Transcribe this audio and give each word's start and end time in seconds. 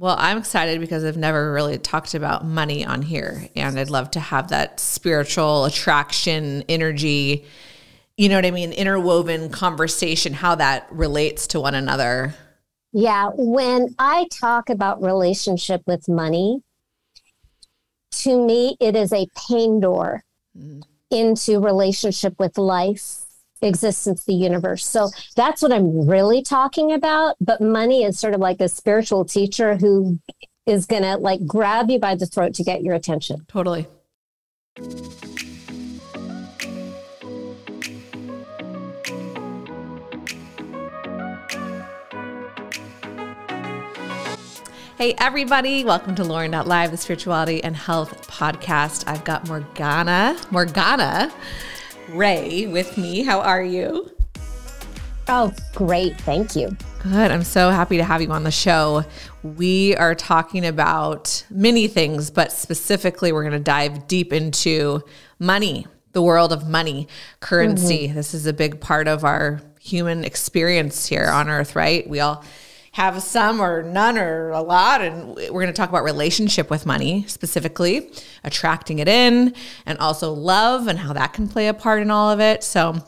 Well, 0.00 0.16
I'm 0.18 0.38
excited 0.38 0.80
because 0.80 1.04
I've 1.04 1.18
never 1.18 1.52
really 1.52 1.76
talked 1.76 2.14
about 2.14 2.42
money 2.42 2.86
on 2.86 3.02
here. 3.02 3.50
And 3.54 3.78
I'd 3.78 3.90
love 3.90 4.10
to 4.12 4.20
have 4.20 4.48
that 4.48 4.80
spiritual 4.80 5.66
attraction, 5.66 6.64
energy, 6.70 7.44
you 8.16 8.30
know 8.30 8.36
what 8.36 8.46
I 8.46 8.50
mean, 8.50 8.72
interwoven 8.72 9.50
conversation, 9.50 10.32
how 10.32 10.54
that 10.54 10.86
relates 10.90 11.48
to 11.48 11.60
one 11.60 11.74
another. 11.74 12.34
Yeah. 12.94 13.28
When 13.34 13.94
I 13.98 14.26
talk 14.32 14.70
about 14.70 15.02
relationship 15.02 15.82
with 15.86 16.08
money, 16.08 16.62
to 18.22 18.42
me, 18.42 18.78
it 18.80 18.96
is 18.96 19.12
a 19.12 19.26
pain 19.50 19.80
door 19.80 20.24
mm. 20.58 20.82
into 21.10 21.60
relationship 21.60 22.36
with 22.38 22.56
life, 22.56 23.26
existence, 23.62 24.24
the 24.24 24.34
universe. 24.34 24.84
So 24.86 25.10
that's 25.36 25.62
what 25.62 25.72
I'm 25.72 26.06
really 26.06 26.42
talking 26.42 26.92
about. 26.92 27.36
But 27.40 27.60
money 27.60 28.04
is 28.04 28.18
sort 28.18 28.34
of 28.34 28.40
like 28.40 28.60
a 28.60 28.68
spiritual 28.68 29.24
teacher 29.24 29.76
who 29.76 30.18
is 30.66 30.86
going 30.86 31.02
to 31.02 31.16
like 31.16 31.46
grab 31.46 31.90
you 31.90 31.98
by 31.98 32.14
the 32.14 32.26
throat 32.26 32.54
to 32.54 32.64
get 32.64 32.82
your 32.82 32.94
attention. 32.94 33.44
Totally. 33.48 33.86
Hey, 44.96 45.14
everybody, 45.16 45.82
welcome 45.82 46.14
to 46.16 46.24
Lauren 46.24 46.50
Live, 46.50 46.90
the 46.90 46.98
spirituality 46.98 47.64
and 47.64 47.74
health 47.74 48.28
podcast. 48.28 49.04
I've 49.06 49.24
got 49.24 49.48
Morgana, 49.48 50.38
Morgana 50.50 51.32
Rae 52.10 52.66
with 52.66 52.98
me. 52.98 53.22
How 53.22 53.40
are 53.40 53.62
you? 53.62 54.10
Oh, 55.28 55.52
great. 55.74 56.20
Thank 56.20 56.56
you. 56.56 56.76
Good. 57.02 57.30
I'm 57.30 57.44
so 57.44 57.70
happy 57.70 57.96
to 57.98 58.04
have 58.04 58.20
you 58.20 58.30
on 58.30 58.42
the 58.42 58.50
show. 58.50 59.04
We 59.42 59.96
are 59.96 60.14
talking 60.14 60.66
about 60.66 61.44
many 61.50 61.86
things, 61.86 62.30
but 62.30 62.52
specifically, 62.52 63.32
we're 63.32 63.42
going 63.42 63.52
to 63.52 63.58
dive 63.58 64.08
deep 64.08 64.32
into 64.32 65.02
money, 65.38 65.86
the 66.12 66.20
world 66.20 66.52
of 66.52 66.68
money, 66.68 67.06
currency. 67.38 68.08
Mm-hmm. 68.08 68.16
This 68.16 68.34
is 68.34 68.46
a 68.46 68.52
big 68.52 68.80
part 68.80 69.06
of 69.06 69.24
our 69.24 69.60
human 69.80 70.24
experience 70.24 71.06
here 71.06 71.28
on 71.32 71.48
earth, 71.48 71.76
right? 71.76 72.08
We 72.08 72.20
all 72.20 72.44
have 73.00 73.22
some 73.22 73.60
or 73.60 73.82
none 73.82 74.18
or 74.18 74.50
a 74.50 74.60
lot. 74.60 75.00
And 75.00 75.34
we're 75.34 75.62
going 75.62 75.68
to 75.68 75.72
talk 75.72 75.88
about 75.88 76.04
relationship 76.04 76.68
with 76.68 76.84
money 76.84 77.24
specifically, 77.28 78.10
attracting 78.44 78.98
it 78.98 79.08
in, 79.08 79.54
and 79.86 79.98
also 79.98 80.34
love 80.34 80.86
and 80.86 80.98
how 80.98 81.14
that 81.14 81.32
can 81.32 81.48
play 81.48 81.68
a 81.68 81.74
part 81.74 82.02
in 82.02 82.10
all 82.10 82.30
of 82.30 82.40
it. 82.40 82.62
So, 82.62 83.02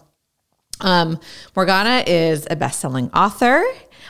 um, 0.81 1.21
Morgana 1.55 2.05
is 2.07 2.47
a 2.51 2.57
best 2.57 2.81
selling 2.81 3.11
author. 3.11 3.63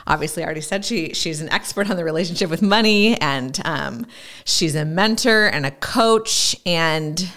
Obviously, 0.06 0.44
I 0.44 0.46
already 0.46 0.60
said 0.60 0.84
she 0.84 1.14
she's 1.14 1.40
an 1.40 1.48
expert 1.50 1.90
on 1.90 1.96
the 1.96 2.04
relationship 2.04 2.48
with 2.48 2.62
money, 2.62 3.20
and 3.20 3.60
um, 3.64 4.06
she's 4.44 4.76
a 4.76 4.84
mentor 4.84 5.46
and 5.46 5.66
a 5.66 5.72
coach. 5.72 6.54
And 6.64 7.28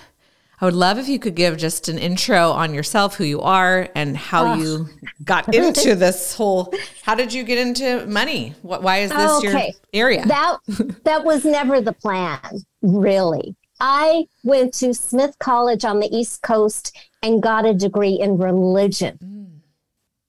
I 0.61 0.65
would 0.65 0.73
love 0.73 0.97
if 0.97 1.09
you 1.09 1.19
could 1.19 1.35
give 1.35 1.57
just 1.57 1.89
an 1.89 1.97
intro 1.97 2.51
on 2.51 2.73
yourself, 2.73 3.15
who 3.15 3.23
you 3.25 3.41
are, 3.41 3.89
and 3.93 4.15
how 4.15 4.53
oh. 4.53 4.55
you 4.55 4.89
got 5.23 5.53
into 5.55 5.95
this 5.95 6.33
whole. 6.33 6.73
How 7.03 7.15
did 7.15 7.33
you 7.33 7.43
get 7.43 7.57
into 7.57 8.05
money? 8.07 8.53
What, 8.61 8.81
why 8.81 8.99
is 8.99 9.11
this 9.11 9.31
okay. 9.31 9.73
your 9.93 10.01
area? 10.07 10.25
That 10.25 10.57
that 11.03 11.25
was 11.25 11.43
never 11.43 11.81
the 11.81 11.93
plan, 11.93 12.39
really. 12.81 13.55
I 13.79 14.27
went 14.43 14.73
to 14.75 14.93
Smith 14.93 15.37
College 15.39 15.83
on 15.83 15.99
the 15.99 16.07
East 16.15 16.41
Coast 16.41 16.97
and 17.21 17.43
got 17.43 17.65
a 17.65 17.73
degree 17.73 18.17
in 18.19 18.37
religion. 18.37 19.19
Mm. 19.21 19.59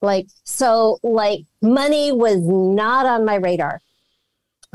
Like 0.02 0.26
so, 0.44 0.98
like 1.02 1.40
money 1.62 2.10
was 2.10 2.38
not 2.38 3.06
on 3.06 3.24
my 3.24 3.36
radar. 3.36 3.80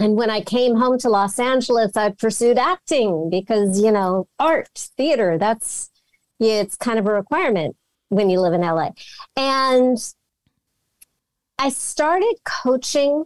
And 0.01 0.15
when 0.15 0.31
I 0.31 0.41
came 0.41 0.77
home 0.77 0.97
to 0.99 1.09
Los 1.09 1.37
Angeles, 1.37 1.95
I 1.95 2.09
pursued 2.09 2.57
acting 2.57 3.29
because, 3.29 3.79
you 3.79 3.91
know, 3.91 4.27
art, 4.39 4.67
theater, 4.97 5.37
that's, 5.37 5.91
yeah, 6.39 6.55
it's 6.55 6.75
kind 6.75 6.97
of 6.97 7.05
a 7.05 7.13
requirement 7.13 7.75
when 8.09 8.27
you 8.27 8.39
live 8.39 8.53
in 8.53 8.61
LA. 8.61 8.89
And 9.37 9.99
I 11.59 11.69
started 11.69 12.33
coaching 12.43 13.25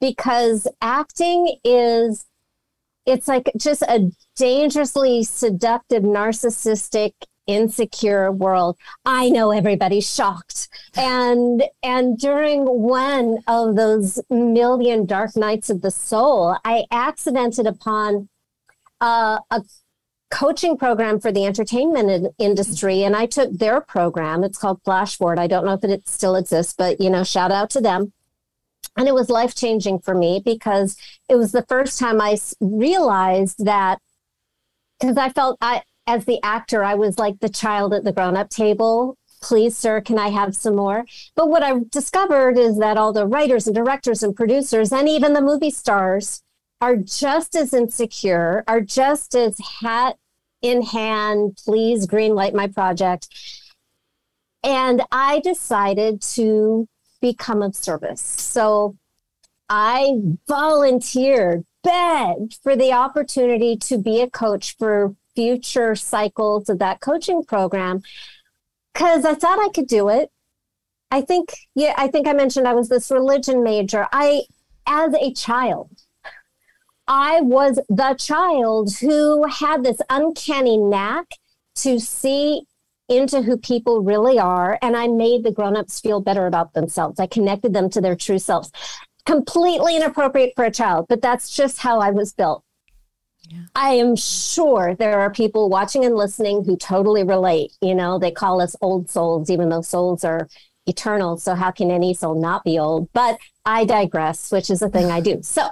because 0.00 0.66
acting 0.80 1.58
is, 1.62 2.24
it's 3.04 3.28
like 3.28 3.50
just 3.58 3.82
a 3.82 4.10
dangerously 4.34 5.24
seductive, 5.24 6.04
narcissistic 6.04 7.12
insecure 7.46 8.30
world. 8.32 8.76
I 9.04 9.28
know 9.28 9.50
everybody's 9.50 10.12
shocked. 10.12 10.68
And 10.94 11.64
and 11.82 12.18
during 12.18 12.64
one 12.64 13.38
of 13.46 13.76
those 13.76 14.20
million 14.30 15.06
dark 15.06 15.36
nights 15.36 15.70
of 15.70 15.82
the 15.82 15.90
soul 15.90 16.56
i 16.64 16.84
accidented 16.90 17.66
upon 17.66 18.28
uh, 19.00 19.38
a 19.50 19.62
coaching 20.30 20.76
program 20.76 21.20
for 21.20 21.30
the 21.30 21.44
entertainment 21.44 22.34
industry 22.38 23.02
and 23.02 23.14
i 23.14 23.26
took 23.26 23.52
their 23.52 23.80
program. 23.80 24.42
It's 24.44 24.58
called 24.58 24.82
flashboard. 24.82 25.38
I 25.38 25.46
don't 25.46 25.64
know 25.64 25.74
if 25.74 25.84
it 25.84 26.08
still 26.08 26.36
exists 26.36 26.74
but 26.76 27.00
you 27.00 27.10
know 27.10 27.24
shout 27.24 27.52
out 27.52 27.70
to 27.70 27.80
them. 27.80 28.12
And 28.96 29.08
it 29.08 29.14
was 29.14 29.28
life 29.28 29.54
changing 29.56 29.98
for 30.00 30.14
me 30.14 30.40
because 30.44 30.96
it 31.28 31.36
was 31.36 31.52
the 31.52 31.66
first 31.68 31.98
time 31.98 32.20
i 32.20 32.36
realized 32.60 33.64
that 33.64 33.98
because 35.00 35.16
i 35.16 35.28
felt 35.30 35.58
i 35.60 35.82
as 36.06 36.24
the 36.24 36.40
actor, 36.42 36.84
I 36.84 36.94
was 36.94 37.18
like 37.18 37.40
the 37.40 37.48
child 37.48 37.94
at 37.94 38.04
the 38.04 38.12
grown 38.12 38.36
up 38.36 38.50
table. 38.50 39.16
Please, 39.40 39.76
sir, 39.76 40.00
can 40.00 40.18
I 40.18 40.28
have 40.28 40.56
some 40.56 40.76
more? 40.76 41.04
But 41.34 41.48
what 41.48 41.62
I 41.62 41.80
discovered 41.90 42.58
is 42.58 42.78
that 42.78 42.96
all 42.96 43.12
the 43.12 43.26
writers 43.26 43.66
and 43.66 43.74
directors 43.74 44.22
and 44.22 44.34
producers 44.34 44.92
and 44.92 45.08
even 45.08 45.32
the 45.32 45.42
movie 45.42 45.70
stars 45.70 46.42
are 46.80 46.96
just 46.96 47.54
as 47.54 47.72
insecure, 47.72 48.64
are 48.66 48.80
just 48.80 49.34
as 49.34 49.58
hat 49.80 50.16
in 50.62 50.82
hand, 50.82 51.58
please 51.62 52.06
green 52.06 52.34
light 52.34 52.54
my 52.54 52.68
project. 52.68 53.28
And 54.62 55.02
I 55.12 55.40
decided 55.40 56.22
to 56.22 56.88
become 57.20 57.62
of 57.62 57.76
service. 57.76 58.22
So 58.22 58.96
I 59.68 60.14
volunteered, 60.48 61.64
begged 61.82 62.58
for 62.62 62.76
the 62.76 62.92
opportunity 62.92 63.76
to 63.76 63.98
be 63.98 64.22
a 64.22 64.30
coach 64.30 64.76
for 64.78 65.14
future 65.34 65.94
cycles 65.94 66.68
of 66.68 66.78
that 66.78 67.00
coaching 67.00 67.42
program 67.44 68.02
because 68.92 69.24
I 69.24 69.34
thought 69.34 69.58
I 69.58 69.70
could 69.74 69.86
do 69.86 70.08
it. 70.08 70.30
I 71.10 71.20
think, 71.20 71.54
yeah, 71.74 71.94
I 71.96 72.08
think 72.08 72.26
I 72.26 72.32
mentioned 72.32 72.66
I 72.66 72.74
was 72.74 72.88
this 72.88 73.10
religion 73.10 73.62
major. 73.62 74.08
I, 74.12 74.42
as 74.86 75.14
a 75.14 75.32
child, 75.32 75.90
I 77.06 77.40
was 77.40 77.78
the 77.88 78.14
child 78.18 78.96
who 78.96 79.46
had 79.46 79.84
this 79.84 80.00
uncanny 80.10 80.76
knack 80.76 81.26
to 81.76 82.00
see 82.00 82.62
into 83.08 83.42
who 83.42 83.56
people 83.58 84.02
really 84.02 84.38
are. 84.38 84.78
And 84.80 84.96
I 84.96 85.06
made 85.08 85.44
the 85.44 85.52
grown-ups 85.52 86.00
feel 86.00 86.20
better 86.20 86.46
about 86.46 86.72
themselves. 86.72 87.20
I 87.20 87.26
connected 87.26 87.74
them 87.74 87.90
to 87.90 88.00
their 88.00 88.16
true 88.16 88.38
selves. 88.38 88.72
Completely 89.26 89.96
inappropriate 89.96 90.54
for 90.56 90.64
a 90.64 90.70
child, 90.70 91.06
but 91.08 91.22
that's 91.22 91.54
just 91.54 91.78
how 91.78 92.00
I 92.00 92.10
was 92.10 92.32
built. 92.32 92.63
I 93.74 93.94
am 93.94 94.16
sure 94.16 94.94
there 94.94 95.20
are 95.20 95.30
people 95.30 95.68
watching 95.68 96.04
and 96.04 96.14
listening 96.14 96.64
who 96.64 96.76
totally 96.76 97.24
relate. 97.24 97.72
You 97.80 97.94
know, 97.94 98.18
they 98.18 98.30
call 98.30 98.60
us 98.60 98.76
old 98.80 99.10
souls, 99.10 99.50
even 99.50 99.68
though 99.68 99.82
souls 99.82 100.24
are 100.24 100.48
eternal. 100.86 101.36
So, 101.36 101.54
how 101.54 101.70
can 101.70 101.90
any 101.90 102.14
soul 102.14 102.40
not 102.40 102.64
be 102.64 102.78
old? 102.78 103.12
But 103.12 103.38
I 103.64 103.84
digress, 103.84 104.50
which 104.50 104.70
is 104.70 104.82
a 104.82 104.88
thing 104.88 105.10
I 105.10 105.20
do. 105.20 105.42
So, 105.54 105.68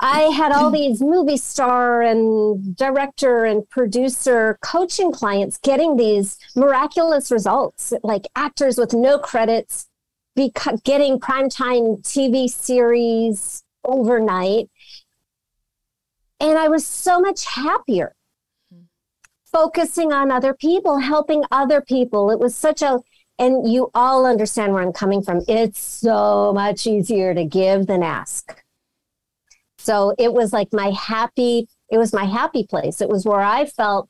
I 0.00 0.22
had 0.22 0.52
all 0.52 0.70
these 0.70 1.00
movie 1.00 1.36
star 1.36 2.02
and 2.02 2.76
director 2.76 3.44
and 3.44 3.68
producer 3.70 4.58
coaching 4.62 5.12
clients 5.12 5.58
getting 5.58 5.96
these 5.96 6.38
miraculous 6.56 7.30
results, 7.30 7.92
like 8.02 8.26
actors 8.36 8.76
with 8.76 8.92
no 8.92 9.18
credits, 9.18 9.86
getting 10.36 11.18
primetime 11.18 12.02
TV 12.02 12.48
series 12.48 13.62
overnight 13.84 14.70
and 16.50 16.58
I 16.58 16.68
was 16.68 16.86
so 16.86 17.20
much 17.20 17.46
happier 17.46 18.14
mm-hmm. 18.72 18.84
focusing 19.50 20.12
on 20.12 20.30
other 20.30 20.54
people, 20.54 20.98
helping 20.98 21.42
other 21.50 21.80
people. 21.80 22.30
It 22.30 22.38
was 22.38 22.54
such 22.54 22.82
a, 22.82 23.00
and 23.38 23.70
you 23.72 23.90
all 23.94 24.26
understand 24.26 24.72
where 24.72 24.82
I'm 24.82 24.92
coming 24.92 25.22
from. 25.22 25.40
It's 25.48 25.80
so 25.80 26.52
much 26.54 26.86
easier 26.86 27.34
to 27.34 27.44
give 27.44 27.86
than 27.86 28.02
ask. 28.02 28.62
So 29.78 30.14
it 30.18 30.32
was 30.32 30.52
like 30.52 30.68
my 30.72 30.90
happy, 30.90 31.66
it 31.90 31.98
was 31.98 32.12
my 32.12 32.24
happy 32.24 32.66
place. 32.66 33.00
It 33.00 33.08
was 33.08 33.24
where 33.24 33.40
I 33.40 33.66
felt 33.66 34.08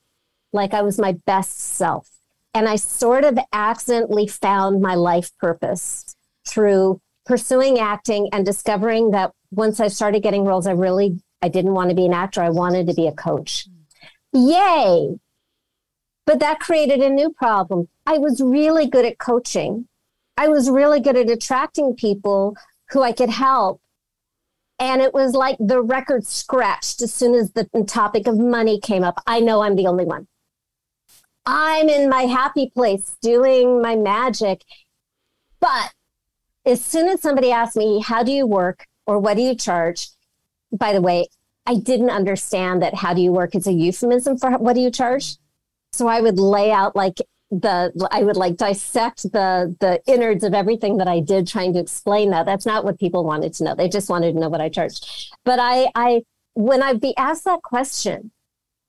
like 0.53 0.75
I 0.75 0.83
was 0.83 0.99
my 0.99 1.13
best 1.27 1.59
self. 1.59 2.09
And 2.53 2.69
I 2.69 2.77
sort 2.77 3.25
of 3.25 3.39
accidentally 3.53 4.29
found 4.29 4.81
my 4.81 4.95
life 4.95 5.31
purpose 5.39 6.15
through 6.47 7.01
pursuing 7.27 7.79
acting 7.79 8.29
and 8.33 8.47
discovering 8.47 9.11
that 9.11 9.33
once 9.51 9.81
I 9.81 9.89
started 9.89 10.23
getting 10.23 10.45
roles, 10.45 10.67
I 10.67 10.73
really 10.73 11.19
I 11.45 11.49
didn't 11.49 11.75
want 11.75 11.91
to 11.91 11.95
be 11.95 12.07
an 12.07 12.15
actor. 12.15 12.43
I 12.43 12.49
wanted 12.49 12.87
to 12.87 12.95
be 12.95 13.07
a 13.07 13.13
coach. 13.13 13.69
Hmm. 14.33 14.49
Yay. 14.49 15.19
But 16.25 16.41
that 16.41 16.59
created 16.59 17.01
a 17.01 17.11
new 17.11 17.31
problem. 17.31 17.89
I 18.07 18.17
was 18.17 18.41
really 18.41 18.87
good 18.87 19.05
at 19.05 19.19
coaching. 19.19 19.87
I 20.39 20.49
was 20.49 20.71
really 20.71 21.01
good 21.01 21.19
at 21.19 21.29
attracting 21.29 21.97
people 21.97 22.57
who 22.91 23.03
I 23.03 23.13
could 23.13 23.29
help. 23.29 23.83
And 24.79 25.03
it 25.03 25.13
was 25.13 25.35
like 25.35 25.59
the 25.61 25.83
record 25.83 26.27
scratched 26.27 27.03
as 27.03 27.13
soon 27.13 27.35
as 27.35 27.53
the 27.53 27.69
topic 27.87 28.27
of 28.27 28.39
money 28.39 28.81
came 28.81 29.05
up. 29.05 29.23
I 29.27 29.41
know 29.41 29.63
I'm 29.63 29.77
the 29.77 29.87
only 29.87 30.07
one. 30.07 30.27
I'm 31.45 31.91
in 31.91 32.09
my 32.09 32.23
happy 32.23 32.73
place 32.75 33.19
doing 33.21 33.83
my 33.83 33.97
magic. 33.97 34.65
But 35.61 35.93
as 36.65 36.83
soon 36.83 37.07
as 37.09 37.21
somebody 37.21 37.53
asked 37.53 37.77
me, 37.77 38.01
How 38.01 38.23
do 38.23 38.33
you 38.33 38.47
work 38.47 38.87
or 39.07 39.19
what 39.19 39.37
do 39.37 39.43
you 39.43 39.55
charge? 39.55 40.09
By 40.77 40.93
the 40.93 41.01
way, 41.01 41.27
I 41.67 41.77
didn't 41.77 42.11
understand 42.11 42.83
that 42.83 42.95
how 42.95 43.15
do 43.15 43.23
you 43.23 43.33
work 43.33 43.55
is 43.55 43.67
a 43.67 43.73
euphemism 43.73 44.37
for 44.39 44.51
what 44.59 44.75
do 44.75 44.81
you 44.81 44.91
charge. 44.91 45.37
So 45.93 46.09
I 46.09 46.21
would 46.21 46.39
lay 46.39 46.71
out 46.71 46.95
like 46.97 47.19
the 47.51 48.09
I 48.11 48.23
would 48.23 48.37
like 48.37 48.57
dissect 48.57 49.23
the 49.23 49.75
the 49.81 50.03
innards 50.07 50.45
of 50.45 50.55
everything 50.55 50.97
that 50.99 51.09
I 51.09 51.21
did 51.21 51.47
trying 51.47 51.73
to 51.75 51.79
explain 51.79 52.31
that. 52.31 52.47
That's 52.47 52.67
not 52.67 52.85
what 52.85 52.99
people 52.99 53.25
wanted 53.25 53.55
to 53.55 53.65
know. 53.65 53.75
They 53.75 53.89
just 53.89 54.11
wanted 54.11 54.33
to 54.33 54.41
know 54.41 54.49
what 54.49 54.61
I 54.61 54.69
charged. 54.69 55.07
But 55.45 55.59
I 55.61 55.91
I 55.95 56.23
when 56.55 56.83
I'd 56.83 57.01
be 57.01 57.17
asked 57.17 57.45
that 57.45 57.63
question, 57.63 58.33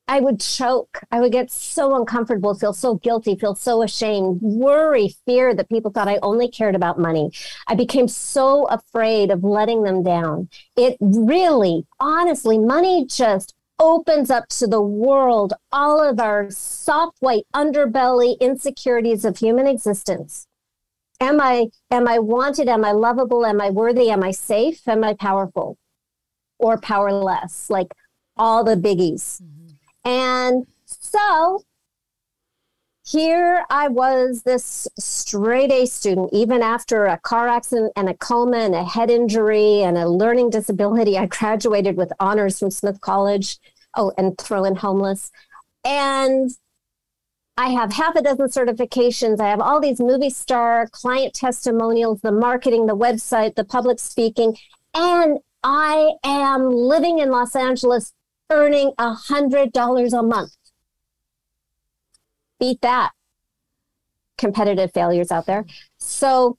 I 0.07 0.19
would 0.19 0.39
choke. 0.39 1.01
I 1.11 1.19
would 1.19 1.31
get 1.31 1.49
so 1.49 1.95
uncomfortable, 1.95 2.53
feel 2.53 2.73
so 2.73 2.95
guilty, 2.95 3.35
feel 3.35 3.55
so 3.55 3.81
ashamed, 3.81 4.39
worry, 4.41 5.15
fear 5.25 5.55
that 5.55 5.69
people 5.69 5.91
thought 5.91 6.07
I 6.07 6.19
only 6.21 6.47
cared 6.47 6.75
about 6.75 6.99
money. 6.99 7.31
I 7.67 7.75
became 7.75 8.07
so 8.07 8.65
afraid 8.65 9.31
of 9.31 9.43
letting 9.43 9.83
them 9.83 10.03
down. 10.03 10.49
It 10.77 10.97
really, 10.99 11.87
honestly, 11.99 12.59
money 12.59 13.05
just 13.05 13.55
opens 13.79 14.29
up 14.29 14.47
to 14.47 14.67
the 14.67 14.81
world 14.81 15.53
all 15.71 16.01
of 16.01 16.19
our 16.19 16.49
soft 16.49 17.17
white 17.19 17.45
underbelly 17.53 18.39
insecurities 18.39 19.25
of 19.25 19.37
human 19.37 19.67
existence. 19.67 20.47
Am 21.19 21.41
I 21.41 21.67
am 21.89 22.07
I 22.07 22.19
wanted? 22.19 22.67
Am 22.67 22.85
I 22.85 22.91
lovable? 22.91 23.45
Am 23.45 23.59
I 23.59 23.69
worthy? 23.69 24.09
Am 24.09 24.23
I 24.23 24.31
safe? 24.31 24.87
Am 24.87 25.03
I 25.03 25.13
powerful? 25.13 25.77
Or 26.59 26.79
powerless? 26.79 27.69
Like 27.69 27.87
all 28.37 28.63
the 28.63 28.75
biggies. 28.75 29.41
Mm-hmm. 29.41 29.64
And 30.05 30.67
so 30.85 31.63
here 33.05 33.65
I 33.69 33.87
was, 33.87 34.43
this 34.43 34.87
straight 34.97 35.71
A 35.71 35.85
student, 35.85 36.29
even 36.31 36.61
after 36.61 37.05
a 37.05 37.19
car 37.19 37.47
accident 37.47 37.91
and 37.95 38.07
a 38.07 38.13
coma 38.15 38.57
and 38.57 38.73
a 38.73 38.83
head 38.83 39.11
injury 39.11 39.81
and 39.81 39.97
a 39.97 40.07
learning 40.07 40.51
disability. 40.51 41.17
I 41.17 41.25
graduated 41.25 41.97
with 41.97 42.13
honors 42.19 42.59
from 42.59 42.71
Smith 42.71 43.01
College. 43.01 43.57
Oh, 43.97 44.11
and 44.17 44.37
throw 44.37 44.65
in 44.65 44.75
homeless. 44.75 45.31
And 45.85 46.51
I 47.57 47.69
have 47.69 47.93
half 47.93 48.15
a 48.17 48.21
dozen 48.21 48.47
certifications. 48.47 49.39
I 49.39 49.47
have 49.47 49.61
all 49.61 49.79
these 49.79 50.01
movie 50.01 50.29
star 50.29 50.89
client 50.91 51.33
testimonials, 51.33 52.19
the 52.19 52.31
marketing, 52.33 52.87
the 52.87 52.97
website, 52.97 53.55
the 53.55 53.63
public 53.63 53.99
speaking. 53.99 54.57
And 54.93 55.39
I 55.63 56.11
am 56.25 56.69
living 56.69 57.19
in 57.19 57.29
Los 57.29 57.55
Angeles 57.55 58.11
earning 58.49 58.93
a 58.97 59.13
hundred 59.13 59.71
dollars 59.71 60.13
a 60.13 60.21
month 60.23 60.55
beat 62.59 62.81
that 62.81 63.11
competitive 64.37 64.91
failures 64.93 65.31
out 65.31 65.45
there. 65.45 65.65
So 65.97 66.57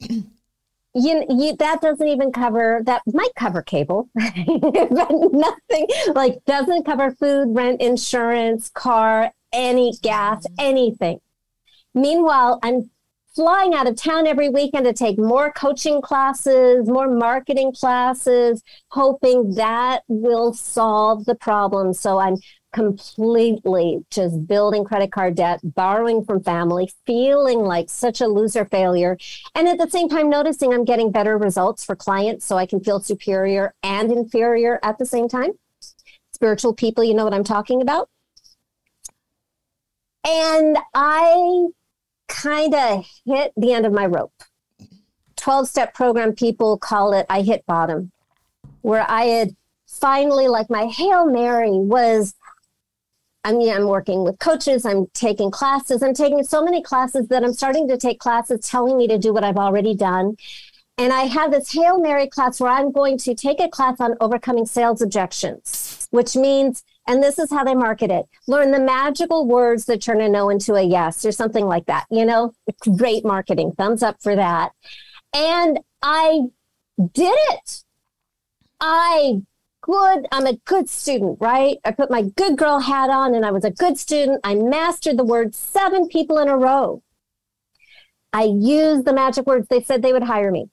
you, 0.00 1.24
you 1.28 1.56
that 1.56 1.80
doesn't 1.80 2.06
even 2.06 2.32
cover 2.32 2.82
that 2.86 3.02
might 3.06 3.34
cover 3.36 3.62
cable, 3.62 4.08
but 4.14 5.10
nothing 5.32 5.86
like 6.14 6.44
doesn't 6.46 6.84
cover 6.84 7.10
food, 7.12 7.54
rent, 7.54 7.80
insurance, 7.80 8.70
car, 8.70 9.32
any 9.52 9.92
gas, 10.02 10.46
anything. 10.58 11.20
Meanwhile, 11.94 12.58
I'm 12.62 12.90
flying 13.34 13.74
out 13.74 13.88
of 13.88 13.96
town 13.96 14.26
every 14.26 14.48
weekend 14.48 14.84
to 14.84 14.92
take 14.92 15.18
more 15.18 15.52
coaching 15.52 16.00
classes, 16.00 16.88
more 16.88 17.08
marketing 17.08 17.72
classes, 17.72 18.62
hoping 18.88 19.54
that 19.54 20.02
will 20.08 20.52
solve 20.52 21.24
the 21.24 21.34
problem. 21.34 21.92
So 21.92 22.18
I'm 22.18 22.36
completely 22.72 24.04
just 24.10 24.46
building 24.46 24.84
credit 24.84 25.12
card 25.12 25.36
debt, 25.36 25.60
borrowing 25.62 26.24
from 26.24 26.42
family, 26.42 26.90
feeling 27.06 27.60
like 27.60 27.88
such 27.88 28.20
a 28.20 28.26
loser 28.26 28.64
failure. 28.64 29.16
And 29.54 29.68
at 29.68 29.78
the 29.78 29.88
same 29.88 30.08
time, 30.08 30.28
noticing 30.28 30.72
I'm 30.72 30.84
getting 30.84 31.12
better 31.12 31.38
results 31.38 31.84
for 31.84 31.94
clients 31.94 32.44
so 32.44 32.56
I 32.56 32.66
can 32.66 32.82
feel 32.82 33.00
superior 33.00 33.74
and 33.82 34.10
inferior 34.10 34.80
at 34.82 34.98
the 34.98 35.06
same 35.06 35.28
time. 35.28 35.52
Spiritual 36.32 36.74
people, 36.74 37.04
you 37.04 37.14
know 37.14 37.24
what 37.24 37.34
I'm 37.34 37.44
talking 37.44 37.80
about. 37.80 38.08
And 40.26 40.78
I 40.94 41.68
kind 42.28 42.74
of 42.74 43.06
hit 43.24 43.52
the 43.56 43.72
end 43.72 43.86
of 43.86 43.92
my 43.92 44.06
rope. 44.06 44.32
12 45.36 45.68
step 45.68 45.94
program 45.94 46.34
people 46.34 46.78
call 46.78 47.12
it 47.12 47.26
I 47.28 47.42
hit 47.42 47.66
bottom, 47.66 48.12
where 48.82 49.04
I 49.08 49.24
had 49.24 49.56
finally, 49.86 50.48
like 50.48 50.70
my 50.70 50.86
Hail 50.86 51.26
Mary 51.26 51.70
was. 51.70 52.34
I 53.46 53.52
mean, 53.52 53.74
I'm 53.74 53.88
working 53.88 54.24
with 54.24 54.38
coaches, 54.38 54.86
I'm 54.86 55.06
taking 55.12 55.50
classes, 55.50 56.02
I'm 56.02 56.14
taking 56.14 56.42
so 56.44 56.64
many 56.64 56.82
classes 56.82 57.28
that 57.28 57.44
I'm 57.44 57.52
starting 57.52 57.86
to 57.88 57.98
take 57.98 58.18
classes 58.18 58.66
telling 58.66 58.96
me 58.96 59.06
to 59.08 59.18
do 59.18 59.34
what 59.34 59.44
I've 59.44 59.58
already 59.58 59.94
done. 59.94 60.38
And 60.96 61.12
I 61.12 61.22
have 61.24 61.50
this 61.50 61.70
Hail 61.72 62.00
Mary 62.00 62.26
class 62.26 62.58
where 62.58 62.70
I'm 62.70 62.90
going 62.90 63.18
to 63.18 63.34
take 63.34 63.60
a 63.60 63.68
class 63.68 64.00
on 64.00 64.14
overcoming 64.18 64.64
sales 64.64 65.02
objections, 65.02 66.08
which 66.10 66.36
means 66.36 66.84
and 67.06 67.22
this 67.22 67.38
is 67.38 67.50
how 67.50 67.64
they 67.64 67.74
market 67.74 68.10
it. 68.10 68.26
Learn 68.46 68.70
the 68.70 68.80
magical 68.80 69.46
words 69.46 69.84
that 69.86 70.00
turn 70.00 70.20
a 70.20 70.28
no 70.28 70.48
into 70.48 70.74
a 70.74 70.82
yes 70.82 71.24
or 71.24 71.32
something 71.32 71.66
like 71.66 71.86
that. 71.86 72.06
You 72.10 72.24
know, 72.24 72.54
great 72.96 73.24
marketing. 73.24 73.72
Thumbs 73.76 74.02
up 74.02 74.22
for 74.22 74.34
that. 74.34 74.72
And 75.34 75.80
I 76.02 76.40
did 77.12 77.34
it. 77.50 77.84
I 78.80 79.42
good, 79.82 80.26
I'm 80.32 80.46
a 80.46 80.56
good 80.64 80.88
student, 80.88 81.38
right? 81.40 81.76
I 81.84 81.90
put 81.90 82.10
my 82.10 82.22
good 82.22 82.56
girl 82.56 82.80
hat 82.80 83.10
on 83.10 83.34
and 83.34 83.44
I 83.44 83.50
was 83.50 83.64
a 83.64 83.70
good 83.70 83.98
student. 83.98 84.40
I 84.42 84.54
mastered 84.54 85.18
the 85.18 85.24
word 85.24 85.54
seven 85.54 86.08
people 86.08 86.38
in 86.38 86.48
a 86.48 86.56
row. 86.56 87.02
I 88.32 88.44
used 88.44 89.04
the 89.04 89.12
magic 89.12 89.46
words. 89.46 89.68
They 89.68 89.82
said 89.82 90.00
they 90.00 90.12
would 90.12 90.22
hire 90.22 90.50
me. 90.50 90.70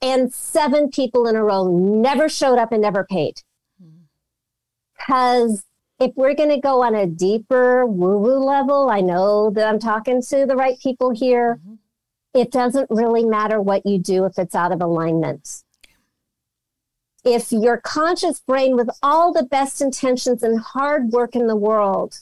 And 0.00 0.32
seven 0.32 0.90
people 0.90 1.26
in 1.26 1.36
a 1.36 1.44
row 1.44 1.68
never 1.68 2.28
showed 2.28 2.58
up 2.58 2.72
and 2.72 2.80
never 2.80 3.04
paid 3.04 3.42
because 5.08 5.64
if 5.98 6.12
we're 6.16 6.34
going 6.34 6.50
to 6.50 6.60
go 6.60 6.82
on 6.82 6.94
a 6.94 7.06
deeper 7.06 7.86
woo 7.86 8.18
woo 8.18 8.44
level, 8.44 8.90
I 8.90 9.00
know 9.00 9.48
that 9.50 9.66
I'm 9.66 9.78
talking 9.78 10.20
to 10.20 10.44
the 10.44 10.54
right 10.54 10.78
people 10.78 11.10
here. 11.10 11.56
Mm-hmm. 11.56 11.74
It 12.34 12.52
doesn't 12.52 12.90
really 12.90 13.24
matter 13.24 13.60
what 13.60 13.86
you 13.86 13.98
do 13.98 14.26
if 14.26 14.38
it's 14.38 14.54
out 14.54 14.70
of 14.70 14.82
alignment. 14.82 15.64
If 17.24 17.50
your 17.50 17.78
conscious 17.78 18.40
brain, 18.40 18.76
with 18.76 18.90
all 19.02 19.32
the 19.32 19.42
best 19.42 19.80
intentions 19.80 20.42
and 20.42 20.60
hard 20.60 21.08
work 21.08 21.34
in 21.34 21.46
the 21.46 21.56
world, 21.56 22.20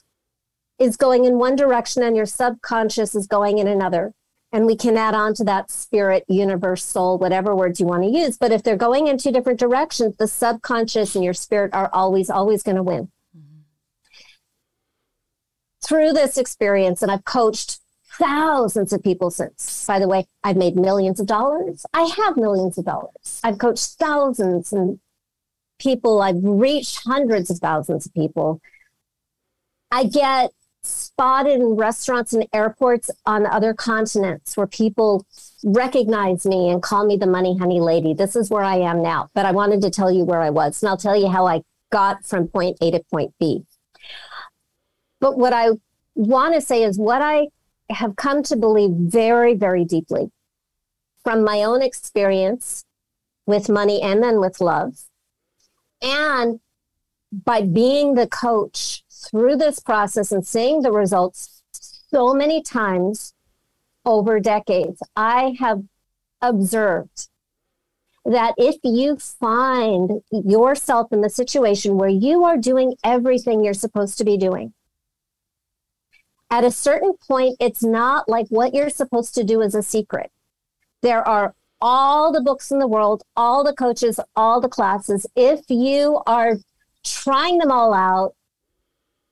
is 0.78 0.96
going 0.96 1.24
in 1.24 1.38
one 1.38 1.56
direction 1.56 2.04
and 2.04 2.16
your 2.16 2.26
subconscious 2.26 3.16
is 3.16 3.26
going 3.26 3.58
in 3.58 3.66
another, 3.66 4.14
and 4.52 4.66
we 4.66 4.76
can 4.76 4.96
add 4.96 5.14
on 5.14 5.34
to 5.34 5.44
that 5.44 5.70
spirit, 5.70 6.24
universe, 6.28 6.84
soul, 6.84 7.18
whatever 7.18 7.54
words 7.54 7.80
you 7.80 7.86
want 7.86 8.04
to 8.04 8.08
use. 8.08 8.36
But 8.36 8.52
if 8.52 8.62
they're 8.62 8.76
going 8.76 9.06
in 9.06 9.18
two 9.18 9.32
different 9.32 9.58
directions, 9.58 10.16
the 10.16 10.28
subconscious 10.28 11.14
and 11.14 11.24
your 11.24 11.34
spirit 11.34 11.74
are 11.74 11.90
always, 11.92 12.30
always 12.30 12.62
going 12.62 12.76
to 12.76 12.82
win. 12.82 13.10
Mm-hmm. 13.36 13.60
Through 15.86 16.12
this 16.12 16.38
experience, 16.38 17.02
and 17.02 17.10
I've 17.10 17.24
coached 17.24 17.80
thousands 18.18 18.92
of 18.92 19.02
people 19.02 19.30
since. 19.30 19.84
By 19.86 19.98
the 19.98 20.08
way, 20.08 20.26
I've 20.42 20.56
made 20.56 20.76
millions 20.76 21.20
of 21.20 21.26
dollars. 21.26 21.84
I 21.92 22.04
have 22.16 22.36
millions 22.36 22.78
of 22.78 22.84
dollars. 22.84 23.40
I've 23.44 23.58
coached 23.58 23.96
thousands 23.98 24.72
and 24.72 25.00
people. 25.78 26.22
I've 26.22 26.42
reached 26.42 27.04
hundreds 27.04 27.50
of 27.50 27.58
thousands 27.58 28.06
of 28.06 28.14
people. 28.14 28.60
I 29.90 30.04
get 30.04 30.52
spotted 30.86 31.60
in 31.60 31.76
restaurants 31.76 32.32
and 32.32 32.46
airports 32.52 33.10
on 33.24 33.46
other 33.46 33.74
continents 33.74 34.56
where 34.56 34.66
people 34.66 35.26
recognize 35.64 36.46
me 36.46 36.70
and 36.70 36.82
call 36.82 37.06
me 37.06 37.16
the 37.16 37.26
money 37.26 37.56
honey 37.58 37.80
lady. 37.80 38.14
This 38.14 38.36
is 38.36 38.50
where 38.50 38.62
I 38.62 38.76
am 38.76 39.02
now. 39.02 39.30
But 39.34 39.46
I 39.46 39.52
wanted 39.52 39.82
to 39.82 39.90
tell 39.90 40.10
you 40.10 40.24
where 40.24 40.40
I 40.40 40.50
was, 40.50 40.82
and 40.82 40.88
I'll 40.88 40.96
tell 40.96 41.16
you 41.16 41.28
how 41.28 41.46
I 41.46 41.62
got 41.90 42.24
from 42.24 42.48
point 42.48 42.78
A 42.80 42.90
to 42.90 43.00
point 43.10 43.34
B. 43.38 43.64
But 45.20 45.38
what 45.38 45.52
I 45.52 45.70
want 46.14 46.54
to 46.54 46.60
say 46.60 46.82
is 46.82 46.98
what 46.98 47.22
I 47.22 47.48
have 47.90 48.16
come 48.16 48.42
to 48.44 48.56
believe 48.56 48.90
very, 48.90 49.54
very 49.54 49.84
deeply 49.84 50.30
from 51.22 51.44
my 51.44 51.62
own 51.62 51.82
experience 51.82 52.84
with 53.46 53.68
money 53.68 54.02
and 54.02 54.22
then 54.22 54.40
with 54.40 54.60
love. 54.60 55.00
And 56.02 56.60
by 57.32 57.62
being 57.62 58.14
the 58.14 58.26
coach 58.26 59.02
through 59.30 59.56
this 59.56 59.78
process 59.78 60.32
and 60.32 60.46
seeing 60.46 60.82
the 60.82 60.92
results 60.92 61.62
so 62.10 62.34
many 62.34 62.62
times 62.62 63.34
over 64.04 64.40
decades, 64.40 65.02
I 65.16 65.56
have 65.58 65.82
observed 66.40 67.28
that 68.24 68.54
if 68.56 68.76
you 68.82 69.16
find 69.16 70.22
yourself 70.30 71.12
in 71.12 71.20
the 71.20 71.30
situation 71.30 71.96
where 71.96 72.08
you 72.08 72.44
are 72.44 72.56
doing 72.56 72.94
everything 73.04 73.64
you're 73.64 73.74
supposed 73.74 74.18
to 74.18 74.24
be 74.24 74.36
doing, 74.36 74.72
at 76.50 76.64
a 76.64 76.70
certain 76.70 77.14
point, 77.26 77.56
it's 77.58 77.82
not 77.82 78.28
like 78.28 78.46
what 78.48 78.72
you're 78.72 78.90
supposed 78.90 79.34
to 79.34 79.44
do 79.44 79.60
is 79.60 79.74
a 79.74 79.82
secret. 79.82 80.30
There 81.02 81.26
are 81.26 81.54
all 81.80 82.32
the 82.32 82.40
books 82.40 82.70
in 82.70 82.78
the 82.78 82.86
world, 82.86 83.22
all 83.36 83.64
the 83.64 83.74
coaches, 83.74 84.20
all 84.34 84.60
the 84.60 84.68
classes, 84.68 85.26
if 85.34 85.60
you 85.68 86.22
are 86.26 86.56
trying 87.04 87.58
them 87.58 87.70
all 87.70 87.92
out, 87.92 88.34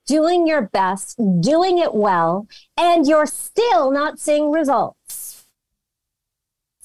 doing 0.07 0.47
your 0.47 0.63
best, 0.63 1.19
doing 1.41 1.79
it 1.79 1.95
well, 1.95 2.47
and 2.77 3.07
you're 3.07 3.27
still 3.27 3.91
not 3.91 4.19
seeing 4.19 4.51
results. 4.51 5.47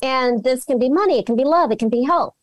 And 0.01 0.43
this 0.43 0.63
can 0.63 0.79
be 0.79 0.89
money, 0.89 1.19
it 1.19 1.25
can 1.25 1.35
be 1.35 1.43
love, 1.43 1.71
it 1.71 1.79
can 1.79 1.89
be 1.89 2.03
health. 2.03 2.35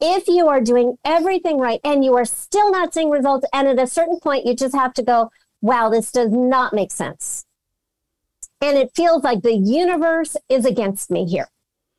If 0.00 0.26
you 0.26 0.48
are 0.48 0.60
doing 0.60 0.98
everything 1.04 1.58
right 1.58 1.80
and 1.84 2.04
you 2.04 2.16
are 2.16 2.24
still 2.24 2.70
not 2.70 2.92
seeing 2.92 3.08
results, 3.08 3.46
and 3.52 3.68
at 3.68 3.78
a 3.78 3.86
certain 3.86 4.18
point, 4.20 4.44
you 4.44 4.54
just 4.54 4.74
have 4.74 4.92
to 4.94 5.02
go, 5.02 5.30
wow, 5.60 5.88
this 5.88 6.10
does 6.10 6.30
not 6.30 6.74
make 6.74 6.90
sense. 6.90 7.46
And 8.60 8.76
it 8.76 8.90
feels 8.94 9.24
like 9.24 9.42
the 9.42 9.56
universe 9.56 10.36
is 10.48 10.64
against 10.64 11.10
me 11.10 11.24
here 11.24 11.48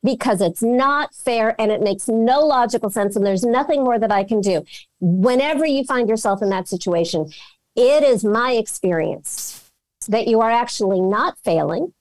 because 0.04 0.42
it's 0.42 0.62
not 0.62 1.14
fair 1.14 1.58
and 1.58 1.72
it 1.72 1.80
makes 1.80 2.08
no 2.08 2.40
logical 2.40 2.90
sense 2.90 3.16
and 3.16 3.24
there's 3.24 3.42
nothing 3.42 3.82
more 3.82 3.98
that 3.98 4.12
I 4.12 4.22
can 4.22 4.40
do. 4.40 4.64
Whenever 5.00 5.64
you 5.64 5.82
find 5.84 6.08
yourself 6.08 6.42
in 6.42 6.50
that 6.50 6.68
situation, 6.68 7.32
it 7.76 8.02
is 8.02 8.24
my 8.24 8.52
experience 8.52 9.70
that 10.08 10.26
you 10.26 10.40
are 10.40 10.50
actually 10.50 11.00
not 11.00 11.38
failing. 11.44 11.92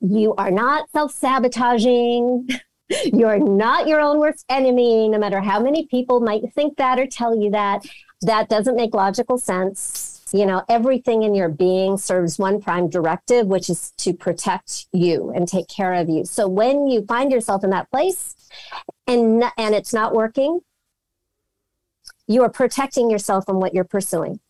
You 0.00 0.34
are 0.34 0.50
not 0.50 0.90
self 0.90 1.12
sabotaging. 1.12 2.48
You're 3.04 3.38
not 3.38 3.88
your 3.88 4.00
own 4.00 4.18
worst 4.18 4.44
enemy, 4.50 5.08
no 5.08 5.18
matter 5.18 5.40
how 5.40 5.60
many 5.60 5.86
people 5.86 6.20
might 6.20 6.52
think 6.54 6.76
that 6.76 6.98
or 6.98 7.06
tell 7.06 7.34
you 7.34 7.50
that. 7.52 7.86
That 8.22 8.48
doesn't 8.48 8.76
make 8.76 8.94
logical 8.94 9.38
sense 9.38 10.12
you 10.32 10.46
know, 10.46 10.62
everything 10.68 11.22
in 11.22 11.34
your 11.34 11.48
being 11.48 11.98
serves 11.98 12.38
one 12.38 12.60
prime 12.60 12.88
directive, 12.88 13.46
which 13.46 13.68
is 13.68 13.92
to 13.98 14.14
protect 14.14 14.86
you 14.92 15.30
and 15.34 15.46
take 15.46 15.68
care 15.68 15.92
of 15.92 16.08
you. 16.08 16.24
So 16.24 16.48
when 16.48 16.86
you 16.86 17.04
find 17.04 17.30
yourself 17.30 17.62
in 17.62 17.70
that 17.70 17.90
place 17.90 18.34
and 19.06 19.44
and 19.58 19.74
it's 19.74 19.92
not 19.92 20.14
working, 20.14 20.60
you 22.26 22.42
are 22.42 22.48
protecting 22.48 23.10
yourself 23.10 23.44
from 23.44 23.60
what 23.60 23.74
you're 23.74 23.84
pursuing. 23.84 24.40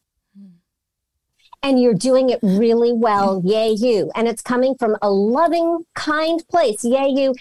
And 1.62 1.80
you're 1.80 1.94
doing 1.94 2.30
it 2.30 2.40
really 2.42 2.92
well. 2.92 3.40
Yay, 3.44 3.70
you. 3.70 4.10
And 4.14 4.26
it's 4.26 4.42
coming 4.42 4.74
from 4.74 4.96
a 5.00 5.10
loving, 5.10 5.84
kind 5.94 6.42
place. 6.48 6.84
Yay, 6.84 7.08
you. 7.08 7.34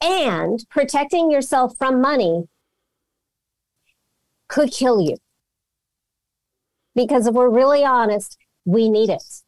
And 0.00 0.64
protecting 0.70 1.30
yourself 1.30 1.76
from 1.76 2.00
money 2.00 2.44
could 4.48 4.70
kill 4.70 5.00
you 5.00 5.16
because 6.94 7.26
if 7.26 7.34
we're 7.34 7.48
really 7.48 7.84
honest, 7.84 8.38
we 8.64 8.88
need 8.88 9.10
it. 9.10 9.42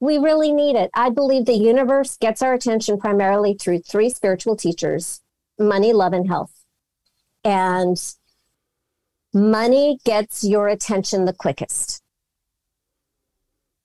We 0.00 0.18
really 0.18 0.52
need 0.52 0.76
it. 0.76 0.90
I 0.94 1.10
believe 1.10 1.46
the 1.46 1.54
universe 1.54 2.16
gets 2.16 2.42
our 2.42 2.52
attention 2.52 2.98
primarily 2.98 3.54
through 3.54 3.80
three 3.80 4.10
spiritual 4.10 4.56
teachers 4.56 5.20
money, 5.58 5.92
love, 5.92 6.12
and 6.12 6.28
health. 6.28 6.52
And 7.44 7.96
money 9.32 9.98
gets 10.04 10.42
your 10.42 10.68
attention 10.68 11.24
the 11.24 11.32
quickest. 11.32 12.02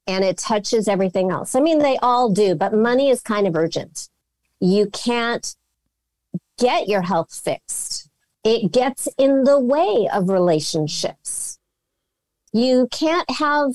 And 0.09 0.23
it 0.23 0.37
touches 0.37 0.87
everything 0.87 1.29
else. 1.29 1.53
I 1.55 1.59
mean, 1.59 1.79
they 1.79 1.97
all 1.97 2.29
do, 2.29 2.55
but 2.55 2.73
money 2.73 3.09
is 3.09 3.21
kind 3.21 3.45
of 3.45 3.55
urgent. 3.55 4.09
You 4.59 4.89
can't 4.89 5.55
get 6.57 6.87
your 6.87 7.03
health 7.03 7.33
fixed, 7.33 8.09
it 8.43 8.71
gets 8.71 9.07
in 9.17 9.43
the 9.45 9.59
way 9.59 10.09
of 10.11 10.29
relationships 10.29 11.59
you 12.51 12.87
can't 12.91 13.29
have 13.29 13.71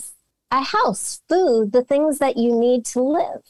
a 0.50 0.62
house, 0.62 1.22
food, 1.28 1.72
the 1.72 1.82
things 1.82 2.18
that 2.18 2.36
you 2.36 2.58
need 2.58 2.84
to 2.86 3.02
live 3.02 3.42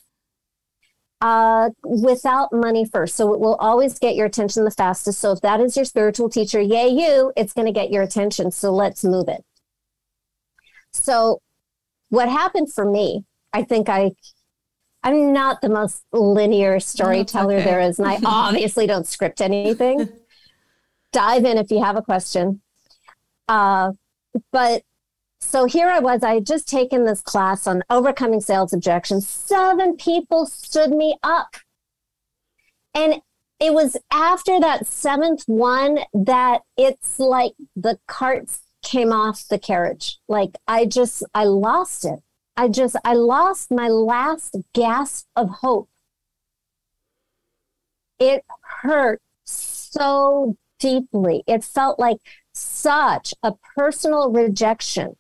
uh, 1.20 1.70
without 1.84 2.52
money 2.52 2.84
first. 2.84 3.16
So 3.16 3.32
it 3.34 3.40
will 3.40 3.56
always 3.56 3.98
get 3.98 4.16
your 4.16 4.26
attention 4.26 4.64
the 4.64 4.70
fastest. 4.70 5.20
So 5.20 5.32
if 5.32 5.40
that 5.40 5.60
is 5.60 5.76
your 5.76 5.84
spiritual 5.84 6.28
teacher, 6.28 6.60
yay, 6.60 6.88
you, 6.88 7.32
it's 7.36 7.52
going 7.52 7.66
to 7.66 7.72
get 7.72 7.90
your 7.90 8.02
attention. 8.02 8.50
So 8.50 8.70
let's 8.70 9.04
move 9.04 9.28
it. 9.28 9.44
So 10.92 11.40
what 12.08 12.28
happened 12.28 12.72
for 12.72 12.88
me, 12.88 13.24
I 13.52 13.62
think 13.62 13.88
I 13.88 14.12
I'm 15.02 15.34
not 15.34 15.60
the 15.60 15.68
most 15.68 16.02
linear 16.12 16.80
storyteller 16.80 17.56
okay. 17.56 17.64
there 17.64 17.80
is, 17.80 17.98
and 17.98 18.08
I 18.08 18.18
obviously 18.24 18.86
don't 18.86 19.06
script 19.06 19.40
anything. 19.40 20.08
Dive 21.12 21.44
in 21.44 21.58
if 21.58 21.70
you 21.70 21.82
have 21.82 21.96
a 21.96 22.02
question. 22.02 22.62
Uh, 23.46 23.92
but 24.50 24.82
so 25.40 25.66
here 25.66 25.88
I 25.88 26.00
was, 26.00 26.22
I 26.22 26.34
had 26.34 26.46
just 26.46 26.66
taken 26.66 27.04
this 27.04 27.20
class 27.20 27.66
on 27.66 27.82
overcoming 27.90 28.40
sales 28.40 28.72
objections. 28.72 29.28
Seven 29.28 29.96
people 29.96 30.46
stood 30.46 30.90
me 30.90 31.16
up. 31.22 31.56
And 32.94 33.20
it 33.60 33.72
was 33.72 33.96
after 34.10 34.58
that 34.58 34.86
seventh 34.86 35.44
one 35.46 36.00
that 36.12 36.62
it's 36.76 37.18
like 37.18 37.52
the 37.76 37.98
carts 38.08 38.63
came 38.84 39.12
off 39.12 39.48
the 39.48 39.58
carriage. 39.58 40.18
Like 40.28 40.56
I 40.68 40.84
just, 40.86 41.22
I 41.34 41.44
lost 41.44 42.04
it. 42.04 42.20
I 42.56 42.68
just, 42.68 42.96
I 43.04 43.14
lost 43.14 43.70
my 43.70 43.88
last 43.88 44.56
gasp 44.72 45.26
of 45.34 45.48
hope. 45.48 45.88
It 48.20 48.44
hurt 48.82 49.20
so 49.44 50.56
deeply. 50.78 51.42
It 51.46 51.64
felt 51.64 51.98
like 51.98 52.18
such 52.52 53.34
a 53.42 53.54
personal 53.76 54.30
rejection 54.30 55.16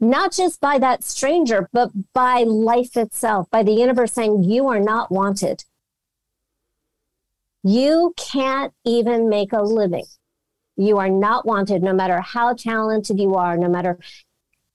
not 0.00 0.32
just 0.32 0.60
by 0.60 0.78
that 0.78 1.02
stranger, 1.02 1.68
but 1.72 1.90
by 2.12 2.42
life 2.44 2.96
itself, 2.96 3.50
by 3.50 3.62
the 3.62 3.72
universe 3.72 4.12
saying, 4.12 4.44
You 4.44 4.68
are 4.68 4.80
not 4.80 5.10
wanted. 5.10 5.64
You 7.64 8.14
can't 8.16 8.72
even 8.84 9.28
make 9.28 9.52
a 9.52 9.62
living. 9.62 10.04
You 10.78 10.98
are 10.98 11.10
not 11.10 11.44
wanted, 11.44 11.82
no 11.82 11.92
matter 11.92 12.20
how 12.20 12.54
talented 12.54 13.18
you 13.18 13.34
are, 13.34 13.56
no 13.56 13.68
matter 13.68 13.98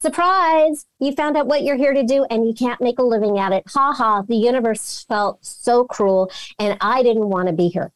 surprise, 0.02 0.86
you 1.00 1.14
found 1.14 1.38
out 1.38 1.48
what 1.48 1.64
you're 1.64 1.78
here 1.78 1.94
to 1.94 2.04
do 2.04 2.26
and 2.30 2.46
you 2.46 2.54
can't 2.54 2.82
make 2.82 3.00
a 3.00 3.04
living 3.04 3.40
at 3.40 3.54
it. 3.54 3.64
Ha 3.70 3.94
ha, 3.94 4.22
the 4.22 4.36
universe 4.36 5.06
felt 5.08 5.44
so 5.44 5.86
cruel 5.86 6.30
and 6.60 6.78
I 6.82 7.02
didn't 7.04 7.30
want 7.30 7.48
to 7.48 7.54
be 7.54 7.70
here. 7.70 7.92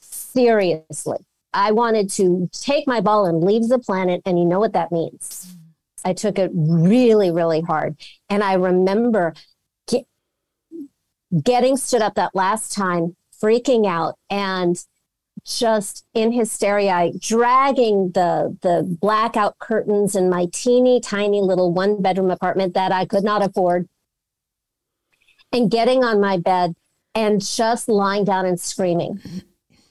Seriously. 0.00 1.18
I 1.52 1.72
wanted 1.72 2.10
to 2.10 2.48
take 2.52 2.86
my 2.86 3.00
ball 3.00 3.24
and 3.24 3.42
leave 3.42 3.68
the 3.68 3.78
planet, 3.78 4.20
and 4.26 4.38
you 4.38 4.44
know 4.44 4.60
what 4.60 4.74
that 4.74 4.92
means. 4.92 5.56
I 6.04 6.12
took 6.12 6.38
it 6.38 6.50
really, 6.54 7.30
really 7.30 7.62
hard. 7.62 7.96
And 8.28 8.44
I 8.44 8.54
remember 8.54 9.32
get, 9.88 10.06
getting 11.42 11.78
stood 11.78 12.02
up 12.02 12.14
that 12.16 12.34
last 12.34 12.72
time, 12.72 13.16
freaking 13.42 13.86
out, 13.86 14.16
and 14.28 14.76
just 15.46 16.04
in 16.12 16.32
hysteria, 16.32 17.12
dragging 17.18 18.10
the 18.10 18.56
the 18.62 18.82
blackout 19.00 19.58
curtains 19.58 20.16
in 20.16 20.28
my 20.28 20.46
teeny 20.52 21.00
tiny 21.00 21.40
little 21.40 21.72
one 21.72 22.02
bedroom 22.02 22.30
apartment 22.30 22.74
that 22.74 22.92
I 22.92 23.04
could 23.04 23.24
not 23.24 23.44
afford, 23.44 23.88
and 25.52 25.70
getting 25.70 26.02
on 26.02 26.20
my 26.20 26.36
bed 26.36 26.74
and 27.14 27.40
just 27.44 27.88
lying 27.88 28.24
down 28.24 28.44
and 28.44 28.60
screaming 28.60 29.20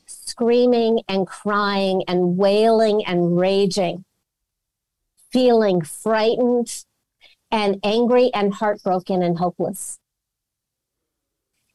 screaming 0.08 1.02
and 1.08 1.26
crying 1.26 2.04
and 2.08 2.38
wailing 2.38 3.06
and 3.06 3.38
raging, 3.38 4.04
feeling 5.32 5.82
frightened 5.82 6.84
and 7.52 7.80
angry 7.84 8.34
and 8.34 8.54
heartbroken 8.54 9.22
and 9.22 9.38
hopeless. 9.38 10.00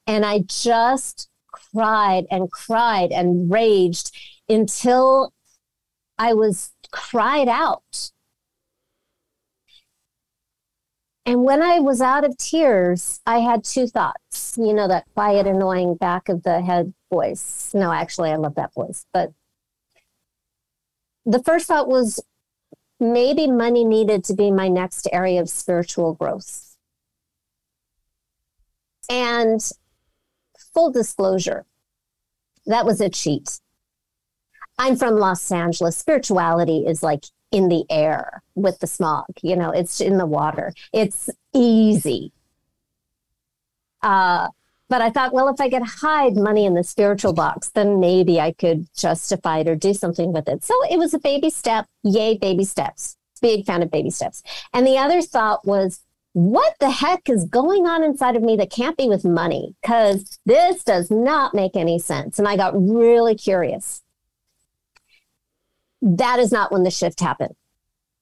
And 0.06 0.26
I 0.26 0.40
just 0.40 1.28
cried 1.74 2.26
and 2.30 2.50
cried 2.50 3.12
and 3.12 3.50
raged 3.50 4.12
until 4.48 5.32
I 6.18 6.34
was 6.34 6.72
cried 6.90 7.48
out. 7.48 8.10
And 11.26 11.44
when 11.44 11.62
I 11.62 11.78
was 11.78 12.00
out 12.00 12.24
of 12.24 12.36
tears, 12.36 13.20
I 13.26 13.38
had 13.38 13.62
two 13.62 13.86
thoughts. 13.86 14.56
You 14.58 14.72
know, 14.74 14.88
that 14.88 15.06
quiet, 15.14 15.46
annoying 15.46 15.94
back 15.94 16.28
of 16.28 16.42
the 16.42 16.60
head 16.60 16.92
voice. 17.10 17.72
No, 17.72 17.92
actually, 17.92 18.30
I 18.30 18.36
love 18.36 18.54
that 18.56 18.74
voice. 18.74 19.06
But 19.12 19.32
the 21.24 21.42
first 21.42 21.66
thought 21.66 21.88
was 21.88 22.20
maybe 22.98 23.50
money 23.50 23.84
needed 23.84 24.24
to 24.24 24.34
be 24.34 24.50
my 24.50 24.68
next 24.68 25.08
area 25.12 25.40
of 25.40 25.48
spiritual 25.48 26.14
growth. 26.14 26.76
And 29.08 29.60
full 30.72 30.90
disclosure, 30.90 31.64
that 32.66 32.84
was 32.84 33.00
a 33.00 33.08
cheat. 33.08 33.60
I'm 34.78 34.96
from 34.96 35.16
Los 35.16 35.50
Angeles. 35.52 35.96
Spirituality 35.96 36.84
is 36.86 37.02
like 37.02 37.24
in 37.50 37.68
the 37.68 37.84
air 37.90 38.42
with 38.54 38.78
the 38.78 38.86
smog, 38.86 39.26
you 39.42 39.56
know, 39.56 39.70
it's 39.70 40.00
in 40.00 40.18
the 40.18 40.26
water. 40.26 40.72
It's 40.92 41.28
easy. 41.52 42.32
Uh, 44.02 44.48
but 44.88 45.02
I 45.02 45.10
thought, 45.10 45.32
well, 45.32 45.48
if 45.48 45.60
I 45.60 45.68
could 45.70 45.82
hide 45.82 46.36
money 46.36 46.64
in 46.64 46.74
the 46.74 46.82
spiritual 46.82 47.32
box, 47.32 47.70
then 47.70 48.00
maybe 48.00 48.40
I 48.40 48.52
could 48.52 48.88
justify 48.96 49.58
it 49.58 49.68
or 49.68 49.76
do 49.76 49.94
something 49.94 50.32
with 50.32 50.48
it. 50.48 50.64
So 50.64 50.74
it 50.90 50.98
was 50.98 51.14
a 51.14 51.18
baby 51.18 51.50
step. 51.50 51.86
Yay, 52.02 52.38
baby 52.38 52.64
steps. 52.64 53.16
Big 53.40 53.64
fan 53.64 53.82
of 53.82 53.90
baby 53.90 54.10
steps. 54.10 54.42
And 54.72 54.86
the 54.86 54.98
other 54.98 55.22
thought 55.22 55.66
was, 55.66 56.00
what 56.32 56.75
the 56.78 56.90
heck 56.90 57.28
is 57.28 57.44
going 57.44 57.87
on 57.87 58.04
inside 58.04 58.37
of 58.37 58.42
me 58.42 58.56
that 58.56 58.70
can't 58.70 58.96
be 58.96 59.08
with 59.08 59.25
money? 59.25 59.75
Because 59.82 60.38
this 60.46 60.84
does 60.84 61.10
not 61.10 61.54
make 61.54 61.76
any 61.76 61.99
sense. 61.99 62.38
And 62.38 62.46
I 62.46 62.56
got 62.56 62.75
really 62.76 63.34
curious. 63.34 64.02
That 66.00 66.38
is 66.38 66.52
not 66.52 66.72
when 66.72 66.84
the 66.84 66.90
shift 66.90 67.20
happened. 67.20 67.54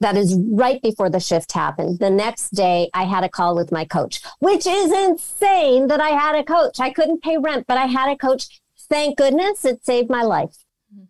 That 0.01 0.17
is 0.17 0.39
right 0.53 0.81
before 0.81 1.11
the 1.11 1.21
shift 1.21 1.53
happened. 1.53 1.99
The 1.99 2.11
next 2.11 2.51
day, 2.51 2.89
I 2.95 3.05
had 3.05 3.25
a 3.25 3.29
call 3.29 3.57
with 3.57 3.73
my 3.73 3.85
coach, 3.85 4.23
which 4.39 4.67
is 4.67 4.93
insane 4.93 5.89
that 5.89 6.01
I 6.01 6.11
had 6.11 6.37
a 6.37 6.45
coach. 6.45 6.79
I 6.81 6.91
couldn't 6.91 7.23
pay 7.23 7.37
rent, 7.37 7.67
but 7.67 7.77
I 7.77 7.87
had 7.87 8.09
a 8.09 8.17
coach. 8.17 8.61
Thank 8.89 9.19
goodness 9.19 9.65
it 9.65 9.85
saved 9.85 10.09
my 10.09 10.23
life. 10.23 10.57
Mm-hmm. 10.95 11.05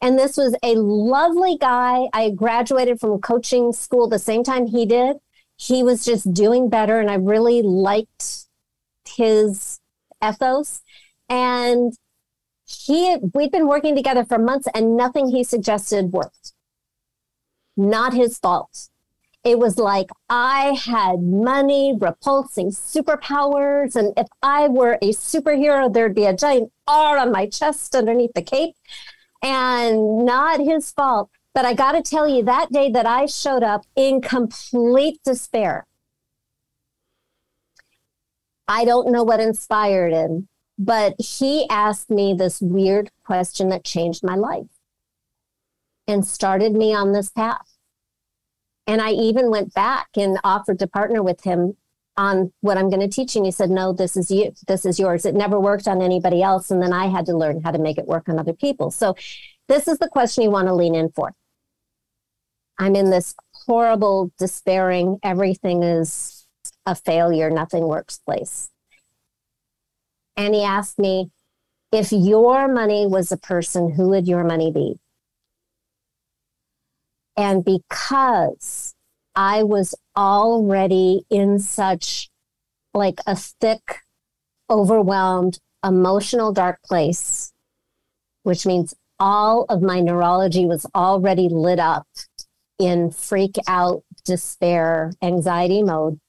And 0.00 0.18
this 0.18 0.36
was 0.36 0.56
a 0.62 0.74
lovely 0.76 1.58
guy. 1.58 2.08
I 2.12 2.30
graduated 2.30 3.00
from 3.00 3.20
coaching 3.20 3.72
school 3.72 4.08
the 4.08 4.18
same 4.18 4.42
time 4.42 4.66
he 4.66 4.86
did. 4.86 5.18
He 5.58 5.82
was 5.82 6.04
just 6.04 6.32
doing 6.32 6.68
better, 6.68 7.00
and 7.00 7.10
I 7.10 7.16
really 7.16 7.62
liked 7.62 8.46
his 9.04 9.80
ethos. 10.24 10.80
And 11.28 11.92
he, 12.64 13.16
we'd 13.34 13.50
been 13.50 13.66
working 13.66 13.96
together 13.96 14.24
for 14.24 14.38
months, 14.38 14.68
and 14.74 14.96
nothing 14.96 15.28
he 15.28 15.42
suggested 15.42 16.12
worked. 16.12 16.52
Not 17.76 18.14
his 18.14 18.38
fault. 18.38 18.88
It 19.44 19.58
was 19.58 19.78
like 19.78 20.10
I 20.28 20.78
had 20.84 21.22
money, 21.22 21.96
repulsing 21.98 22.70
superpowers. 22.70 23.96
And 23.96 24.12
if 24.16 24.26
I 24.42 24.68
were 24.68 24.98
a 25.00 25.12
superhero, 25.12 25.92
there'd 25.92 26.14
be 26.14 26.26
a 26.26 26.36
giant 26.36 26.72
R 26.86 27.18
on 27.18 27.32
my 27.32 27.46
chest 27.46 27.94
underneath 27.94 28.32
the 28.34 28.42
cape 28.42 28.74
and 29.42 30.24
not 30.24 30.60
his 30.60 30.90
fault. 30.90 31.30
But 31.54 31.64
I 31.64 31.74
got 31.74 31.92
to 31.92 32.02
tell 32.02 32.28
you, 32.28 32.44
that 32.44 32.70
day 32.70 32.90
that 32.90 33.06
I 33.06 33.26
showed 33.26 33.62
up 33.62 33.84
in 33.96 34.20
complete 34.20 35.20
despair, 35.24 35.86
I 38.68 38.84
don't 38.84 39.10
know 39.10 39.24
what 39.24 39.40
inspired 39.40 40.12
him, 40.12 40.48
but 40.78 41.14
he 41.18 41.68
asked 41.70 42.10
me 42.10 42.34
this 42.34 42.60
weird 42.60 43.10
question 43.24 43.70
that 43.70 43.84
changed 43.84 44.22
my 44.22 44.36
life 44.36 44.66
and 46.06 46.26
started 46.26 46.74
me 46.74 46.94
on 46.94 47.12
this 47.12 47.30
path. 47.30 47.76
And 48.86 49.00
I 49.00 49.10
even 49.10 49.50
went 49.50 49.74
back 49.74 50.08
and 50.16 50.38
offered 50.44 50.78
to 50.78 50.86
partner 50.86 51.22
with 51.22 51.44
him 51.44 51.76
on 52.16 52.52
what 52.60 52.76
I'm 52.76 52.90
going 52.90 53.00
to 53.00 53.08
teach. 53.08 53.36
And 53.36 53.44
he 53.44 53.50
said, 53.50 53.70
No, 53.70 53.92
this 53.92 54.16
is 54.16 54.30
you. 54.30 54.52
This 54.66 54.84
is 54.84 54.98
yours. 54.98 55.24
It 55.24 55.34
never 55.34 55.60
worked 55.60 55.86
on 55.86 56.02
anybody 56.02 56.42
else. 56.42 56.70
And 56.70 56.82
then 56.82 56.92
I 56.92 57.06
had 57.06 57.26
to 57.26 57.36
learn 57.36 57.62
how 57.62 57.70
to 57.70 57.78
make 57.78 57.98
it 57.98 58.06
work 58.06 58.28
on 58.28 58.38
other 58.38 58.54
people. 58.54 58.90
So 58.90 59.14
this 59.68 59.88
is 59.88 59.98
the 59.98 60.08
question 60.08 60.44
you 60.44 60.50
want 60.50 60.68
to 60.68 60.74
lean 60.74 60.94
in 60.94 61.10
for. 61.10 61.32
I'm 62.78 62.94
in 62.96 63.10
this 63.10 63.34
horrible, 63.52 64.32
despairing, 64.38 65.18
everything 65.22 65.82
is 65.82 66.46
a 66.86 66.94
failure, 66.94 67.50
nothing 67.50 67.86
works 67.86 68.18
place. 68.18 68.70
And 70.36 70.54
he 70.54 70.62
asked 70.62 70.98
me, 70.98 71.30
if 71.90 72.12
your 72.12 72.68
money 72.68 73.06
was 73.06 73.32
a 73.32 73.36
person, 73.36 73.92
who 73.92 74.10
would 74.10 74.28
your 74.28 74.44
money 74.44 74.70
be? 74.70 74.98
And 77.36 77.64
because 77.64 78.94
I 79.34 79.62
was 79.62 79.94
already 80.16 81.22
in 81.30 81.58
such 81.58 82.30
like 82.94 83.20
a 83.26 83.36
thick, 83.36 84.00
overwhelmed, 84.68 85.58
emotional 85.84 86.52
dark 86.52 86.82
place, 86.82 87.52
which 88.42 88.66
means 88.66 88.94
all 89.20 89.64
of 89.68 89.82
my 89.82 90.00
neurology 90.00 90.66
was 90.66 90.86
already 90.94 91.48
lit 91.48 91.78
up 91.78 92.06
in 92.78 93.10
freak 93.10 93.56
out, 93.66 94.02
despair, 94.24 95.12
anxiety 95.22 95.82
mode. 95.82 96.20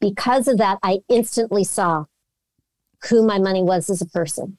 Because 0.00 0.48
of 0.48 0.58
that, 0.58 0.78
I 0.82 1.00
instantly 1.08 1.64
saw 1.64 2.06
who 3.08 3.24
my 3.26 3.38
money 3.38 3.62
was 3.62 3.88
as 3.90 4.02
a 4.02 4.06
person 4.06 4.58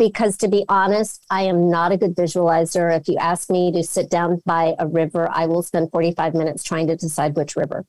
because 0.00 0.38
to 0.38 0.48
be 0.48 0.64
honest, 0.66 1.26
I 1.28 1.42
am 1.42 1.70
not 1.70 1.92
a 1.92 1.98
good 1.98 2.16
visualizer. 2.16 2.96
If 2.96 3.06
you 3.06 3.16
ask 3.18 3.50
me 3.50 3.70
to 3.72 3.82
sit 3.84 4.08
down 4.08 4.40
by 4.46 4.74
a 4.78 4.88
river, 4.88 5.28
I 5.30 5.44
will 5.44 5.62
spend 5.62 5.90
45 5.90 6.32
minutes 6.32 6.64
trying 6.64 6.86
to 6.86 6.96
decide 6.96 7.36
which 7.36 7.54
river. 7.54 7.84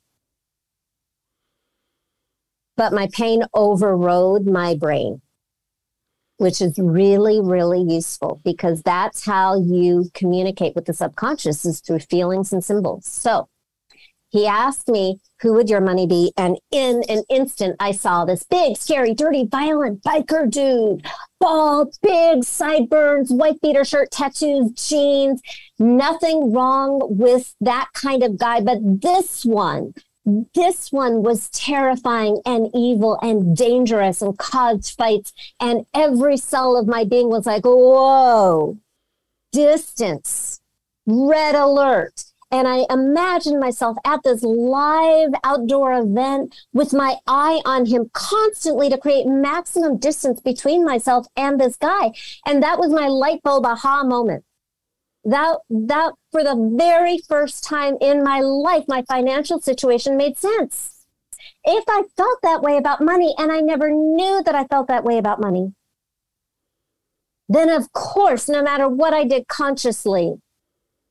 But 2.76 2.92
my 2.92 3.08
pain 3.12 3.44
overrode 3.54 4.44
my 4.44 4.74
brain, 4.74 5.22
which 6.42 6.60
is 6.60 6.76
really, 6.76 7.40
really 7.40 7.80
useful 7.80 8.40
because 8.44 8.82
that's 8.82 9.24
how 9.24 9.56
you 9.56 10.10
communicate 10.12 10.74
with 10.74 10.86
the 10.86 10.92
subconscious 10.92 11.64
is 11.64 11.80
through 11.80 12.00
feelings 12.00 12.52
and 12.52 12.64
symbols. 12.64 13.06
So 13.06 13.48
he 14.30 14.46
asked 14.46 14.88
me, 14.88 15.20
Who 15.42 15.52
would 15.52 15.70
your 15.70 15.80
money 15.80 16.06
be? 16.06 16.32
And 16.36 16.58
in 16.72 17.04
an 17.08 17.22
instant, 17.28 17.76
I 17.78 17.92
saw 17.92 18.24
this 18.24 18.42
big, 18.42 18.76
scary, 18.76 19.14
dirty, 19.14 19.46
violent 19.46 20.02
biker 20.02 20.50
dude, 20.50 21.06
bald, 21.38 21.94
big 22.02 22.42
sideburns, 22.42 23.30
white 23.30 23.60
beater 23.60 23.84
shirt, 23.84 24.10
tattoos, 24.10 24.72
jeans. 24.72 25.40
Nothing 25.78 26.52
wrong 26.52 27.02
with 27.08 27.54
that 27.60 27.90
kind 27.94 28.24
of 28.24 28.36
guy. 28.36 28.60
But 28.62 28.78
this 28.82 29.44
one, 29.44 29.94
this 30.24 30.92
one 30.92 31.22
was 31.22 31.50
terrifying 31.50 32.40
and 32.46 32.70
evil 32.74 33.18
and 33.22 33.56
dangerous 33.56 34.22
and 34.22 34.36
caused 34.38 34.96
fights. 34.96 35.32
And 35.60 35.86
every 35.94 36.36
cell 36.36 36.76
of 36.76 36.86
my 36.86 37.04
being 37.04 37.28
was 37.28 37.46
like, 37.46 37.64
Whoa, 37.64 38.78
distance, 39.52 40.60
red 41.06 41.54
alert 41.54 42.24
and 42.52 42.68
I 42.68 42.84
imagined 42.90 43.58
myself 43.58 43.96
at 44.04 44.22
this 44.22 44.42
live 44.42 45.30
outdoor 45.42 45.94
event 45.94 46.54
with 46.74 46.92
my 46.92 47.16
eye 47.26 47.62
on 47.64 47.86
him 47.86 48.10
constantly 48.12 48.90
to 48.90 48.98
create 48.98 49.26
maximum 49.26 49.96
distance 49.96 50.38
between 50.38 50.84
myself 50.84 51.26
and 51.34 51.58
this 51.58 51.76
guy. 51.76 52.12
And 52.46 52.62
that 52.62 52.78
was 52.78 52.90
my 52.90 53.08
light 53.08 53.42
bulb 53.42 53.64
aha 53.64 54.04
moment. 54.04 54.44
That, 55.24 55.58
that 55.70 56.14
for 56.32 56.42
the 56.42 56.74
very 56.76 57.18
first 57.18 57.62
time 57.62 57.96
in 58.00 58.24
my 58.24 58.40
life, 58.40 58.84
my 58.88 59.02
financial 59.02 59.60
situation 59.60 60.16
made 60.16 60.36
sense. 60.36 61.06
If 61.64 61.84
I 61.88 62.02
felt 62.16 62.40
that 62.42 62.62
way 62.62 62.76
about 62.76 63.00
money 63.00 63.34
and 63.38 63.52
I 63.52 63.60
never 63.60 63.90
knew 63.90 64.42
that 64.44 64.54
I 64.54 64.64
felt 64.64 64.88
that 64.88 65.04
way 65.04 65.18
about 65.18 65.40
money, 65.40 65.74
then 67.48 67.68
of 67.68 67.92
course, 67.92 68.48
no 68.48 68.62
matter 68.62 68.88
what 68.88 69.14
I 69.14 69.24
did 69.24 69.46
consciously, 69.46 70.34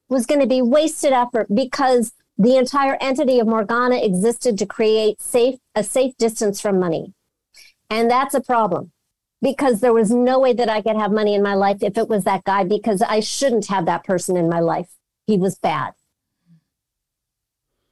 was 0.10 0.26
going 0.26 0.42
to 0.42 0.48
be 0.48 0.62
wasted 0.62 1.14
effort 1.14 1.48
because 1.54 2.12
the 2.38 2.58
entire 2.58 2.98
entity 3.00 3.40
of 3.40 3.48
Morgana 3.48 3.98
existed 3.98 4.58
to 4.58 4.66
create 4.66 5.22
safe 5.22 5.60
a 5.74 5.84
safe 5.84 6.18
distance 6.18 6.60
from 6.60 6.80
money. 6.80 7.14
And 7.90 8.10
that's 8.10 8.34
a 8.34 8.42
problem 8.42 8.92
because 9.42 9.82
there 9.82 9.94
was 9.94 10.12
no 10.12 10.40
way 10.40 10.54
that 10.54 10.70
I 10.70 10.82
could 10.82 10.96
have 10.96 11.12
money 11.12 11.34
in 11.34 11.44
my 11.44 11.54
life 11.54 11.78
if 11.82 11.98
it 11.98 12.08
was 12.08 12.24
that 12.24 12.44
guy 12.44 12.64
because 12.64 13.02
I 13.02 13.20
shouldn't 13.20 13.68
have 13.68 13.86
that 13.86 14.04
person 14.04 14.38
in 14.38 14.50
my 14.50 14.60
life. 14.60 14.90
He 15.26 15.38
was 15.38 15.56
bad. 15.58 15.94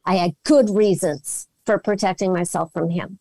I 0.06 0.16
had 0.16 0.36
good 0.44 0.70
reasons 0.70 1.48
for 1.66 1.78
protecting 1.78 2.34
myself 2.34 2.72
from 2.74 2.90
him. 2.90 3.20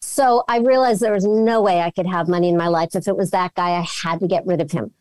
So 0.00 0.44
I 0.48 0.58
realized 0.58 1.00
there 1.00 1.12
was 1.12 1.24
no 1.24 1.60
way 1.60 1.80
I 1.80 1.90
could 1.90 2.06
have 2.06 2.28
money 2.28 2.48
in 2.48 2.56
my 2.56 2.68
life 2.68 2.94
if 2.94 3.08
it 3.08 3.16
was 3.16 3.30
that 3.30 3.54
guy. 3.54 3.70
I 3.70 3.86
had 4.02 4.20
to 4.20 4.28
get 4.28 4.46
rid 4.46 4.60
of 4.60 4.72
him 4.72 4.92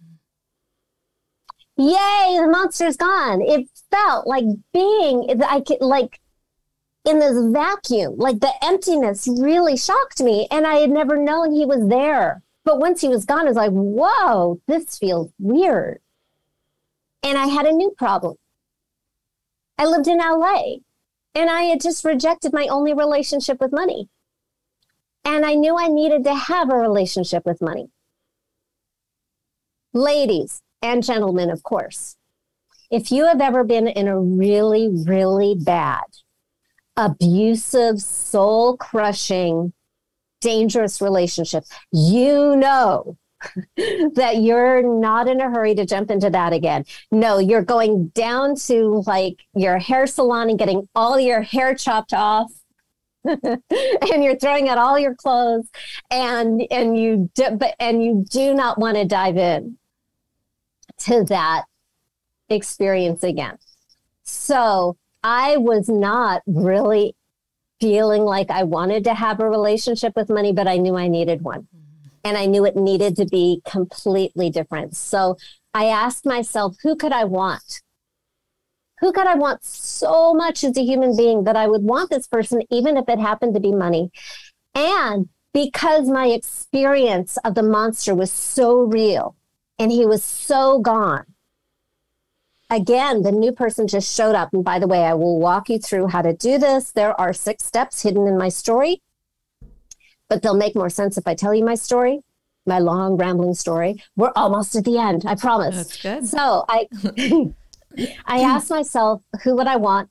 yay, 1.82 2.38
the 2.40 2.48
monster's 2.48 2.98
gone. 2.98 3.42
It 3.42 3.68
felt 3.90 4.28
like 4.28 4.46
being 4.74 5.42
I 5.48 5.62
could 5.62 5.82
like 5.82 6.20
in 7.06 7.20
this 7.20 7.38
vacuum, 7.52 8.16
like 8.18 8.40
the 8.40 8.54
emptiness 8.62 9.28
really 9.28 9.76
shocked 9.76 10.22
me. 10.22 10.48
And 10.52 10.68
I 10.68 10.76
had 10.76 10.90
never 10.90 11.18
known 11.18 11.52
he 11.52 11.66
was 11.66 11.88
there. 11.88 12.44
But 12.64 12.80
once 12.80 13.02
he 13.02 13.08
was 13.08 13.26
gone, 13.26 13.42
I 13.42 13.50
was 13.50 13.56
like, 13.56 13.72
whoa, 13.72 14.62
this 14.68 14.98
feels 14.98 15.32
weird. 15.40 16.00
And 17.24 17.38
I 17.38 17.48
had 17.48 17.66
a 17.66 17.72
new 17.72 17.92
problem. 17.98 18.36
I 19.78 19.86
lived 19.86 20.08
in 20.08 20.20
LA 20.20 20.78
and 21.34 21.50
I 21.50 21.64
had 21.64 21.82
just 21.82 22.06
rejected 22.06 22.54
my 22.54 22.68
only 22.68 22.94
relationship 22.94 23.60
with 23.60 23.72
money. 23.72 24.10
And 25.24 25.46
I 25.46 25.56
knew 25.56 25.78
I 25.78 25.88
needed 25.88 26.24
to 26.26 26.36
have 26.36 26.70
a 26.70 26.76
relationship 26.76 27.46
with 27.46 27.62
money. 27.62 27.90
Ladies, 29.94 30.62
and 30.82 31.04
gentlemen, 31.04 31.50
of 31.50 31.64
course. 31.64 32.18
If 32.90 33.12
you 33.12 33.26
have 33.26 33.40
ever 33.40 33.64
been 33.64 33.88
in 33.88 34.08
a 34.08 34.20
really, 34.20 34.90
really 34.90 35.56
bad, 35.56 36.04
abusive, 37.02 38.00
soul 38.00 38.78
crushing, 38.78 39.74
dangerous 40.40 41.02
relationship, 41.02 41.64
you 41.92 42.56
know 42.56 43.18
that 44.14 44.38
you're 44.42 44.84
not 44.84 45.28
in 45.28 45.42
a 45.42 45.50
hurry 45.50 45.74
to 45.76 45.86
jump 45.86 46.12
into 46.12 46.30
that 46.30 46.54
again. 46.54 46.86
No, 47.12 47.40
you're 47.40 47.64
going 47.64 48.10
down 48.10 48.56
to 48.68 49.04
like 49.08 49.38
your 49.56 49.80
hair 49.80 50.06
salon 50.06 50.50
and 50.50 50.60
getting 50.60 50.88
all 50.96 51.20
your 51.20 51.42
hair 51.42 51.74
chopped 51.74 52.14
off. 52.14 52.52
and 53.24 54.24
you're 54.24 54.38
throwing 54.38 54.68
out 54.68 54.80
all 54.80 54.98
your 54.98 55.14
clothes 55.14 55.70
and 56.10 56.66
and 56.72 56.98
you 56.98 57.30
do, 57.36 57.52
but 57.52 57.76
and 57.80 58.04
you 58.04 58.26
do 58.28 58.56
not 58.56 58.80
want 58.80 58.98
to 58.98 59.06
dive 59.06 59.38
in 59.38 59.78
to 60.98 61.24
that 61.26 61.66
experience 62.50 63.24
again. 63.24 63.60
So 64.24 64.98
I 65.24 65.58
was 65.58 65.88
not 65.88 66.42
really 66.46 67.16
feeling 67.80 68.24
like 68.24 68.50
I 68.50 68.64
wanted 68.64 69.04
to 69.06 69.14
have 69.14 69.40
a 69.40 69.50
relationship 69.50 70.14
with 70.16 70.30
money, 70.30 70.54
but 70.54 70.68
I 70.68 70.78
knew 70.78 70.96
I 70.96 71.08
needed 71.08 71.42
one. 71.42 71.62
Mm-hmm. 71.62 72.08
And 72.24 72.38
I 72.38 72.46
knew 72.46 72.66
it 72.66 72.76
needed 72.76 73.16
to 73.18 73.26
be 73.26 73.62
completely 73.66 74.50
different. 74.50 74.96
So 74.96 75.38
I 75.74 75.86
asked 75.86 76.26
myself, 76.26 76.76
who 76.84 76.96
could 76.96 77.12
I 77.12 77.24
want? 77.24 77.82
Who 79.00 79.12
could 79.12 79.26
I 79.26 79.34
want 79.34 79.64
so 79.64 80.34
much 80.36 80.64
as 80.64 80.78
a 80.78 80.84
human 80.84 81.18
being 81.18 81.46
that 81.46 81.56
I 81.56 81.68
would 81.68 81.82
want 81.82 82.12
this 82.12 82.28
person, 82.28 82.62
even 82.70 82.98
if 82.98 83.10
it 83.10 83.20
happened 83.20 83.56
to 83.56 83.60
be 83.60 83.72
money? 83.72 84.12
And 84.76 85.30
because 85.54 86.08
my 86.08 86.28
experience 86.28 87.38
of 87.44 87.56
the 87.56 87.64
monster 87.64 88.14
was 88.14 88.32
so 88.32 88.82
real 88.82 89.36
and 89.80 89.92
he 89.92 90.06
was 90.06 90.24
so 90.24 90.80
gone, 90.80 91.26
again, 92.72 93.22
the 93.22 93.32
new 93.32 93.52
person 93.52 93.88
just 93.88 94.16
showed 94.16 94.34
up. 94.34 94.54
And 94.54 94.64
by 94.64 94.80
the 94.80 94.88
way, 94.88 95.04
I 95.04 95.14
will 95.14 95.40
walk 95.40 95.70
you 95.70 95.78
through 95.78 96.08
how 96.08 96.22
to 96.24 96.34
do 96.34 96.58
this. 96.58 96.92
There 96.92 97.20
are 97.20 97.34
six 97.34 97.66
steps 97.66 98.02
hidden 98.02 98.26
in 98.28 98.38
my 98.38 98.50
story, 98.50 99.02
but 100.30 100.42
they'll 100.42 100.56
make 100.56 100.76
more 100.76 100.90
sense 100.90 101.18
if 101.18 101.28
I 101.28 101.36
tell 101.36 101.54
you 101.54 101.64
my 101.64 101.76
story, 101.76 102.22
my 102.66 102.80
long 102.80 103.18
rambling 103.18 103.54
story. 103.54 104.02
We're 104.16 104.32
almost 104.36 104.76
at 104.76 104.86
the 104.86 104.98
end, 104.98 105.26
I 105.28 105.36
promise. 105.36 105.76
That's 105.76 106.02
good. 106.02 106.26
So 106.26 106.66
I 106.68 106.88
I 108.26 108.40
asked 108.42 108.70
myself, 108.70 109.22
who 109.44 109.56
would 109.58 109.68
I 109.68 109.76
want? 109.76 110.10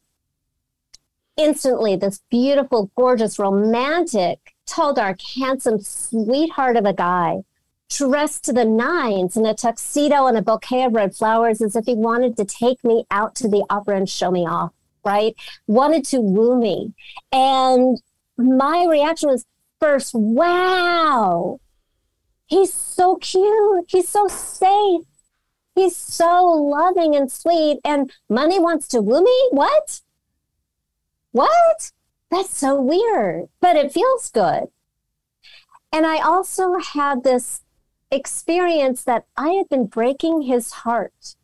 Instantly, 1.37 1.97
this 1.97 2.21
beautiful, 2.31 2.91
gorgeous, 2.95 3.39
romantic, 3.39 4.39
tall, 4.67 4.93
dark, 4.93 5.21
handsome 5.37 5.81
sweetheart 5.81 6.77
of 6.77 6.85
a 6.85 6.93
guy 6.93 7.45
dressed 7.91 8.45
to 8.45 8.53
the 8.53 8.65
nines 8.65 9.37
in 9.37 9.45
a 9.45 9.55
tuxedo 9.55 10.27
and 10.27 10.39
a 10.39 10.43
bouquet 10.43 10.85
of 10.85 10.95
red 10.95 11.15
flowers 11.15 11.61
as 11.61 11.77
if 11.77 11.85
he 11.85 11.95
wanted 11.95 12.37
to 12.37 12.45
take 12.45 12.83
me 12.85 13.05
out 13.11 13.35
to 13.35 13.49
the 13.49 13.65
opera 13.69 13.97
and 13.97 14.09
show 14.09 14.31
me 14.31 14.47
off, 14.47 14.73
right? 15.05 15.35
Wanted 15.67 16.05
to 16.07 16.21
woo 16.21 16.59
me. 16.59 16.95
And 17.33 18.01
my 18.39 18.87
reaction 18.89 19.29
was 19.29 19.45
first, 19.81 20.15
wow, 20.15 21.61
he's 22.47 22.73
so 22.73 23.17
cute. 23.17 23.87
He's 23.89 24.09
so 24.09 24.29
safe. 24.29 25.03
He's 25.75 25.97
so 25.97 26.45
loving 26.45 27.15
and 27.15 27.31
sweet. 27.31 27.81
And 27.85 28.13
money 28.29 28.59
wants 28.59 28.87
to 28.89 29.01
woo 29.01 29.23
me? 29.23 29.49
What? 29.51 30.01
What? 31.33 31.93
That's 32.31 32.57
so 32.57 32.81
weird, 32.81 33.49
but 33.61 33.77
it 33.77 33.93
feels 33.93 34.31
good. 34.31 34.69
And 35.93 36.07
I 36.07 36.21
also 36.21 36.79
had 36.79 37.25
this 37.25 37.63
experience 38.11 39.05
that 39.05 39.25
I 39.37 39.51
had 39.51 39.69
been 39.69 39.87
breaking 39.87 40.43
his 40.43 40.73
heart 40.73 41.37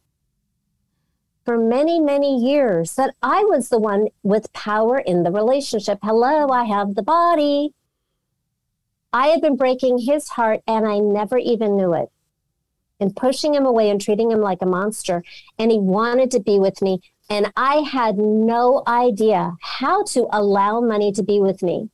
for 1.44 1.56
many, 1.56 2.00
many 2.00 2.36
years, 2.36 2.96
that 2.96 3.14
I 3.22 3.44
was 3.44 3.68
the 3.68 3.78
one 3.78 4.08
with 4.24 4.52
power 4.52 4.98
in 4.98 5.22
the 5.22 5.30
relationship. 5.30 6.00
Hello, 6.02 6.48
I 6.48 6.64
have 6.64 6.96
the 6.96 7.02
body. 7.02 7.72
I 9.12 9.28
had 9.28 9.40
been 9.40 9.56
breaking 9.56 9.98
his 9.98 10.30
heart 10.30 10.60
and 10.66 10.86
I 10.86 10.98
never 10.98 11.38
even 11.38 11.76
knew 11.76 11.94
it 11.94 12.10
and 12.98 13.14
pushing 13.14 13.54
him 13.54 13.64
away 13.64 13.90
and 13.90 14.00
treating 14.00 14.30
him 14.30 14.40
like 14.40 14.60
a 14.60 14.66
monster. 14.66 15.22
And 15.58 15.70
he 15.70 15.78
wanted 15.78 16.30
to 16.32 16.40
be 16.40 16.58
with 16.58 16.82
me. 16.82 17.00
And 17.30 17.52
I 17.56 17.76
had 17.76 18.18
no 18.18 18.82
idea 18.86 19.56
how 19.60 20.04
to 20.04 20.28
allow 20.32 20.80
money 20.80 21.12
to 21.12 21.22
be 21.22 21.40
with 21.40 21.62
me 21.62 21.90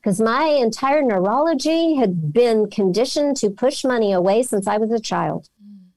because 0.00 0.20
my 0.20 0.44
entire 0.44 1.02
neurology 1.02 1.96
had 1.96 2.32
been 2.32 2.70
conditioned 2.70 3.36
to 3.38 3.50
push 3.50 3.84
money 3.84 4.12
away 4.12 4.42
since 4.42 4.66
I 4.66 4.76
was 4.78 4.90
a 4.92 5.00
child 5.00 5.48
mm. 5.62 5.88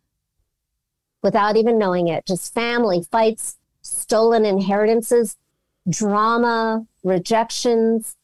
without 1.22 1.56
even 1.56 1.78
knowing 1.78 2.08
it. 2.08 2.26
Just 2.26 2.54
family 2.54 3.04
fights, 3.12 3.58
stolen 3.82 4.46
inheritances, 4.46 5.38
drama, 5.88 6.86
rejections. 7.04 8.16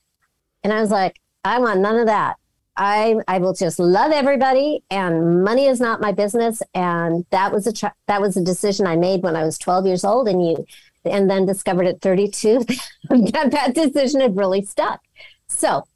And 0.63 0.73
I 0.73 0.81
was 0.81 0.91
like, 0.91 1.19
I 1.43 1.59
want 1.59 1.79
none 1.79 1.97
of 1.97 2.07
that. 2.07 2.37
I, 2.75 3.15
I 3.27 3.39
will 3.39 3.53
just 3.53 3.79
love 3.79 4.11
everybody 4.11 4.83
and 4.91 5.43
money 5.43 5.65
is 5.65 5.79
not 5.79 5.99
my 5.99 6.11
business. 6.11 6.61
And 6.75 7.25
that 7.31 7.51
was 7.51 7.65
a, 7.65 7.73
tr- 7.73 7.87
that 8.07 8.21
was 8.21 8.37
a 8.37 8.43
decision 8.43 8.85
I 8.85 8.95
made 8.95 9.23
when 9.23 9.35
I 9.35 9.43
was 9.43 9.57
12 9.57 9.87
years 9.87 10.03
old 10.03 10.27
and 10.27 10.45
you, 10.45 10.65
and 11.03 11.29
then 11.29 11.45
discovered 11.45 11.87
at 11.87 12.01
32 12.01 12.59
that 13.09 13.49
that 13.51 13.73
decision 13.73 14.21
had 14.21 14.37
really 14.37 14.63
stuck. 14.63 15.01
So 15.47 15.87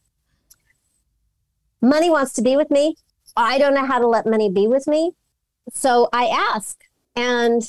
money 1.82 2.10
wants 2.10 2.34
to 2.34 2.42
be 2.42 2.56
with 2.56 2.72
me. 2.72 2.96
I 3.36 3.58
don't 3.58 3.74
know 3.74 3.86
how 3.86 4.00
to 4.00 4.08
let 4.08 4.26
money 4.26 4.50
be 4.50 4.68
with 4.68 4.88
me. 4.88 5.12
So 5.72 6.10
I 6.12 6.26
ask 6.26 6.84
and 7.16 7.62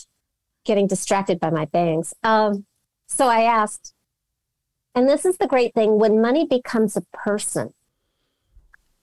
getting 0.64 0.86
distracted 0.86 1.40
by 1.40 1.50
my 1.50 1.66
bangs. 1.66 2.14
Um, 2.22 2.64
so 3.06 3.26
I 3.28 3.42
asked, 3.42 3.94
and 4.94 5.08
this 5.08 5.24
is 5.24 5.36
the 5.36 5.46
great 5.46 5.74
thing 5.74 5.98
when 5.98 6.20
money 6.20 6.46
becomes 6.46 6.96
a 6.96 7.02
person, 7.12 7.74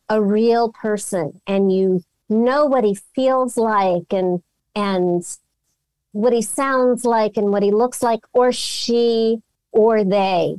a 0.07 0.21
real 0.21 0.71
person, 0.71 1.41
and 1.45 1.71
you 1.71 2.03
know 2.29 2.65
what 2.65 2.83
he 2.83 2.95
feels 3.15 3.57
like 3.57 4.11
and 4.11 4.41
and 4.75 5.23
what 6.11 6.33
he 6.33 6.41
sounds 6.41 7.05
like 7.05 7.37
and 7.37 7.51
what 7.51 7.63
he 7.63 7.71
looks 7.71 8.01
like, 8.01 8.21
or 8.33 8.51
she 8.51 9.41
or 9.71 10.03
they 10.03 10.55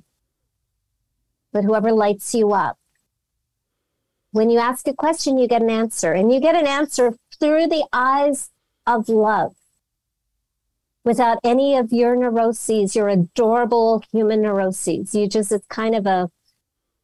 but 1.52 1.64
whoever 1.64 1.92
lights 1.92 2.34
you 2.34 2.52
up. 2.52 2.78
When 4.32 4.50
you 4.50 4.58
ask 4.58 4.86
a 4.86 4.94
question, 4.94 5.38
you 5.38 5.48
get 5.48 5.62
an 5.62 5.70
answer, 5.70 6.12
and 6.12 6.32
you 6.32 6.40
get 6.40 6.54
an 6.54 6.66
answer 6.66 7.16
through 7.38 7.66
the 7.66 7.86
eyes 7.92 8.50
of 8.86 9.08
love 9.08 9.54
without 11.04 11.38
any 11.42 11.76
of 11.76 11.92
your 11.92 12.14
neuroses, 12.14 12.94
your 12.94 13.08
adorable 13.08 14.02
human 14.12 14.42
neuroses. 14.42 15.14
You 15.14 15.26
just, 15.28 15.50
it's 15.50 15.66
kind 15.66 15.94
of 15.94 16.06
a, 16.06 16.30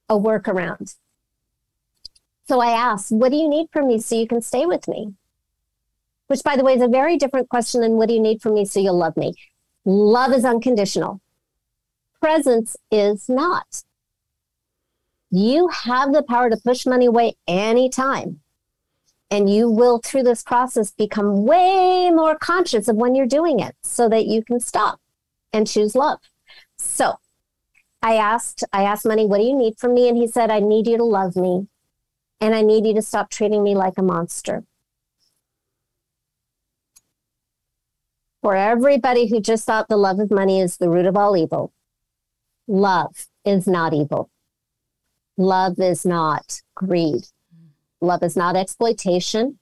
a 0.08 0.14
workaround. 0.14 0.94
So 2.46 2.60
I 2.60 2.70
asked, 2.70 3.10
What 3.10 3.32
do 3.32 3.36
you 3.36 3.48
need 3.48 3.68
from 3.72 3.88
me 3.88 3.98
so 3.98 4.14
you 4.14 4.28
can 4.28 4.42
stay 4.42 4.66
with 4.66 4.86
me? 4.86 5.14
Which, 6.28 6.42
by 6.42 6.56
the 6.56 6.64
way, 6.64 6.74
is 6.74 6.82
a 6.82 6.88
very 6.88 7.16
different 7.16 7.48
question 7.48 7.80
than 7.80 7.92
what 7.92 8.08
do 8.08 8.14
you 8.14 8.20
need 8.20 8.42
from 8.42 8.54
me 8.54 8.64
so 8.64 8.80
you'll 8.80 8.98
love 8.98 9.16
me? 9.16 9.34
Love 9.84 10.32
is 10.32 10.44
unconditional, 10.44 11.20
presence 12.20 12.76
is 12.90 13.28
not. 13.28 13.82
You 15.30 15.68
have 15.68 16.12
the 16.12 16.22
power 16.22 16.50
to 16.50 16.56
push 16.56 16.86
money 16.86 17.06
away 17.06 17.36
anytime. 17.46 18.40
And 19.30 19.52
you 19.52 19.68
will, 19.68 19.98
through 19.98 20.22
this 20.22 20.42
process, 20.42 20.92
become 20.92 21.44
way 21.44 22.10
more 22.10 22.38
conscious 22.38 22.86
of 22.86 22.96
when 22.96 23.14
you're 23.14 23.26
doing 23.26 23.58
it 23.58 23.74
so 23.82 24.08
that 24.08 24.26
you 24.26 24.44
can 24.44 24.60
stop 24.60 25.00
and 25.52 25.66
choose 25.66 25.96
love. 25.96 26.20
So 26.78 27.18
I 28.02 28.14
asked, 28.16 28.62
I 28.72 28.84
asked 28.84 29.04
Money, 29.04 29.26
what 29.26 29.38
do 29.38 29.44
you 29.44 29.56
need 29.56 29.78
from 29.78 29.94
me? 29.94 30.08
And 30.08 30.16
he 30.16 30.28
said, 30.28 30.50
I 30.50 30.60
need 30.60 30.86
you 30.86 30.96
to 30.96 31.04
love 31.04 31.34
me 31.34 31.66
and 32.40 32.54
I 32.54 32.62
need 32.62 32.86
you 32.86 32.94
to 32.94 33.02
stop 33.02 33.30
treating 33.30 33.62
me 33.62 33.74
like 33.74 33.94
a 33.96 34.02
monster. 34.02 34.64
For 38.42 38.54
everybody 38.54 39.26
who 39.26 39.40
just 39.40 39.64
thought 39.64 39.88
the 39.88 39.96
love 39.96 40.20
of 40.20 40.30
money 40.30 40.60
is 40.60 40.76
the 40.76 40.88
root 40.88 41.06
of 41.06 41.16
all 41.16 41.36
evil, 41.36 41.72
love 42.68 43.26
is 43.44 43.66
not 43.66 43.92
evil. 43.92 44.30
Love 45.36 45.78
is 45.78 46.06
not 46.06 46.62
greed. 46.74 47.26
Love 48.00 48.22
is 48.22 48.36
not 48.36 48.56
exploitation. 48.56 49.58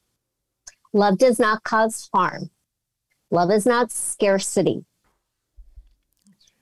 Love 0.92 1.18
does 1.18 1.38
not 1.38 1.64
cause 1.64 2.08
harm. 2.14 2.50
Love 3.30 3.50
is 3.50 3.66
not 3.66 3.90
scarcity. 3.90 4.84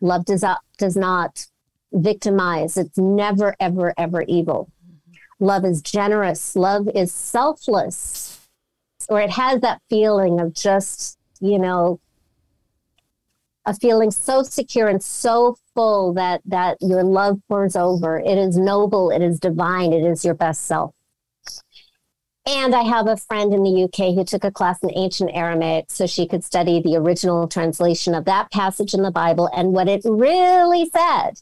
Love 0.01 0.25
does 0.25 0.43
not, 0.43 0.61
does 0.79 0.97
not 0.97 1.47
victimize. 1.93 2.77
It's 2.77 2.97
never, 2.97 3.55
ever, 3.61 3.93
ever 3.99 4.23
evil. 4.23 4.71
Love 5.39 5.65
is 5.65 5.83
generous. 5.83 6.57
Love 6.57 6.89
is 6.95 7.13
selfless. 7.13 8.49
Or 9.09 9.21
it 9.21 9.31
has 9.31 9.61
that 9.61 9.83
feeling 9.91 10.41
of 10.41 10.55
just, 10.55 11.19
you 11.41 11.59
know, 11.59 12.01
a 13.65 13.75
feeling 13.75 14.11
so 14.11 14.43
secure 14.43 14.89
and 14.89 15.03
so 15.03 15.57
full 15.75 16.13
that 16.15 16.41
that 16.45 16.79
your 16.81 17.05
love 17.05 17.41
pours 17.49 17.77
over. 17.77 18.19
It 18.19 18.39
is 18.39 18.57
noble, 18.57 19.11
it 19.11 19.23
is 19.23 19.39
divine, 19.39 19.93
it 19.93 20.05
is 20.05 20.25
your 20.25 20.35
best 20.35 20.65
self. 20.65 20.95
And 22.45 22.75
I 22.75 22.83
have 22.83 23.07
a 23.07 23.17
friend 23.17 23.55
in 23.55 23.63
the 23.63 23.85
UK 23.85 24.15
who 24.17 24.25
took 24.25 24.43
a 24.43 24.51
class 24.51 24.83
in 24.83 24.91
ancient 24.97 25.31
Aramaic 25.33 25.87
so 25.89 26.07
she 26.07 26.27
could 26.27 26.43
study 26.43 26.83
the 26.83 26.97
original 26.97 27.47
translation 27.47 28.17
of 28.17 28.25
that 28.25 28.51
passage 28.51 28.95
in 28.95 29.03
the 29.03 29.13
Bible 29.13 29.49
and 29.55 29.73
what 29.73 29.89
it 29.89 30.03
really 30.05 30.91
said. 30.91 31.35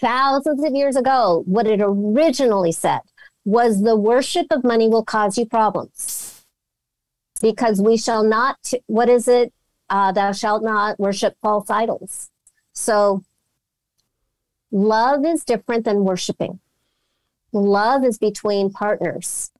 Thousands 0.00 0.64
of 0.64 0.74
years 0.74 0.96
ago, 0.96 1.42
what 1.46 1.66
it 1.66 1.80
originally 1.82 2.72
said 2.72 3.00
was 3.44 3.82
the 3.82 3.96
worship 3.96 4.46
of 4.50 4.64
money 4.64 4.88
will 4.88 5.04
cause 5.04 5.36
you 5.36 5.44
problems. 5.44 6.42
Because 7.42 7.80
we 7.82 7.98
shall 7.98 8.24
not, 8.24 8.56
what 8.86 9.10
is 9.10 9.28
it? 9.28 9.52
Uh, 9.90 10.12
thou 10.12 10.32
shalt 10.32 10.62
not 10.62 10.98
worship 10.98 11.36
false 11.42 11.68
idols. 11.68 12.30
So 12.72 13.24
love 14.70 15.24
is 15.24 15.44
different 15.44 15.84
than 15.84 16.04
worshiping. 16.04 16.60
Love 17.52 18.04
is 18.04 18.16
between 18.16 18.70
partners. 18.70 19.50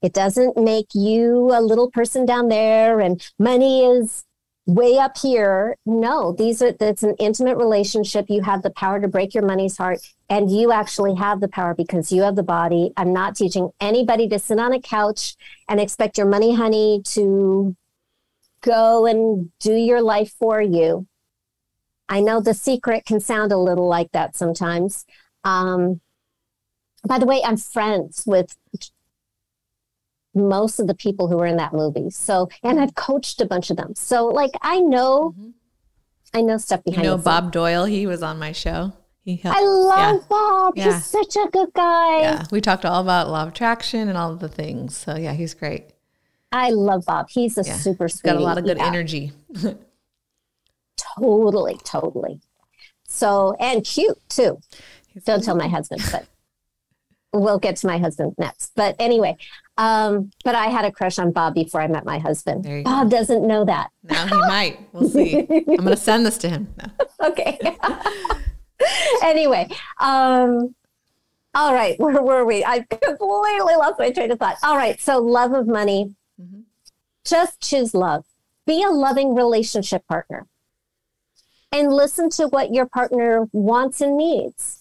It 0.00 0.14
doesn't 0.14 0.56
make 0.56 0.88
you 0.94 1.50
a 1.52 1.60
little 1.60 1.90
person 1.90 2.24
down 2.24 2.48
there 2.48 3.00
and 3.00 3.22
money 3.38 3.84
is 3.84 4.24
way 4.68 4.98
up 4.98 5.16
here. 5.18 5.76
No, 5.86 6.32
these 6.32 6.62
are 6.62 6.72
that's 6.72 7.02
an 7.02 7.16
intimate 7.18 7.56
relationship. 7.56 8.26
You 8.28 8.42
have 8.42 8.62
the 8.62 8.70
power 8.70 9.00
to 9.00 9.08
break 9.08 9.34
your 9.34 9.44
money's 9.44 9.78
heart, 9.78 10.00
and 10.28 10.50
you 10.50 10.70
actually 10.70 11.14
have 11.16 11.40
the 11.40 11.48
power 11.48 11.74
because 11.74 12.12
you 12.12 12.22
have 12.22 12.36
the 12.36 12.42
body. 12.42 12.92
I'm 12.96 13.12
not 13.12 13.34
teaching 13.34 13.70
anybody 13.80 14.28
to 14.28 14.38
sit 14.38 14.58
on 14.58 14.72
a 14.72 14.80
couch 14.80 15.36
and 15.68 15.80
expect 15.80 16.18
your 16.18 16.26
money 16.28 16.54
honey 16.54 17.00
to 17.06 17.74
go 18.60 19.06
and 19.06 19.50
do 19.60 19.72
your 19.72 20.02
life 20.02 20.34
for 20.38 20.60
you. 20.60 21.06
I 22.08 22.20
know 22.20 22.40
the 22.40 22.54
secret 22.54 23.04
can 23.04 23.20
sound 23.20 23.52
a 23.52 23.58
little 23.58 23.86
like 23.86 24.12
that 24.12 24.36
sometimes. 24.36 25.04
Um, 25.44 26.00
by 27.06 27.18
the 27.18 27.26
way, 27.26 27.42
I'm 27.44 27.56
friends 27.56 28.24
with 28.26 28.56
most 30.34 30.78
of 30.78 30.86
the 30.86 30.94
people 30.94 31.28
who 31.28 31.36
were 31.36 31.46
in 31.46 31.56
that 31.56 31.72
movie. 31.72 32.10
So, 32.10 32.48
and 32.62 32.80
I've 32.80 32.94
coached 32.94 33.40
a 33.40 33.46
bunch 33.46 33.70
of 33.70 33.76
them. 33.76 33.94
So, 33.94 34.26
like, 34.26 34.52
I 34.62 34.80
know, 34.80 35.34
mm-hmm. 35.38 35.50
I 36.34 36.42
know 36.42 36.56
stuff 36.56 36.82
behind. 36.84 37.04
You 37.04 37.10
know, 37.10 37.18
Bob 37.18 37.52
Doyle. 37.52 37.84
He 37.84 38.06
was 38.06 38.22
on 38.22 38.38
my 38.38 38.52
show. 38.52 38.92
He 39.20 39.36
helped. 39.36 39.58
I 39.58 39.62
love 39.62 40.16
yeah. 40.16 40.26
Bob. 40.28 40.72
Yeah. 40.76 40.84
He's 40.94 41.04
such 41.04 41.36
a 41.36 41.48
good 41.50 41.72
guy. 41.74 42.20
Yeah, 42.20 42.44
we 42.50 42.60
talked 42.60 42.84
all 42.86 43.02
about 43.02 43.28
law 43.28 43.42
of 43.42 43.48
attraction 43.50 44.08
and 44.08 44.16
all 44.16 44.32
of 44.32 44.40
the 44.40 44.48
things. 44.48 44.96
So, 44.96 45.16
yeah, 45.16 45.34
he's 45.34 45.54
great. 45.54 45.92
I 46.52 46.70
love 46.70 47.04
Bob. 47.06 47.28
He's 47.30 47.58
a 47.58 47.62
yeah. 47.62 47.76
super 47.76 48.08
sweet. 48.08 48.30
Got 48.30 48.36
a 48.36 48.40
lot 48.40 48.58
of 48.58 48.64
good 48.64 48.78
yeah. 48.78 48.86
energy. 48.86 49.32
totally, 50.96 51.78
totally. 51.84 52.40
So, 53.06 53.56
and 53.60 53.84
cute 53.84 54.18
too. 54.28 54.60
He's 55.08 55.24
Don't 55.24 55.42
tell 55.42 55.56
my 55.56 55.68
husband, 55.68 56.02
but 56.10 56.26
we'll 57.32 57.58
get 57.58 57.76
to 57.76 57.86
my 57.86 57.98
husband 57.98 58.34
next. 58.38 58.72
But 58.74 58.96
anyway, 58.98 59.36
um, 59.76 60.30
but 60.44 60.54
I 60.54 60.66
had 60.66 60.84
a 60.84 60.92
crush 60.92 61.18
on 61.18 61.32
Bob 61.32 61.54
before 61.54 61.80
I 61.80 61.86
met 61.86 62.04
my 62.04 62.18
husband. 62.18 62.64
Bob 62.84 63.10
go. 63.10 63.16
doesn't 63.16 63.46
know 63.46 63.64
that. 63.64 63.90
Now 64.02 64.26
he 64.26 64.36
might. 64.36 64.80
We'll 64.92 65.08
see. 65.08 65.40
I'm 65.40 65.64
going 65.64 65.88
to 65.88 65.96
send 65.96 66.26
this 66.26 66.38
to 66.38 66.48
him. 66.48 66.74
No. 66.78 66.90
Okay. 67.20 67.58
anyway, 69.24 69.68
um, 69.98 70.72
all 71.52 71.74
right. 71.74 71.98
Where 71.98 72.22
were 72.22 72.44
we? 72.44 72.64
I 72.64 72.80
completely 72.88 73.74
lost 73.74 73.98
my 73.98 74.12
train 74.12 74.30
of 74.30 74.38
thought. 74.38 74.56
All 74.62 74.76
right. 74.76 75.00
So, 75.00 75.18
love 75.18 75.52
of 75.52 75.66
money. 75.66 76.14
Mm-hmm. 76.40 76.60
Just 77.24 77.60
choose 77.60 77.94
love. 77.94 78.24
Be 78.66 78.82
a 78.82 78.90
loving 78.90 79.34
relationship 79.34 80.06
partner 80.06 80.46
and 81.72 81.92
listen 81.92 82.30
to 82.30 82.48
what 82.48 82.72
your 82.72 82.86
partner 82.86 83.48
wants 83.52 84.00
and 84.00 84.16
needs 84.16 84.78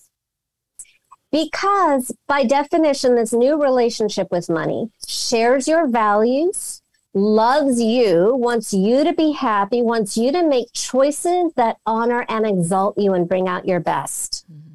because, 1.32 2.12
by 2.28 2.44
definition, 2.44 3.16
this 3.16 3.34
new 3.34 3.62
relationship 3.62 4.30
with 4.32 4.50
money 4.50 4.90
shares 5.08 5.68
your 5.68 5.88
values, 5.88 6.82
loves 7.14 7.82
you, 7.82 8.36
wants 8.36 8.74
you 8.74 9.04
to 9.04 9.14
be 9.14 9.34
happy, 9.34 9.82
wants 9.82 10.16
you 10.16 10.32
to 10.32 10.48
make 10.48 10.72
choices 10.74 11.54
that 11.56 11.78
honor 11.86 12.26
and 12.30 12.46
exalt 12.46 12.98
you 12.98 13.14
and 13.14 13.28
bring 13.28 13.48
out 13.48 13.68
your 13.68 13.80
best. 13.80 14.46
Mm-hmm. 14.52 14.74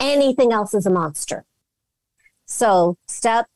Anything 0.00 0.52
else 0.52 0.72
is 0.72 0.86
a 0.86 0.90
monster. 0.90 1.44
So, 2.46 2.96
step, 3.06 3.46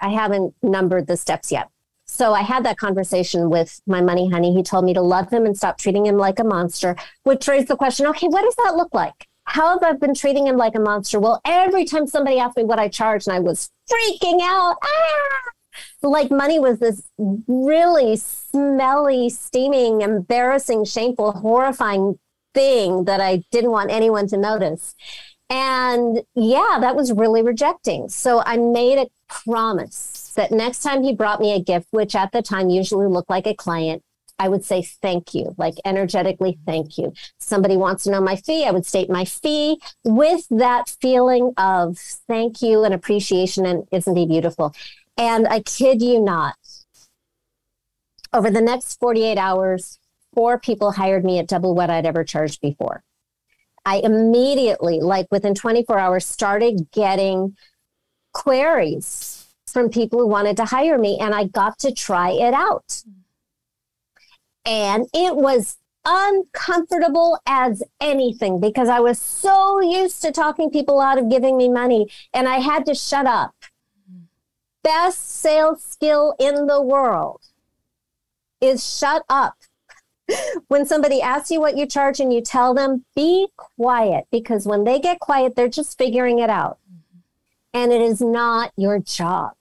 I 0.00 0.10
haven't 0.10 0.54
numbered 0.62 1.06
the 1.06 1.16
steps 1.16 1.52
yet. 1.52 1.68
So 2.06 2.34
I 2.34 2.42
had 2.42 2.64
that 2.64 2.76
conversation 2.76 3.50
with 3.50 3.80
my 3.86 4.00
money 4.00 4.28
honey. 4.28 4.52
He 4.52 4.62
told 4.62 4.84
me 4.84 4.94
to 4.94 5.02
love 5.02 5.30
him 5.30 5.46
and 5.46 5.56
stop 5.56 5.78
treating 5.78 6.06
him 6.06 6.16
like 6.16 6.38
a 6.38 6.44
monster, 6.44 6.96
which 7.22 7.46
raised 7.46 7.68
the 7.68 7.76
question 7.76 8.06
okay, 8.08 8.26
what 8.26 8.42
does 8.42 8.56
that 8.56 8.76
look 8.76 8.92
like? 8.92 9.28
how 9.50 9.70
have 9.70 9.82
I 9.82 9.92
been 9.94 10.14
treating 10.14 10.46
him 10.46 10.56
like 10.56 10.76
a 10.76 10.80
monster? 10.80 11.18
Well, 11.18 11.40
every 11.44 11.84
time 11.84 12.06
somebody 12.06 12.38
asked 12.38 12.56
me 12.56 12.62
what 12.62 12.78
I 12.78 12.86
charged, 12.86 13.26
and 13.26 13.36
I 13.36 13.40
was 13.40 13.68
freaking 13.90 14.38
out. 14.40 14.76
Ah! 14.82 15.50
Like 16.02 16.30
money 16.30 16.60
was 16.60 16.78
this 16.78 17.02
really 17.18 18.16
smelly, 18.16 19.28
steaming, 19.28 20.02
embarrassing, 20.02 20.84
shameful, 20.84 21.32
horrifying 21.32 22.18
thing 22.54 23.04
that 23.04 23.20
I 23.20 23.42
didn't 23.50 23.72
want 23.72 23.90
anyone 23.90 24.28
to 24.28 24.36
notice. 24.36 24.94
And 25.48 26.22
yeah, 26.36 26.78
that 26.80 26.94
was 26.94 27.12
really 27.12 27.42
rejecting. 27.42 28.08
So 28.08 28.42
I 28.46 28.56
made 28.56 28.98
a 28.98 29.08
promise 29.30 30.32
that 30.36 30.52
next 30.52 30.82
time 30.82 31.02
he 31.02 31.14
brought 31.14 31.40
me 31.40 31.54
a 31.54 31.60
gift, 31.60 31.88
which 31.90 32.14
at 32.14 32.32
the 32.32 32.42
time 32.42 32.68
usually 32.68 33.06
looked 33.06 33.30
like 33.30 33.46
a 33.46 33.54
client, 33.54 34.02
I 34.38 34.48
would 34.48 34.64
say 34.64 34.82
thank 34.82 35.34
you, 35.34 35.54
like 35.58 35.74
energetically 35.84 36.58
thank 36.64 36.96
you. 36.96 37.12
Somebody 37.38 37.76
wants 37.76 38.04
to 38.04 38.10
know 38.10 38.20
my 38.20 38.36
fee, 38.36 38.64
I 38.64 38.70
would 38.70 38.86
state 38.86 39.10
my 39.10 39.24
fee 39.24 39.80
with 40.02 40.46
that 40.50 40.88
feeling 41.00 41.52
of 41.58 41.98
thank 41.98 42.62
you 42.62 42.84
and 42.84 42.94
appreciation. 42.94 43.66
And 43.66 43.86
isn't 43.92 44.16
he 44.16 44.26
beautiful? 44.26 44.74
And 45.18 45.46
I 45.46 45.60
kid 45.60 46.00
you 46.00 46.22
not, 46.22 46.54
over 48.32 48.50
the 48.50 48.62
next 48.62 48.98
48 49.00 49.36
hours, 49.36 49.98
four 50.34 50.58
people 50.58 50.92
hired 50.92 51.24
me 51.24 51.38
at 51.38 51.48
double 51.48 51.74
what 51.74 51.90
I'd 51.90 52.06
ever 52.06 52.24
charged 52.24 52.60
before. 52.60 53.02
I 53.84 53.96
immediately, 53.96 55.00
like 55.00 55.26
within 55.30 55.54
24 55.54 55.98
hours, 55.98 56.26
started 56.26 56.90
getting 56.92 57.56
queries 58.32 59.46
from 59.66 59.90
people 59.90 60.18
who 60.18 60.26
wanted 60.26 60.56
to 60.56 60.64
hire 60.64 60.98
me, 60.98 61.18
and 61.20 61.34
I 61.34 61.44
got 61.44 61.78
to 61.80 61.92
try 61.92 62.30
it 62.30 62.54
out. 62.54 63.02
And 64.64 65.06
it 65.14 65.36
was 65.36 65.78
uncomfortable 66.04 67.38
as 67.46 67.82
anything 68.00 68.60
because 68.60 68.88
I 68.88 69.00
was 69.00 69.20
so 69.20 69.80
used 69.80 70.22
to 70.22 70.32
talking 70.32 70.70
people 70.70 71.00
out 71.00 71.18
of 71.18 71.30
giving 71.30 71.56
me 71.56 71.68
money 71.68 72.10
and 72.32 72.48
I 72.48 72.58
had 72.58 72.86
to 72.86 72.94
shut 72.94 73.26
up. 73.26 73.54
Best 74.82 75.30
sales 75.30 75.82
skill 75.82 76.34
in 76.38 76.66
the 76.66 76.80
world 76.80 77.42
is 78.60 78.98
shut 78.98 79.24
up. 79.28 79.56
when 80.68 80.86
somebody 80.86 81.20
asks 81.20 81.50
you 81.50 81.60
what 81.60 81.76
you 81.76 81.86
charge 81.86 82.20
and 82.20 82.32
you 82.32 82.40
tell 82.40 82.74
them, 82.74 83.04
be 83.14 83.48
quiet 83.56 84.26
because 84.30 84.66
when 84.66 84.84
they 84.84 84.98
get 84.98 85.20
quiet, 85.20 85.54
they're 85.54 85.68
just 85.68 85.98
figuring 85.98 86.38
it 86.38 86.50
out. 86.50 86.78
And 87.72 87.92
it 87.92 88.00
is 88.00 88.20
not 88.20 88.72
your 88.76 88.98
job 88.98 89.52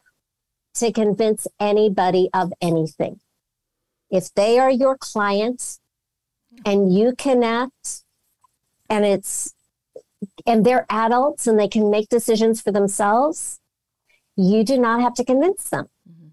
to 0.76 0.92
convince 0.92 1.48
anybody 1.60 2.30
of 2.34 2.52
anything. 2.62 3.20
If 4.10 4.34
they 4.34 4.58
are 4.58 4.72
your 4.72 4.98
clients 4.98 5.80
and 6.66 6.94
you 6.94 7.14
connect 7.16 8.04
and 8.90 9.06
it's 9.06 9.54
and 10.46 10.66
they're 10.66 10.86
adults 10.90 11.48
and 11.48 11.60
they 11.60 11.68
can 11.68 11.90
make 11.90 12.10
decisions 12.10 12.62
for 12.62 12.72
themselves 12.72 13.60
you 14.36 14.64
do 14.64 14.78
not 14.78 15.02
have 15.02 15.14
to 15.14 15.24
convince 15.24 15.70
them. 15.70 15.88
Mm-hmm. 16.10 16.28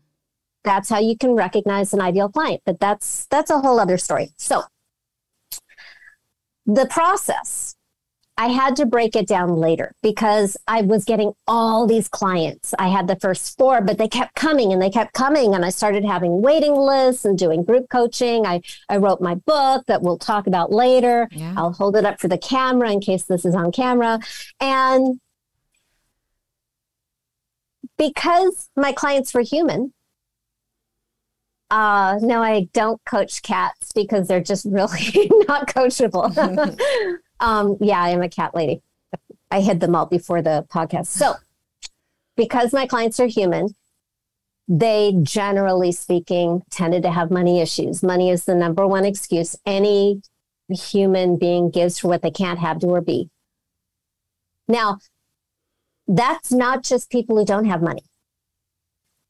that's 0.65 0.89
how 0.89 0.99
you 0.99 1.17
can 1.17 1.35
recognize 1.35 1.93
an 1.93 2.01
ideal 2.01 2.29
client 2.29 2.63
but 2.65 2.81
that's 2.81 3.27
that's 3.27 3.51
a 3.51 3.61
whole 3.61 3.79
other 3.79 3.99
story. 3.99 4.31
So 4.37 4.63
the 6.65 6.87
process 6.87 7.76
I 8.39 8.49
had 8.49 8.77
to 8.77 8.87
break 8.87 9.17
it 9.17 9.27
down 9.27 9.57
later 9.57 9.95
because 10.03 10.59
I 10.69 10.83
was 10.83 11.05
getting 11.05 11.33
all 11.47 11.87
these 11.87 12.07
clients. 12.07 12.75
I 12.79 12.89
had 12.89 13.07
the 13.07 13.17
first 13.17 13.57
four, 13.57 13.81
but 13.81 13.97
they 13.97 14.09
kept 14.09 14.35
coming 14.35 14.73
and 14.73 14.83
they 14.83 14.91
kept 14.91 15.15
coming. 15.15 15.55
And 15.55 15.65
I 15.65 15.71
started 15.71 16.05
having 16.05 16.43
waiting 16.43 16.75
lists 16.75 17.25
and 17.25 17.39
doing 17.39 17.65
group 17.65 17.89
coaching. 17.89 18.45
I, 18.45 18.61
I 18.91 18.99
wrote 18.99 19.23
my 19.23 19.37
book 19.37 19.87
that 19.87 20.03
we'll 20.03 20.19
talk 20.19 20.47
about 20.47 20.71
later. 20.71 21.29
Yeah. 21.31 21.55
I'll 21.57 21.73
hold 21.73 21.97
it 21.97 22.05
up 22.05 22.21
for 22.21 22.29
the 22.29 22.37
camera 22.37 22.91
in 22.93 23.01
case 23.01 23.25
this 23.25 23.47
is 23.47 23.55
on 23.55 23.73
camera. 23.73 24.19
And 24.61 25.19
because 27.97 28.69
my 28.77 28.93
clients 28.93 29.33
were 29.33 29.41
human, 29.41 29.95
uh, 31.71 32.19
no, 32.21 32.43
I 32.43 32.69
don't 32.75 33.03
coach 33.07 33.43
cats 33.43 33.93
because 33.93 34.29
they're 34.29 34.43
just 34.43 34.67
really 34.67 35.31
not 35.49 35.69
coachable. 35.69 36.33
Um, 37.41 37.77
yeah, 37.81 38.01
I 38.01 38.11
am 38.11 38.23
a 38.23 38.29
cat 38.29 38.55
lady. 38.55 38.83
I 39.51 39.61
hid 39.61 39.81
them 39.81 39.95
all 39.95 40.07
before 40.07 40.43
the 40.43 40.67
podcast. 40.69 41.07
So, 41.07 41.35
because 42.37 42.73
my 42.73 42.87
clients 42.87 43.21
are 43.21 43.27
human, 43.27 43.69
they 44.69 45.15
generally 45.23 45.93
speaking 45.93 46.63
tended 46.71 47.03
to 47.05 47.11
have 47.11 47.31
money 47.31 47.61
issues. 47.61 48.03
Money 48.03 48.31
is 48.31 48.45
the 48.45 48.55
number 48.55 48.87
one 48.87 49.05
excuse 49.05 49.57
any 49.65 50.21
human 50.69 51.37
being 51.37 51.71
gives 51.71 51.99
for 51.99 52.09
what 52.09 52.23
they 52.23 52.31
can't 52.31 52.59
have, 52.59 52.81
do, 52.81 52.89
or 52.89 53.01
be. 53.01 53.31
Now, 54.67 54.99
that's 56.09 56.51
not 56.53 56.83
just 56.83 57.11
people 57.11 57.37
who 57.37 57.45
don't 57.45 57.67
have 57.67 57.83
money. 57.83 58.03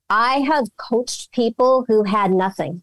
I 0.08 0.40
have 0.40 0.68
coached 0.76 1.32
people 1.32 1.84
who 1.88 2.04
had 2.04 2.30
nothing. 2.30 2.82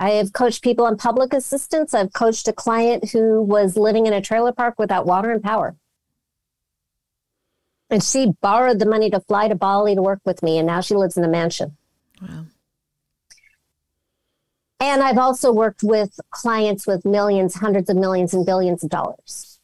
I 0.00 0.10
have 0.10 0.32
coached 0.32 0.62
people 0.62 0.86
on 0.86 0.96
public 0.96 1.32
assistance. 1.32 1.92
I've 1.92 2.12
coached 2.12 2.46
a 2.46 2.52
client 2.52 3.10
who 3.10 3.42
was 3.42 3.76
living 3.76 4.06
in 4.06 4.12
a 4.12 4.20
trailer 4.20 4.52
park 4.52 4.78
without 4.78 5.06
water 5.06 5.30
and 5.30 5.42
power. 5.42 5.76
And 7.90 8.02
she 8.02 8.32
borrowed 8.40 8.78
the 8.78 8.86
money 8.86 9.10
to 9.10 9.20
fly 9.20 9.48
to 9.48 9.54
Bali 9.54 9.94
to 9.94 10.02
work 10.02 10.20
with 10.24 10.42
me, 10.42 10.58
and 10.58 10.66
now 10.66 10.80
she 10.80 10.94
lives 10.94 11.16
in 11.16 11.24
a 11.24 11.28
mansion. 11.28 11.76
Wow. 12.20 12.44
And 14.80 15.02
I've 15.02 15.18
also 15.18 15.50
worked 15.52 15.82
with 15.82 16.20
clients 16.30 16.86
with 16.86 17.04
millions, 17.04 17.56
hundreds 17.56 17.90
of 17.90 17.96
millions, 17.96 18.34
and 18.34 18.46
billions 18.46 18.84
of 18.84 18.90
dollars. 18.90 19.58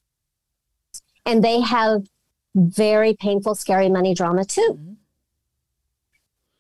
And 1.25 1.45
they 1.45 1.61
have 1.61 2.09
very 2.57 3.15
painful, 3.15 3.55
scary 3.55 3.89
money 3.89 4.15
drama 4.15 4.45
too, 4.45 4.79
mm-hmm. 4.79 4.93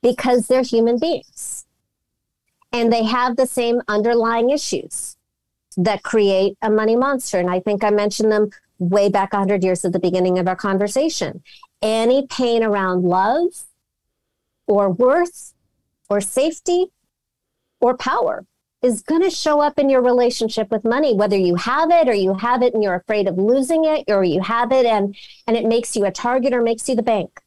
because 0.02 0.46
they're 0.46 0.62
human 0.62 0.98
beings 0.98 1.53
and 2.74 2.92
they 2.92 3.04
have 3.04 3.36
the 3.36 3.46
same 3.46 3.80
underlying 3.86 4.50
issues 4.50 5.16
that 5.76 6.02
create 6.02 6.58
a 6.60 6.68
money 6.68 6.96
monster. 6.96 7.38
And 7.38 7.48
I 7.48 7.60
think 7.60 7.84
I 7.84 7.90
mentioned 7.90 8.32
them 8.32 8.50
way 8.80 9.08
back 9.08 9.32
100 9.32 9.62
years 9.62 9.84
at 9.84 9.92
the 9.92 10.00
beginning 10.00 10.40
of 10.40 10.48
our 10.48 10.56
conversation. 10.56 11.42
Any 11.80 12.26
pain 12.26 12.64
around 12.64 13.04
love 13.04 13.64
or 14.66 14.90
worth 14.90 15.54
or 16.10 16.20
safety 16.20 16.86
or 17.80 17.96
power 17.96 18.44
is 18.82 19.02
going 19.02 19.22
to 19.22 19.30
show 19.30 19.60
up 19.60 19.78
in 19.78 19.88
your 19.88 20.02
relationship 20.02 20.70
with 20.70 20.84
money 20.84 21.14
whether 21.14 21.36
you 21.36 21.54
have 21.54 21.90
it 21.90 22.08
or 22.08 22.12
you 22.12 22.34
have 22.34 22.60
it 22.60 22.74
and 22.74 22.82
you're 22.82 22.94
afraid 22.94 23.28
of 23.28 23.38
losing 23.38 23.84
it 23.84 24.04
or 24.08 24.24
you 24.24 24.40
have 24.42 24.72
it 24.72 24.84
and 24.84 25.16
and 25.46 25.56
it 25.56 25.64
makes 25.64 25.96
you 25.96 26.04
a 26.04 26.10
target 26.10 26.52
or 26.52 26.60
makes 26.60 26.88
you 26.88 26.94
the 26.94 27.02
bank 27.02 27.40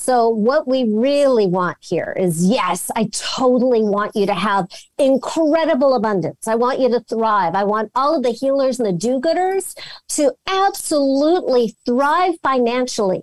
so 0.00 0.28
what 0.28 0.66
we 0.66 0.84
really 0.84 1.46
want 1.46 1.76
here 1.80 2.16
is 2.18 2.44
yes 2.44 2.90
i 2.96 3.08
totally 3.12 3.82
want 3.82 4.14
you 4.16 4.26
to 4.26 4.34
have 4.34 4.66
incredible 4.98 5.94
abundance 5.94 6.48
i 6.48 6.54
want 6.54 6.80
you 6.80 6.88
to 6.88 7.00
thrive 7.00 7.54
i 7.54 7.64
want 7.64 7.90
all 7.94 8.16
of 8.16 8.22
the 8.22 8.30
healers 8.30 8.80
and 8.80 8.88
the 8.88 8.92
do-gooders 8.92 9.74
to 10.08 10.32
absolutely 10.48 11.74
thrive 11.84 12.34
financially 12.42 13.22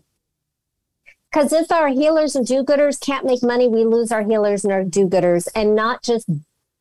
because 1.32 1.54
if 1.54 1.72
our 1.72 1.90
healers 1.90 2.36
and 2.36 2.48
do-gooders 2.48 3.00
can't 3.00 3.24
make 3.24 3.44
money, 3.44 3.68
we 3.68 3.84
lose 3.86 4.12
our 4.12 4.24
healers 4.24 4.64
and 4.64 4.74
our 4.74 4.84
do-gooders, 4.84 5.48
and 5.54 5.76
not 5.76 6.02
just 6.02 6.28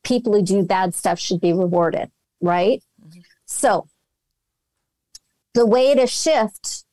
people 0.03 0.33
who 0.33 0.41
do 0.41 0.63
bad 0.63 0.95
stuff 0.95 1.19
should 1.19 1.43
be 1.43 1.53
rewarded, 1.53 2.11
right? 2.41 2.83
Mm-hmm. 3.05 3.21
So, 3.45 3.89
the 5.53 5.67
way 5.67 5.95
to 5.95 6.07
shift 6.07 6.86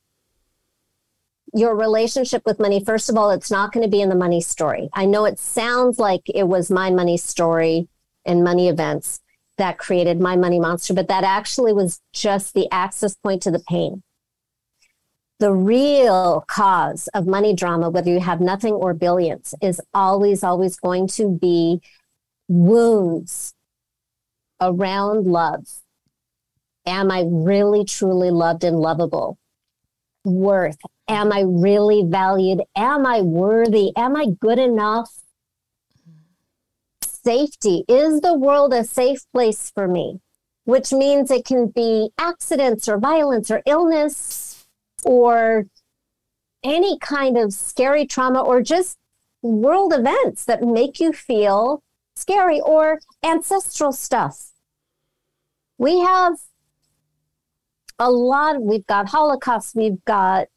your 1.54 1.76
relationship 1.76 2.42
with 2.44 2.58
money, 2.58 2.84
first 2.84 3.08
of 3.08 3.16
all, 3.16 3.30
it's 3.30 3.50
not 3.50 3.72
going 3.72 3.84
to 3.84 3.90
be 3.90 4.02
in 4.02 4.08
the 4.08 4.14
money 4.16 4.40
story. 4.40 4.88
I 4.92 5.06
know 5.06 5.24
it 5.24 5.38
sounds 5.38 5.98
like 5.98 6.22
it 6.34 6.48
was 6.48 6.70
my 6.70 6.90
money 6.90 7.16
story 7.16 7.88
and 8.26 8.42
money 8.42 8.68
events 8.68 9.20
that 9.56 9.78
created 9.78 10.20
my 10.20 10.34
money 10.34 10.58
monster, 10.58 10.92
but 10.94 11.06
that 11.08 11.22
actually 11.22 11.72
was 11.72 12.00
just 12.12 12.54
the 12.54 12.68
access 12.72 13.14
point 13.14 13.42
to 13.42 13.52
the 13.52 13.62
pain. 13.68 14.02
The 15.38 15.52
real 15.52 16.44
cause 16.48 17.08
of 17.14 17.26
money 17.26 17.54
drama, 17.54 17.88
whether 17.88 18.10
you 18.10 18.20
have 18.20 18.40
nothing 18.40 18.74
or 18.74 18.92
billions, 18.92 19.54
is 19.62 19.80
always, 19.92 20.42
always 20.42 20.76
going 20.76 21.06
to 21.08 21.28
be 21.28 21.80
wounds 22.48 23.54
around 24.60 25.26
love. 25.26 25.68
Am 26.86 27.10
I 27.12 27.24
really, 27.26 27.84
truly 27.84 28.30
loved 28.30 28.64
and 28.64 28.78
lovable? 28.78 29.38
Worth. 30.24 30.78
Am 31.08 31.32
I 31.32 31.40
really 31.46 32.02
valued? 32.04 32.62
Am 32.76 33.04
I 33.04 33.20
worthy? 33.20 33.92
Am 33.96 34.16
I 34.16 34.26
good 34.40 34.58
enough? 34.58 35.10
Safety. 37.02 37.84
Is 37.88 38.20
the 38.20 38.34
world 38.34 38.72
a 38.72 38.84
safe 38.84 39.20
place 39.32 39.70
for 39.74 39.86
me? 39.86 40.20
Which 40.64 40.92
means 40.92 41.30
it 41.30 41.44
can 41.44 41.68
be 41.68 42.10
accidents 42.18 42.88
or 42.88 42.98
violence 42.98 43.50
or 43.50 43.62
illness 43.66 44.66
or 45.04 45.66
any 46.62 46.98
kind 46.98 47.36
of 47.36 47.52
scary 47.52 48.06
trauma 48.06 48.40
or 48.40 48.62
just 48.62 48.96
world 49.42 49.92
events 49.92 50.46
that 50.46 50.62
make 50.62 50.98
you 50.98 51.12
feel 51.12 51.82
scary 52.16 52.60
or 52.60 53.00
ancestral 53.22 53.92
stuff. 53.92 54.52
We 55.76 56.00
have 56.00 56.34
a 57.98 58.10
lot, 58.10 58.62
we've 58.62 58.86
got 58.86 59.08
Holocaust, 59.08 59.74
we've 59.74 60.02
got 60.06 60.48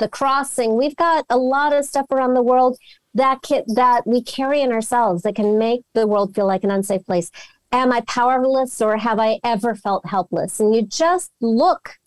the 0.00 0.08
crossing, 0.08 0.76
we've 0.76 0.96
got 0.96 1.24
a 1.30 1.38
lot 1.38 1.72
of 1.72 1.84
stuff 1.84 2.06
around 2.10 2.34
the 2.34 2.42
world 2.42 2.76
that 3.14 3.42
can, 3.42 3.62
that 3.68 4.06
we 4.06 4.22
carry 4.22 4.60
in 4.60 4.72
ourselves 4.72 5.22
that 5.22 5.36
can 5.36 5.58
make 5.58 5.82
the 5.94 6.06
world 6.06 6.34
feel 6.34 6.46
like 6.46 6.64
an 6.64 6.70
unsafe 6.70 7.06
place. 7.06 7.30
Am 7.72 7.92
I 7.92 8.00
powerless 8.02 8.80
or 8.80 8.96
have 8.96 9.20
I 9.20 9.38
ever 9.44 9.76
felt 9.76 10.06
helpless? 10.06 10.58
And 10.58 10.74
you 10.74 10.82
just 10.82 11.30
look 11.40 11.98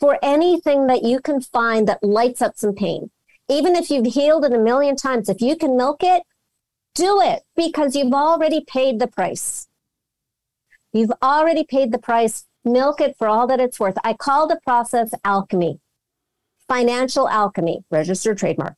for 0.00 0.18
anything 0.22 0.88
that 0.88 1.04
you 1.04 1.20
can 1.20 1.40
find 1.40 1.86
that 1.86 2.02
lights 2.02 2.42
up 2.42 2.56
some 2.56 2.74
pain. 2.74 3.10
Even 3.48 3.76
if 3.76 3.90
you've 3.90 4.12
healed 4.12 4.44
it 4.44 4.52
a 4.52 4.58
million 4.58 4.96
times, 4.96 5.28
if 5.28 5.40
you 5.40 5.56
can 5.56 5.76
milk 5.76 6.02
it, 6.02 6.22
do 6.94 7.20
it 7.20 7.42
because 7.54 7.94
you've 7.94 8.12
already 8.12 8.64
paid 8.66 8.98
the 8.98 9.06
price. 9.06 9.68
You've 10.92 11.12
already 11.22 11.64
paid 11.64 11.92
the 11.92 11.98
price. 11.98 12.44
Milk 12.64 13.00
it 13.00 13.14
for 13.16 13.28
all 13.28 13.46
that 13.46 13.60
it's 13.60 13.78
worth. 13.78 13.96
I 14.02 14.14
call 14.14 14.48
the 14.48 14.58
process 14.64 15.12
alchemy, 15.24 15.78
financial 16.68 17.28
alchemy, 17.28 17.84
registered 17.90 18.38
trademark. 18.38 18.74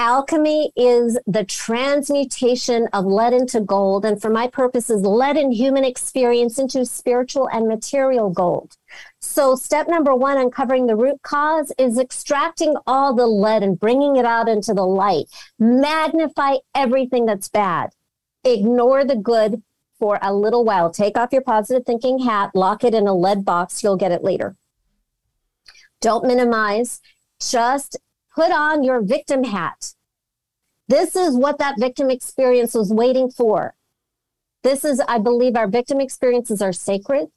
Alchemy 0.00 0.70
is 0.76 1.18
the 1.26 1.44
transmutation 1.44 2.86
of 2.92 3.04
lead 3.04 3.32
into 3.32 3.60
gold, 3.60 4.04
and 4.04 4.22
for 4.22 4.30
my 4.30 4.46
purposes, 4.46 5.02
lead 5.02 5.36
in 5.36 5.50
human 5.50 5.84
experience 5.84 6.56
into 6.56 6.86
spiritual 6.86 7.48
and 7.48 7.66
material 7.66 8.30
gold. 8.30 8.76
So, 9.20 9.56
step 9.56 9.88
number 9.88 10.14
one, 10.14 10.38
uncovering 10.38 10.86
the 10.86 10.94
root 10.94 11.20
cause, 11.22 11.72
is 11.78 11.98
extracting 11.98 12.76
all 12.86 13.12
the 13.12 13.26
lead 13.26 13.64
and 13.64 13.78
bringing 13.78 14.14
it 14.14 14.24
out 14.24 14.48
into 14.48 14.72
the 14.72 14.86
light. 14.86 15.26
Magnify 15.58 16.58
everything 16.76 17.26
that's 17.26 17.48
bad. 17.48 17.90
Ignore 18.44 19.04
the 19.04 19.16
good 19.16 19.64
for 19.98 20.20
a 20.22 20.32
little 20.32 20.64
while. 20.64 20.90
Take 20.92 21.18
off 21.18 21.32
your 21.32 21.42
positive 21.42 21.84
thinking 21.84 22.20
hat, 22.20 22.52
lock 22.54 22.84
it 22.84 22.94
in 22.94 23.08
a 23.08 23.14
lead 23.14 23.44
box. 23.44 23.82
You'll 23.82 23.96
get 23.96 24.12
it 24.12 24.22
later. 24.22 24.54
Don't 26.00 26.26
minimize. 26.26 27.00
Just 27.40 27.98
put 28.34 28.50
on 28.52 28.82
your 28.82 29.00
victim 29.00 29.44
hat. 29.44 29.94
This 30.88 31.16
is 31.16 31.36
what 31.36 31.58
that 31.58 31.78
victim 31.78 32.10
experience 32.10 32.74
was 32.74 32.92
waiting 32.92 33.30
for. 33.30 33.74
This 34.62 34.84
is, 34.84 35.00
I 35.06 35.18
believe, 35.18 35.56
our 35.56 35.68
victim 35.68 36.00
experiences 36.00 36.62
are 36.62 36.72
sacred. 36.72 37.28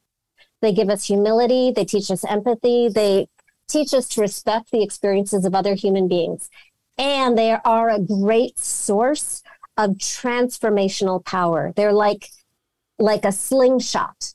They 0.62 0.74
give 0.74 0.90
us 0.90 1.06
humility. 1.06 1.72
They 1.72 1.86
teach 1.86 2.10
us 2.10 2.24
empathy. 2.24 2.88
They 2.88 3.28
teach 3.68 3.94
us 3.94 4.08
to 4.10 4.22
respect 4.22 4.72
the 4.72 4.84
experiences 4.84 5.46
of 5.46 5.56
other 5.56 5.76
human 5.76 6.08
beings. 6.08 6.50
And 6.98 7.38
they 7.38 7.52
are 7.52 7.90
a 7.90 8.00
great 8.00 8.60
source 8.60 9.42
of 9.78 9.92
transformational 9.92 11.24
power. 11.24 11.74
They're 11.76 11.94
like, 11.94 12.30
like 13.00 13.26
a 13.26 13.32
slingshot 13.32 14.34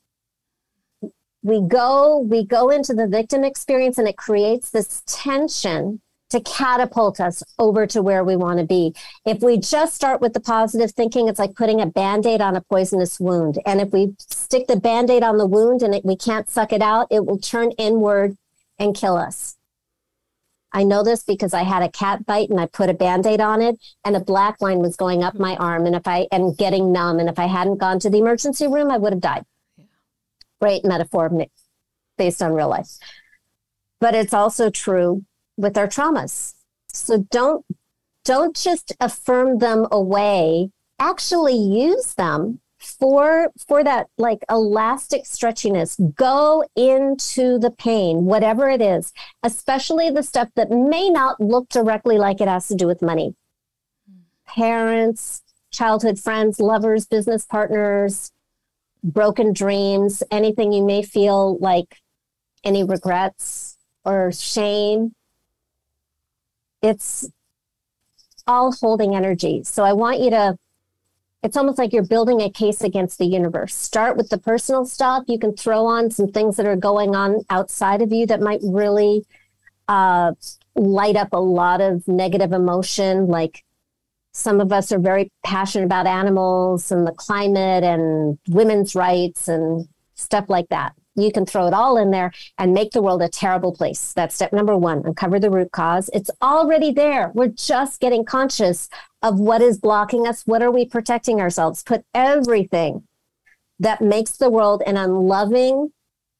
we 1.47 1.61
go 1.61 2.19
we 2.19 2.43
go 2.43 2.69
into 2.69 2.93
the 2.93 3.07
victim 3.07 3.45
experience 3.45 3.97
and 3.97 4.05
it 4.05 4.17
creates 4.17 4.69
this 4.69 5.01
tension 5.07 6.01
to 6.29 6.41
catapult 6.41 7.21
us 7.21 7.41
over 7.57 7.87
to 7.87 8.01
where 8.01 8.21
we 8.21 8.35
want 8.35 8.59
to 8.59 8.65
be. 8.65 8.93
If 9.25 9.41
we 9.41 9.57
just 9.57 9.95
start 9.95 10.19
with 10.19 10.33
the 10.33 10.41
positive 10.41 10.91
thinking, 10.91 11.29
it's 11.29 11.39
like 11.39 11.55
putting 11.55 11.79
a 11.79 11.85
band 11.85 12.25
aid 12.25 12.41
on 12.41 12.57
a 12.57 12.61
poisonous 12.69 13.17
wound. 13.17 13.59
And 13.65 13.79
if 13.79 13.93
we 13.93 14.13
stick 14.19 14.67
the 14.67 14.75
band 14.75 15.09
aid 15.09 15.23
on 15.23 15.37
the 15.37 15.45
wound 15.45 15.83
and 15.83 15.95
it, 15.95 16.03
we 16.03 16.17
can't 16.17 16.49
suck 16.49 16.73
it 16.73 16.81
out, 16.81 17.07
it 17.09 17.25
will 17.25 17.39
turn 17.39 17.71
inward 17.77 18.35
and 18.77 18.93
kill 18.93 19.15
us. 19.15 19.55
I 20.73 20.83
know 20.83 21.01
this 21.01 21.23
because 21.23 21.53
I 21.53 21.63
had 21.63 21.81
a 21.81 21.89
cat 21.89 22.25
bite 22.25 22.49
and 22.49 22.59
I 22.59 22.65
put 22.65 22.89
a 22.89 22.93
band 22.93 23.25
aid 23.25 23.39
on 23.39 23.61
it 23.61 23.79
and 24.03 24.17
a 24.17 24.19
black 24.19 24.59
line 24.59 24.79
was 24.79 24.97
going 24.97 25.23
up 25.23 25.35
my 25.35 25.55
arm. 25.55 25.85
And 25.85 25.95
if 25.95 26.09
I 26.09 26.27
am 26.29 26.53
getting 26.55 26.91
numb, 26.91 27.19
and 27.19 27.29
if 27.29 27.39
I 27.39 27.45
hadn't 27.45 27.77
gone 27.77 27.99
to 27.99 28.09
the 28.09 28.17
emergency 28.17 28.67
room, 28.67 28.91
I 28.91 28.97
would 28.97 29.13
have 29.13 29.21
died. 29.21 29.45
Great 30.59 30.83
metaphor 30.85 31.31
based 32.17 32.41
on 32.41 32.53
real 32.53 32.69
life. 32.69 32.97
But 33.99 34.15
it's 34.15 34.33
also 34.33 34.69
true 34.69 35.23
with 35.55 35.77
our 35.77 35.87
traumas. 35.87 36.53
So 36.87 37.25
don't 37.31 37.65
don't 38.23 38.55
just 38.55 38.93
affirm 38.99 39.59
them 39.59 39.87
away. 39.91 40.69
Actually 40.99 41.55
use 41.55 42.15
them 42.15 42.59
for 42.79 43.51
for 43.67 43.83
that 43.83 44.07
like 44.17 44.43
elastic 44.49 45.23
stretchiness 45.23 45.97
go 46.15 46.63
into 46.75 47.57
the 47.57 47.71
pain 47.71 48.25
whatever 48.25 48.69
it 48.69 48.81
is 48.81 49.13
especially 49.43 50.11
the 50.11 50.21
stuff 50.21 50.47
that 50.55 50.69
may 50.69 51.09
not 51.09 51.39
look 51.41 51.67
directly 51.69 52.17
like 52.17 52.39
it 52.39 52.47
has 52.47 52.67
to 52.67 52.75
do 52.75 52.85
with 52.85 53.01
money 53.01 53.33
hmm. 54.07 54.19
parents 54.45 55.41
childhood 55.71 56.19
friends 56.19 56.59
lovers 56.59 57.07
business 57.07 57.45
partners 57.45 58.31
broken 59.07 59.53
dreams 59.53 60.21
anything 60.29 60.71
you 60.71 60.85
may 60.85 61.01
feel 61.01 61.57
like 61.59 61.97
any 62.63 62.83
regrets 62.83 63.77
or 64.05 64.31
shame 64.31 65.13
it's 66.81 67.27
all 68.45 68.71
holding 68.71 69.15
energy. 69.15 69.63
So 69.63 69.83
I 69.83 69.93
want 69.93 70.19
you 70.19 70.29
to, 70.31 70.57
it's 71.43 71.57
almost 71.57 71.77
like 71.77 71.93
you're 71.93 72.05
building 72.05 72.41
a 72.41 72.49
case 72.49 72.81
against 72.81 73.17
the 73.19 73.25
universe. 73.25 73.75
Start 73.75 74.17
with 74.17 74.29
the 74.29 74.37
personal 74.37 74.85
stuff. 74.85 75.23
You 75.27 75.37
can 75.37 75.55
throw 75.55 75.85
on 75.85 76.09
some 76.09 76.27
things 76.27 76.57
that 76.57 76.65
are 76.65 76.75
going 76.75 77.15
on 77.15 77.41
outside 77.49 78.01
of 78.01 78.11
you 78.11 78.25
that 78.27 78.41
might 78.41 78.59
really 78.63 79.25
uh, 79.87 80.33
light 80.75 81.15
up 81.15 81.33
a 81.33 81.37
lot 81.37 81.81
of 81.81 82.07
negative 82.07 82.53
emotion. 82.53 83.27
Like 83.27 83.63
some 84.37 84.61
of 84.61 84.71
us 84.71 84.91
are 84.91 84.99
very 84.99 85.31
passionate 85.43 85.85
about 85.85 86.05
animals 86.05 86.91
and 86.91 87.07
the 87.07 87.11
climate 87.11 87.83
and 87.83 88.37
women's 88.47 88.93
rights 88.93 89.47
and 89.47 89.87
stuff 90.13 90.45
like 90.47 90.69
that. 90.69 90.93
you 91.15 91.31
can 91.31 91.47
throw 91.47 91.65
it 91.65 91.73
all 91.73 91.97
in 91.97 92.11
there 92.11 92.31
and 92.59 92.75
make 92.75 92.91
the 92.91 93.01
world 93.01 93.23
a 93.23 93.27
terrible 93.27 93.73
place. 93.73 94.13
That's 94.13 94.35
step 94.35 94.53
number 94.53 94.77
one 94.77 95.01
uncover 95.03 95.39
the 95.39 95.49
root 95.49 95.71
cause. 95.71 96.11
It's 96.13 96.29
already 96.43 96.91
there. 96.91 97.31
We're 97.33 97.47
just 97.47 97.99
getting 97.99 98.23
conscious 98.23 98.87
of 99.23 99.39
what 99.39 99.63
is 99.63 99.79
blocking 99.79 100.27
us. 100.27 100.43
What 100.45 100.61
are 100.61 100.69
we 100.69 100.85
protecting 100.85 101.41
ourselves? 101.41 101.81
Put 101.81 102.05
everything 102.13 103.07
that 103.79 104.01
makes 104.01 104.37
the 104.37 104.51
world 104.51 104.83
an 104.85 104.97
unloving 104.97 105.91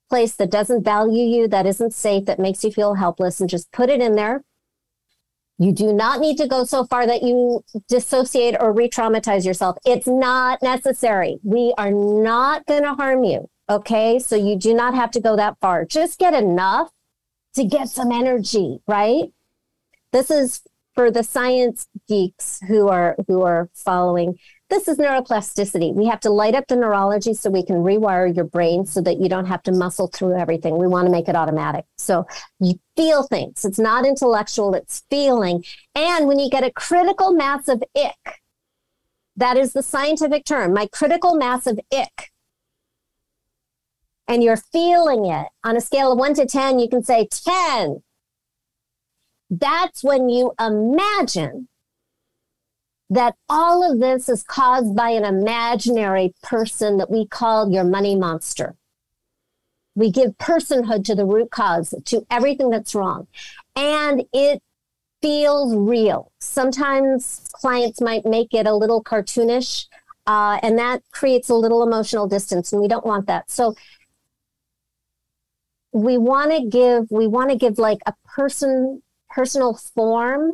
place 0.07 0.35
that 0.35 0.51
doesn't 0.51 0.83
value 0.83 1.25
you, 1.25 1.47
that 1.47 1.65
isn't 1.65 1.95
safe, 1.95 2.25
that 2.25 2.39
makes 2.39 2.63
you 2.63 2.71
feel 2.71 2.93
helpless, 2.93 3.41
and 3.41 3.49
just 3.49 3.71
put 3.71 3.89
it 3.89 4.01
in 4.01 4.15
there. 4.15 4.43
You 5.59 5.71
do 5.71 5.91
not 5.91 6.19
need 6.19 6.37
to 6.37 6.47
go 6.47 6.65
so 6.65 6.85
far 6.85 7.07
that 7.07 7.23
you 7.23 7.63
dissociate 7.87 8.55
or 8.59 8.71
re 8.71 8.89
traumatize 8.89 9.45
yourself. 9.45 9.77
It's 9.85 10.07
not 10.07 10.61
necessary. 10.61 11.39
We 11.43 11.73
are 11.77 11.91
not 11.91 12.65
going 12.67 12.83
to 12.83 12.93
harm 12.93 13.23
you. 13.23 13.49
Okay. 13.69 14.19
So 14.19 14.35
you 14.35 14.55
do 14.55 14.73
not 14.73 14.93
have 14.93 15.11
to 15.11 15.19
go 15.19 15.35
that 15.35 15.57
far. 15.59 15.85
Just 15.85 16.19
get 16.19 16.33
enough 16.33 16.91
to 17.55 17.63
get 17.63 17.89
some 17.89 18.11
energy, 18.11 18.79
right? 18.87 19.31
This 20.11 20.29
is 20.29 20.61
for 20.93 21.11
the 21.11 21.23
science 21.23 21.87
geeks 22.07 22.59
who 22.67 22.87
are 22.87 23.15
who 23.27 23.41
are 23.41 23.69
following 23.73 24.37
this 24.69 24.87
is 24.87 24.97
neuroplasticity. 24.97 25.93
We 25.93 26.07
have 26.07 26.19
to 26.21 26.29
light 26.29 26.55
up 26.55 26.67
the 26.67 26.75
neurology 26.75 27.33
so 27.33 27.49
we 27.49 27.63
can 27.63 27.77
rewire 27.77 28.33
your 28.33 28.45
brain 28.45 28.85
so 28.85 29.01
that 29.01 29.19
you 29.19 29.29
don't 29.29 29.45
have 29.45 29.63
to 29.63 29.71
muscle 29.71 30.07
through 30.07 30.37
everything. 30.37 30.77
We 30.77 30.87
want 30.87 31.05
to 31.05 31.11
make 31.11 31.29
it 31.29 31.35
automatic. 31.35 31.85
So 31.97 32.25
you 32.59 32.79
feel 32.95 33.23
things. 33.23 33.63
It's 33.63 33.79
not 33.79 34.05
intellectual, 34.05 34.73
it's 34.73 35.03
feeling. 35.09 35.63
And 35.95 36.27
when 36.27 36.39
you 36.39 36.49
get 36.49 36.63
a 36.63 36.71
critical 36.71 37.31
mass 37.31 37.67
of 37.67 37.81
ick, 37.95 38.41
that 39.37 39.55
is 39.55 39.73
the 39.73 39.83
scientific 39.83 40.43
term, 40.45 40.73
my 40.73 40.87
critical 40.87 41.35
mass 41.35 41.67
of 41.67 41.79
ick, 41.93 42.31
and 44.27 44.43
you're 44.43 44.57
feeling 44.57 45.25
it 45.25 45.47
on 45.63 45.77
a 45.77 45.81
scale 45.81 46.11
of 46.11 46.19
one 46.19 46.33
to 46.33 46.45
10, 46.45 46.79
you 46.79 46.89
can 46.89 47.03
say 47.03 47.27
10. 47.31 48.03
That's 49.49 50.03
when 50.03 50.27
you 50.27 50.53
imagine 50.59 51.69
that 53.09 53.35
all 53.47 53.89
of 53.89 53.99
this 53.99 54.27
is 54.27 54.43
caused 54.43 54.95
by 54.95 55.09
an 55.09 55.23
imaginary 55.23 56.33
person 56.43 56.97
that 56.97 57.09
we 57.09 57.25
call 57.25 57.71
your 57.71 57.83
money 57.83 58.15
monster. 58.15 58.75
We 59.95 60.11
give 60.11 60.37
personhood 60.37 61.05
to 61.05 61.15
the 61.15 61.25
root 61.25 61.49
cause, 61.49 61.93
to 62.05 62.25
everything 62.29 62.69
that's 62.69 62.93
wrong. 62.93 63.27
And 63.75 64.25
it 64.33 64.61
feels 65.21 65.75
real. 65.75 66.31
Sometimes 66.39 67.49
clients 67.53 68.01
might 68.01 68.25
make 68.25 68.53
it 68.53 68.67
a 68.67 68.75
little 68.75 69.03
cartoonish, 69.03 69.85
uh, 70.27 70.59
and 70.61 70.77
that 70.77 71.01
creates 71.11 71.49
a 71.49 71.55
little 71.55 71.81
emotional 71.81 72.27
distance, 72.27 72.71
and 72.71 72.81
we 72.81 72.87
don't 72.87 73.05
want 73.05 73.27
that. 73.27 73.49
So 73.49 73.75
we 75.93 76.17
want 76.17 76.51
to 76.51 76.67
give 76.67 77.09
we 77.09 77.27
want 77.27 77.49
to 77.49 77.55
give 77.55 77.79
like 77.79 77.99
a 78.05 78.13
person 78.25 79.01
personal 79.29 79.73
form 79.73 80.51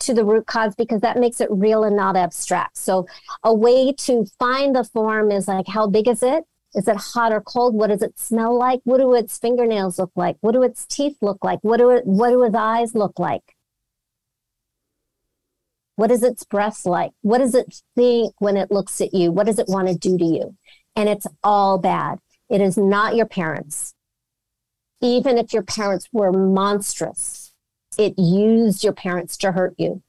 to 0.00 0.14
the 0.14 0.24
root 0.24 0.46
cause 0.46 0.74
because 0.74 1.00
that 1.00 1.18
makes 1.18 1.40
it 1.40 1.48
real 1.50 1.84
and 1.84 1.96
not 1.96 2.16
abstract. 2.16 2.76
So 2.76 3.06
a 3.42 3.54
way 3.54 3.92
to 3.92 4.26
find 4.38 4.74
the 4.74 4.84
form 4.84 5.30
is 5.30 5.48
like, 5.48 5.66
how 5.68 5.86
big 5.86 6.08
is 6.08 6.22
it? 6.22 6.44
Is 6.74 6.86
it 6.86 6.96
hot 6.96 7.32
or 7.32 7.40
cold? 7.40 7.74
What 7.74 7.88
does 7.88 8.02
it 8.02 8.18
smell 8.18 8.56
like? 8.56 8.80
What 8.84 8.98
do 8.98 9.14
its 9.14 9.38
fingernails 9.38 9.98
look 9.98 10.12
like? 10.14 10.36
What 10.40 10.52
do 10.52 10.62
its 10.62 10.86
teeth 10.86 11.16
look 11.20 11.42
like? 11.42 11.60
What 11.62 11.78
do 11.78 11.90
it, 11.90 12.06
what 12.06 12.30
do 12.30 12.42
its 12.44 12.54
eyes 12.54 12.94
look 12.94 13.18
like? 13.18 13.56
What 15.96 16.10
is 16.12 16.22
its 16.22 16.44
breath 16.44 16.86
like? 16.86 17.10
What 17.22 17.38
does 17.38 17.54
it 17.54 17.82
think 17.96 18.34
when 18.38 18.56
it 18.56 18.70
looks 18.70 19.00
at 19.00 19.12
you? 19.12 19.32
What 19.32 19.46
does 19.46 19.58
it 19.58 19.68
want 19.68 19.88
to 19.88 19.94
do 19.96 20.16
to 20.16 20.24
you? 20.24 20.56
And 20.94 21.08
it's 21.08 21.26
all 21.42 21.78
bad. 21.78 22.18
It 22.48 22.60
is 22.60 22.76
not 22.76 23.16
your 23.16 23.26
parents. 23.26 23.94
Even 25.00 25.38
if 25.38 25.52
your 25.52 25.62
parents 25.62 26.08
were 26.12 26.32
monstrous, 26.32 27.47
it 27.98 28.14
used 28.16 28.84
your 28.84 28.92
parents 28.92 29.36
to 29.38 29.52
hurt 29.52 29.74
you. 29.76 30.02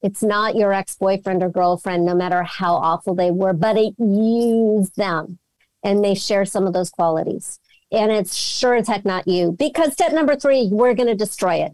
It's 0.00 0.22
not 0.22 0.56
your 0.56 0.72
ex 0.72 0.96
boyfriend 0.96 1.42
or 1.42 1.50
girlfriend, 1.50 2.06
no 2.06 2.14
matter 2.14 2.42
how 2.42 2.76
awful 2.76 3.14
they 3.14 3.30
were, 3.30 3.52
but 3.52 3.76
it 3.76 3.94
used 3.98 4.96
them 4.96 5.38
and 5.82 6.02
they 6.02 6.14
share 6.14 6.46
some 6.46 6.66
of 6.66 6.72
those 6.72 6.90
qualities. 6.90 7.58
And 7.92 8.12
it's 8.12 8.34
sure 8.34 8.76
as 8.76 8.88
heck 8.88 9.04
not 9.04 9.26
you 9.26 9.52
because 9.58 9.92
step 9.92 10.12
number 10.12 10.36
three, 10.36 10.68
we're 10.70 10.94
going 10.94 11.08
to 11.08 11.14
destroy 11.14 11.56
it, 11.56 11.72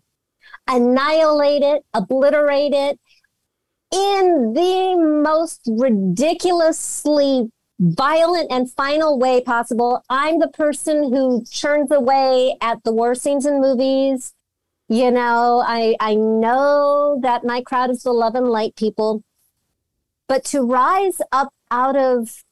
annihilate 0.67 1.63
it, 1.63 1.85
obliterate 1.93 2.73
it 2.73 2.99
in 3.93 4.55
the 4.55 4.97
most 5.23 5.61
ridiculously 5.67 7.51
violent 7.79 8.51
and 8.51 8.73
final 8.73 9.19
way 9.19 9.43
possible. 9.43 10.03
I'm 10.09 10.39
the 10.39 10.49
person 10.49 11.13
who 11.13 11.45
churns 11.45 11.93
away 11.93 12.57
at 12.63 12.83
the 12.83 12.93
war 12.93 13.15
scenes 13.15 13.45
in 13.45 13.61
movies 13.61 14.33
you 14.89 15.11
know, 15.11 15.63
I, 15.67 15.97
I 16.01 16.15
know 16.15 17.19
that 17.23 17.45
my 17.45 17.63
crowd 17.63 17.91
is 17.91 18.03
the 18.03 18.13
love 18.13 18.35
and 18.35 18.49
light 18.49 18.77
people, 18.77 19.23
but 20.29 20.45
to 20.47 20.63
rise 20.63 21.21
up 21.33 21.53
out 21.71 21.97
of 21.97 22.45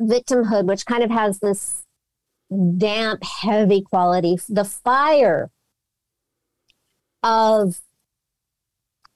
victimhood, 0.00 0.66
which 0.66 0.86
kind 0.86 1.02
of 1.02 1.10
has 1.10 1.38
this 1.38 1.84
damp, 2.76 3.24
heavy 3.24 3.82
quality, 3.82 4.38
the 4.48 4.64
fire 4.64 5.50
of 7.22 7.80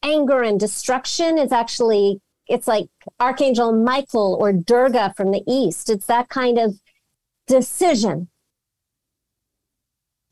anger 0.03 0.43
and 0.43 0.61
destruction 0.61 1.39
is 1.39 1.51
actually 1.51 2.20
it's 2.47 2.68
like 2.68 2.85
archangel 3.18 3.72
michael 3.72 4.37
or 4.39 4.53
durga 4.53 5.14
from 5.16 5.31
the 5.31 5.43
east. 5.47 5.89
It's 5.89 6.07
that 6.07 6.29
kind 6.29 6.59
of 6.59 6.79
decision 7.47 8.29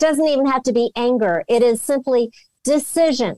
doesn't 0.03 0.27
even 0.27 0.47
have 0.47 0.65
to 0.65 0.73
be 0.73 0.91
anger. 0.97 1.45
It 1.49 1.63
is 1.63 1.81
simply 1.81 2.33
decision. 2.65 3.37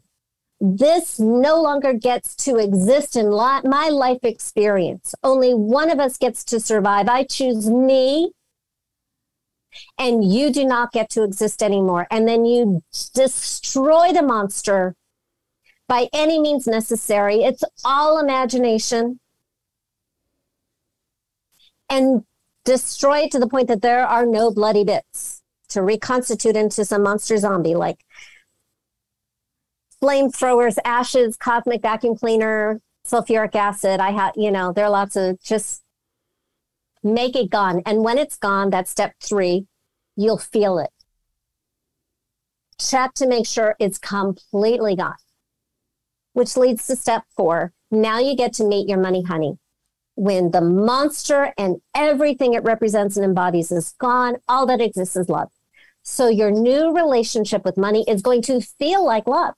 This 0.61 1.21
no 1.21 1.61
longer 1.61 1.93
gets 1.93 2.35
to 2.37 2.57
exist 2.57 3.17
in 3.17 3.29
my 3.29 3.91
life 3.91 4.21
experience. 4.23 5.15
Only 5.23 5.53
one 5.53 5.91
of 5.91 6.01
us 6.01 6.17
gets 6.17 6.43
to 6.45 6.59
survive. 6.59 7.07
I 7.07 7.25
choose 7.25 7.69
me, 7.69 8.33
and 9.99 10.25
you 10.25 10.51
do 10.51 10.65
not 10.65 10.93
get 10.93 11.11
to 11.11 11.23
exist 11.23 11.63
anymore. 11.63 12.07
And 12.11 12.27
then 12.27 12.47
you 12.47 12.83
destroy 13.13 14.13
the 14.13 14.23
monster 14.23 14.95
by 15.87 16.09
any 16.15 16.41
means 16.41 16.67
necessary. 16.67 17.43
It's 17.43 17.63
all 17.85 18.19
imagination. 18.19 19.21
And 21.91 22.25
destroy 22.65 23.25
it 23.25 23.33
to 23.33 23.39
the 23.39 23.49
point 23.49 23.69
that 23.69 23.83
there 23.83 24.07
are 24.07 24.25
no 24.25 24.51
bloody 24.51 24.85
bits 24.85 25.43
to 25.75 25.83
reconstitute 25.83 26.57
into 26.57 26.85
some 26.85 27.03
monster 27.03 27.37
zombie 27.37 27.75
like 27.75 27.99
flamethrowers, 30.03 30.77
ashes, 30.85 31.37
cosmic 31.37 31.83
vacuum 31.83 32.17
cleaner, 32.17 32.81
sulfuric 33.07 33.55
acid. 33.55 34.01
I 34.01 34.11
have, 34.11 34.33
you 34.37 34.51
know, 34.51 34.73
there 34.73 34.85
are 34.85 34.91
lots 34.91 35.17
of 35.17 35.41
just 35.43 35.83
make 37.03 37.37
it 37.37 37.51
gone. 37.51 37.83
And 37.87 38.03
when 38.03 38.19
it's 38.19 38.37
gone, 38.37 38.71
that's 38.71 38.91
step 38.91 39.15
three, 39.21 39.67
you'll 40.17 40.39
feel 40.39 40.79
it. 40.79 40.91
Check 42.79 43.15
to 43.15 43.27
make 43.27 43.47
sure 43.47 43.77
it's 43.79 43.99
completely 43.99 44.97
gone, 44.97 45.15
which 46.33 46.57
leads 46.57 46.87
to 46.89 46.97
step 46.97 47.25
four. 47.37 47.73
Now 47.91 48.19
you 48.19 48.37
get 48.37 48.53
to 48.55 48.65
meet 48.65 48.89
your 48.89 48.99
money 48.99 49.23
honey. 49.23 49.59
When 50.17 50.51
the 50.51 50.61
monster 50.61 51.53
and 51.59 51.77
everything 51.95 52.55
it 52.55 52.63
represents 52.63 53.17
and 53.17 53.25
embodies 53.25 53.73
is 53.73 53.95
gone, 53.99 54.37
all 54.49 54.67
that 54.67 54.81
exists 54.81 55.17
is 55.17 55.29
love. 55.29 55.51
So 56.05 56.29
your 56.29 56.51
new 56.51 56.95
relationship 56.95 57.65
with 57.65 57.79
money 57.79 58.05
is 58.07 58.21
going 58.21 58.43
to 58.43 58.61
feel 58.61 59.05
like 59.05 59.27
love. 59.27 59.55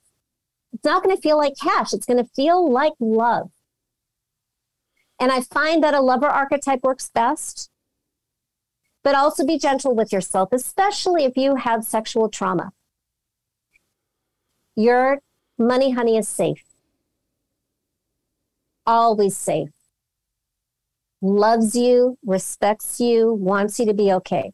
It's 0.71 0.85
not 0.85 1.03
going 1.03 1.15
to 1.15 1.21
feel 1.21 1.37
like 1.37 1.53
cash. 1.61 1.93
It's 1.93 2.05
going 2.05 2.23
to 2.23 2.29
feel 2.35 2.71
like 2.71 2.93
love. 3.01 3.51
And 5.19 5.29
I 5.29 5.41
find 5.41 5.83
that 5.83 5.93
a 5.93 5.99
lover 5.99 6.27
archetype 6.27 6.83
works 6.83 7.09
best. 7.13 7.69
But 9.03 9.13
also 9.13 9.45
be 9.45 9.59
gentle 9.59 9.93
with 9.93 10.13
yourself, 10.13 10.49
especially 10.53 11.25
if 11.25 11.35
you 11.35 11.55
have 11.55 11.83
sexual 11.83 12.29
trauma. 12.29 12.71
Your 14.75 15.19
money 15.57 15.91
honey 15.91 16.17
is 16.17 16.29
safe. 16.29 16.63
Always 18.85 19.35
safe. 19.35 19.69
Loves 21.21 21.75
you, 21.75 22.17
respects 22.25 23.01
you, 23.01 23.33
wants 23.33 23.79
you 23.79 23.85
to 23.85 23.93
be 23.93 24.13
okay 24.13 24.53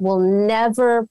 will 0.00 0.18
never 0.18 1.08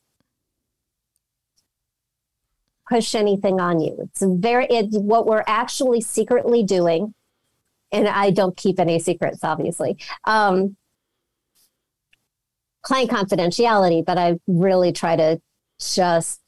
push 2.89 3.15
anything 3.15 3.59
on 3.59 3.79
you. 3.79 3.97
It's 3.99 4.23
very 4.25 4.65
it's 4.67 4.97
what 4.97 5.25
we're 5.25 5.43
actually 5.47 6.01
secretly 6.01 6.63
doing, 6.63 7.13
and 7.91 8.07
I 8.07 8.31
don't 8.31 8.55
keep 8.55 8.79
any 8.79 8.99
secrets, 8.99 9.43
obviously. 9.43 9.97
Um, 10.25 10.77
client 12.81 13.09
confidentiality, 13.09 14.05
but 14.05 14.17
I 14.17 14.39
really 14.47 14.91
try 14.91 15.15
to 15.15 15.41
just 15.79 16.41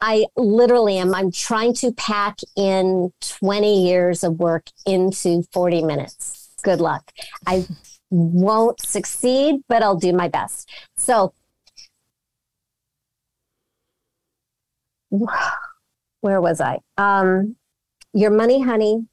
I 0.00 0.26
literally 0.36 0.98
am 0.98 1.14
I'm 1.14 1.32
trying 1.32 1.74
to 1.74 1.92
pack 1.92 2.38
in 2.56 3.12
20 3.40 3.86
years 3.86 4.22
of 4.22 4.38
work 4.38 4.68
into 4.86 5.42
40 5.52 5.82
minutes. 5.82 6.50
Good 6.62 6.80
luck. 6.80 7.10
I 7.46 7.66
won't 8.14 8.80
succeed, 8.80 9.62
but 9.68 9.82
I'll 9.82 9.96
do 9.96 10.12
my 10.12 10.28
best. 10.28 10.70
So, 10.96 11.34
where 16.20 16.40
was 16.40 16.60
I? 16.60 16.78
Um, 16.96 17.56
your 18.12 18.30
money, 18.30 18.62
honey, 18.62 19.06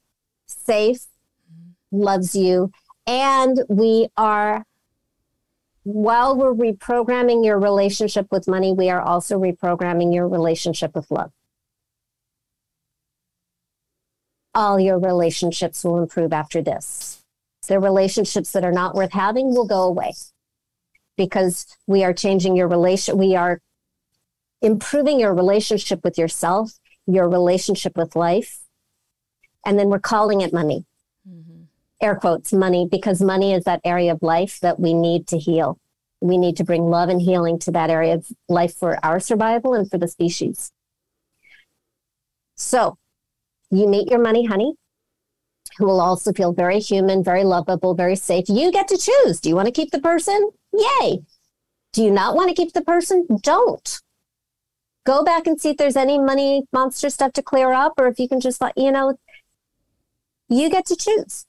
safe, 0.46 1.06
loves 1.90 2.36
you. 2.36 2.70
And 3.06 3.64
we 3.68 4.08
are, 4.16 4.64
while 5.82 6.36
we're 6.36 6.54
reprogramming 6.54 7.44
your 7.44 7.58
relationship 7.58 8.28
with 8.30 8.46
money, 8.46 8.72
we 8.72 8.88
are 8.88 9.00
also 9.00 9.38
reprogramming 9.38 10.14
your 10.14 10.28
relationship 10.28 10.94
with 10.94 11.10
love. 11.10 11.32
All 14.54 14.78
your 14.78 14.98
relationships 14.98 15.82
will 15.82 15.98
improve 16.00 16.32
after 16.32 16.62
this. 16.62 17.21
The 17.68 17.78
relationships 17.78 18.52
that 18.52 18.64
are 18.64 18.72
not 18.72 18.94
worth 18.94 19.12
having 19.12 19.54
will 19.54 19.66
go 19.66 19.82
away 19.82 20.14
because 21.16 21.66
we 21.86 22.02
are 22.02 22.12
changing 22.12 22.56
your 22.56 22.68
relation. 22.68 23.16
We 23.16 23.36
are 23.36 23.60
improving 24.60 25.20
your 25.20 25.34
relationship 25.34 26.00
with 26.02 26.18
yourself, 26.18 26.72
your 27.06 27.28
relationship 27.28 27.96
with 27.96 28.16
life, 28.16 28.60
and 29.64 29.78
then 29.78 29.88
we're 29.88 30.00
calling 30.00 30.40
it 30.40 30.52
money. 30.52 30.84
Mm-hmm. 31.28 31.62
Air 32.00 32.16
quotes, 32.16 32.52
money, 32.52 32.88
because 32.90 33.20
money 33.20 33.52
is 33.52 33.64
that 33.64 33.80
area 33.84 34.12
of 34.12 34.22
life 34.22 34.58
that 34.60 34.80
we 34.80 34.92
need 34.92 35.28
to 35.28 35.38
heal. 35.38 35.78
We 36.20 36.38
need 36.38 36.56
to 36.56 36.64
bring 36.64 36.82
love 36.82 37.08
and 37.08 37.20
healing 37.20 37.58
to 37.60 37.70
that 37.72 37.90
area 37.90 38.14
of 38.14 38.26
life 38.48 38.74
for 38.74 39.04
our 39.04 39.20
survival 39.20 39.74
and 39.74 39.88
for 39.90 39.98
the 39.98 40.08
species. 40.08 40.72
So 42.56 42.96
you 43.70 43.88
meet 43.88 44.08
your 44.08 44.20
money 44.20 44.44
honey, 44.46 44.74
who 45.78 45.86
will 45.86 46.00
also 46.00 46.32
feel 46.32 46.52
very 46.52 46.78
human, 46.78 47.24
very 47.24 47.44
lovable, 47.44 47.94
very 47.94 48.16
safe. 48.16 48.48
You 48.48 48.70
get 48.72 48.88
to 48.88 48.98
choose. 48.98 49.40
Do 49.40 49.48
you 49.48 49.56
want 49.56 49.66
to 49.66 49.72
keep 49.72 49.90
the 49.90 50.00
person? 50.00 50.50
Yay. 50.72 51.22
Do 51.92 52.02
you 52.02 52.10
not 52.10 52.34
want 52.34 52.48
to 52.48 52.54
keep 52.54 52.72
the 52.72 52.82
person? 52.82 53.26
Don't. 53.42 54.00
Go 55.04 55.24
back 55.24 55.46
and 55.46 55.60
see 55.60 55.70
if 55.70 55.76
there's 55.76 55.96
any 55.96 56.18
money 56.18 56.62
monster 56.72 57.10
stuff 57.10 57.32
to 57.34 57.42
clear 57.42 57.72
up, 57.72 57.94
or 57.98 58.06
if 58.06 58.18
you 58.18 58.28
can 58.28 58.40
just 58.40 58.60
let, 58.60 58.76
you 58.76 58.92
know, 58.92 59.18
you 60.48 60.70
get 60.70 60.86
to 60.86 60.96
choose. 60.96 61.46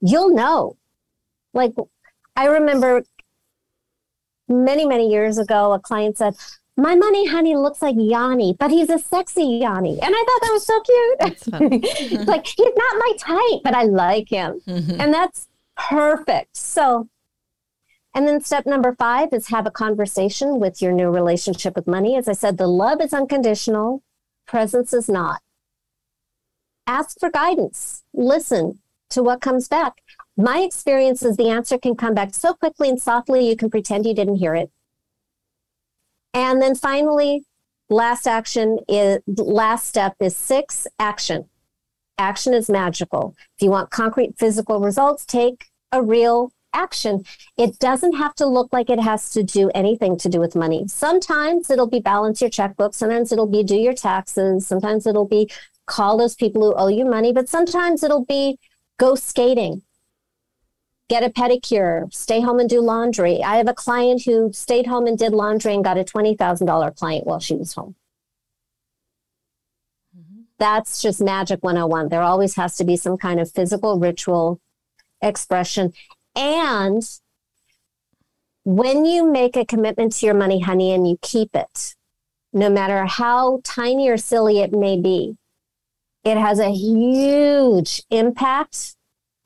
You'll 0.00 0.34
know. 0.34 0.76
Like, 1.52 1.74
I 2.34 2.46
remember 2.46 3.04
many, 4.48 4.86
many 4.86 5.10
years 5.10 5.38
ago, 5.38 5.72
a 5.72 5.78
client 5.78 6.18
said, 6.18 6.34
my 6.76 6.94
money 6.94 7.26
honey 7.26 7.56
looks 7.56 7.82
like 7.82 7.96
Yanni, 7.98 8.56
but 8.58 8.70
he's 8.70 8.90
a 8.90 8.98
sexy 8.98 9.44
Yanni. 9.60 10.00
And 10.00 10.14
I 10.14 10.24
thought 10.24 10.40
that 10.40 10.52
was 10.52 10.66
so 10.66 10.80
cute. 10.80 12.26
like, 12.26 12.46
he's 12.46 12.58
not 12.58 12.98
my 12.98 13.12
type, 13.18 13.60
but 13.62 13.74
I 13.74 13.84
like 13.84 14.28
him. 14.30 14.60
Mm-hmm. 14.66 15.00
And 15.00 15.12
that's 15.12 15.48
perfect. 15.76 16.56
So, 16.56 17.08
and 18.14 18.26
then 18.26 18.40
step 18.40 18.66
number 18.66 18.94
five 18.98 19.28
is 19.32 19.48
have 19.48 19.66
a 19.66 19.70
conversation 19.70 20.60
with 20.60 20.80
your 20.80 20.92
new 20.92 21.10
relationship 21.10 21.76
with 21.76 21.86
money. 21.86 22.16
As 22.16 22.28
I 22.28 22.32
said, 22.32 22.56
the 22.56 22.66
love 22.66 23.00
is 23.00 23.12
unconditional, 23.12 24.02
presence 24.46 24.92
is 24.92 25.08
not 25.08 25.40
ask 26.86 27.18
for 27.18 27.30
guidance, 27.30 28.02
listen 28.12 28.80
to 29.10 29.22
what 29.22 29.40
comes 29.40 29.68
back. 29.68 29.94
My 30.36 30.60
experience 30.60 31.22
is 31.22 31.36
the 31.36 31.48
answer 31.48 31.78
can 31.78 31.94
come 31.94 32.14
back 32.14 32.34
so 32.34 32.54
quickly 32.54 32.88
and 32.88 33.00
softly 33.00 33.48
you 33.48 33.56
can 33.56 33.70
pretend 33.70 34.06
you 34.06 34.14
didn't 34.14 34.36
hear 34.36 34.54
it. 34.54 34.70
And 36.34 36.62
then 36.62 36.74
finally, 36.74 37.44
last 37.90 38.26
action 38.26 38.78
is 38.88 39.18
last 39.26 39.86
step 39.86 40.14
is 40.20 40.36
six 40.36 40.86
action. 40.98 41.48
Action 42.18 42.54
is 42.54 42.70
magical. 42.70 43.34
If 43.56 43.62
you 43.62 43.70
want 43.70 43.90
concrete 43.90 44.38
physical 44.38 44.80
results, 44.80 45.24
take 45.24 45.66
a 45.90 46.02
real 46.02 46.52
action. 46.72 47.24
It 47.58 47.78
doesn't 47.78 48.16
have 48.16 48.34
to 48.36 48.46
look 48.46 48.72
like 48.72 48.88
it 48.88 49.00
has 49.00 49.30
to 49.30 49.42
do 49.42 49.70
anything 49.74 50.16
to 50.18 50.28
do 50.28 50.40
with 50.40 50.56
money. 50.56 50.84
Sometimes 50.88 51.70
it'll 51.70 51.86
be 51.86 52.00
balance 52.00 52.40
your 52.40 52.50
checkbook. 52.50 52.94
Sometimes 52.94 53.32
it'll 53.32 53.46
be 53.46 53.62
do 53.62 53.76
your 53.76 53.92
taxes. 53.92 54.66
Sometimes 54.66 55.06
it'll 55.06 55.28
be 55.28 55.50
call 55.86 56.16
those 56.16 56.34
people 56.34 56.62
who 56.62 56.74
owe 56.74 56.88
you 56.88 57.04
money, 57.04 57.32
but 57.32 57.48
sometimes 57.48 58.02
it'll 58.02 58.24
be 58.24 58.58
go 58.98 59.14
skating, 59.14 59.82
get 61.12 61.22
a 61.22 61.28
pedicure, 61.28 62.10
stay 62.10 62.40
home 62.40 62.58
and 62.58 62.70
do 62.70 62.80
laundry. 62.80 63.42
I 63.42 63.58
have 63.58 63.68
a 63.68 63.74
client 63.74 64.22
who 64.24 64.50
stayed 64.54 64.86
home 64.86 65.06
and 65.06 65.18
did 65.18 65.34
laundry 65.34 65.74
and 65.74 65.84
got 65.84 65.98
a 65.98 66.04
$20,000 66.04 66.96
client 66.96 67.26
while 67.26 67.38
she 67.38 67.54
was 67.54 67.74
home. 67.74 67.96
Mm-hmm. 70.18 70.44
That's 70.56 71.02
just 71.02 71.20
magic 71.20 71.62
101. 71.62 72.08
There 72.08 72.22
always 72.22 72.54
has 72.54 72.76
to 72.76 72.84
be 72.84 72.96
some 72.96 73.18
kind 73.18 73.40
of 73.40 73.50
physical 73.50 73.98
ritual 73.98 74.58
expression. 75.20 75.92
And 76.34 77.02
when 78.64 79.04
you 79.04 79.30
make 79.30 79.54
a 79.54 79.66
commitment 79.66 80.14
to 80.14 80.24
your 80.24 80.34
money, 80.34 80.60
honey, 80.60 80.94
and 80.94 81.06
you 81.06 81.18
keep 81.20 81.54
it, 81.54 81.94
no 82.54 82.70
matter 82.70 83.04
how 83.04 83.60
tiny 83.64 84.08
or 84.08 84.16
silly 84.16 84.60
it 84.60 84.72
may 84.72 84.98
be, 84.98 85.36
it 86.24 86.38
has 86.38 86.58
a 86.58 86.70
huge 86.70 88.00
impact 88.08 88.96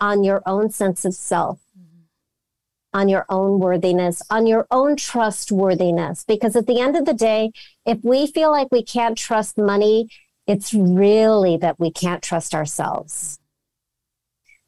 on 0.01 0.25
your 0.25 0.43
own 0.47 0.71
sense 0.71 1.05
of 1.05 1.15
self, 1.15 1.61
mm-hmm. 1.79 2.99
on 2.99 3.09
your 3.09 3.27
own 3.29 3.59
worthiness, 3.59 4.23
on 4.31 4.47
your 4.47 4.67
own 4.71 4.97
trustworthiness. 4.97 6.25
Because 6.27 6.57
at 6.57 6.67
the 6.67 6.81
end 6.81 6.97
of 6.97 7.05
the 7.05 7.15
day, 7.15 7.53
if 7.85 7.99
we 8.03 8.27
feel 8.27 8.51
like 8.51 8.69
we 8.71 8.83
can't 8.83 9.17
trust 9.17 9.59
money, 9.59 10.09
it's 10.47 10.73
really 10.73 11.57
that 11.57 11.81
we 11.81 11.91
can't 11.91 12.23
trust 12.23 12.55
ourselves. 12.55 13.39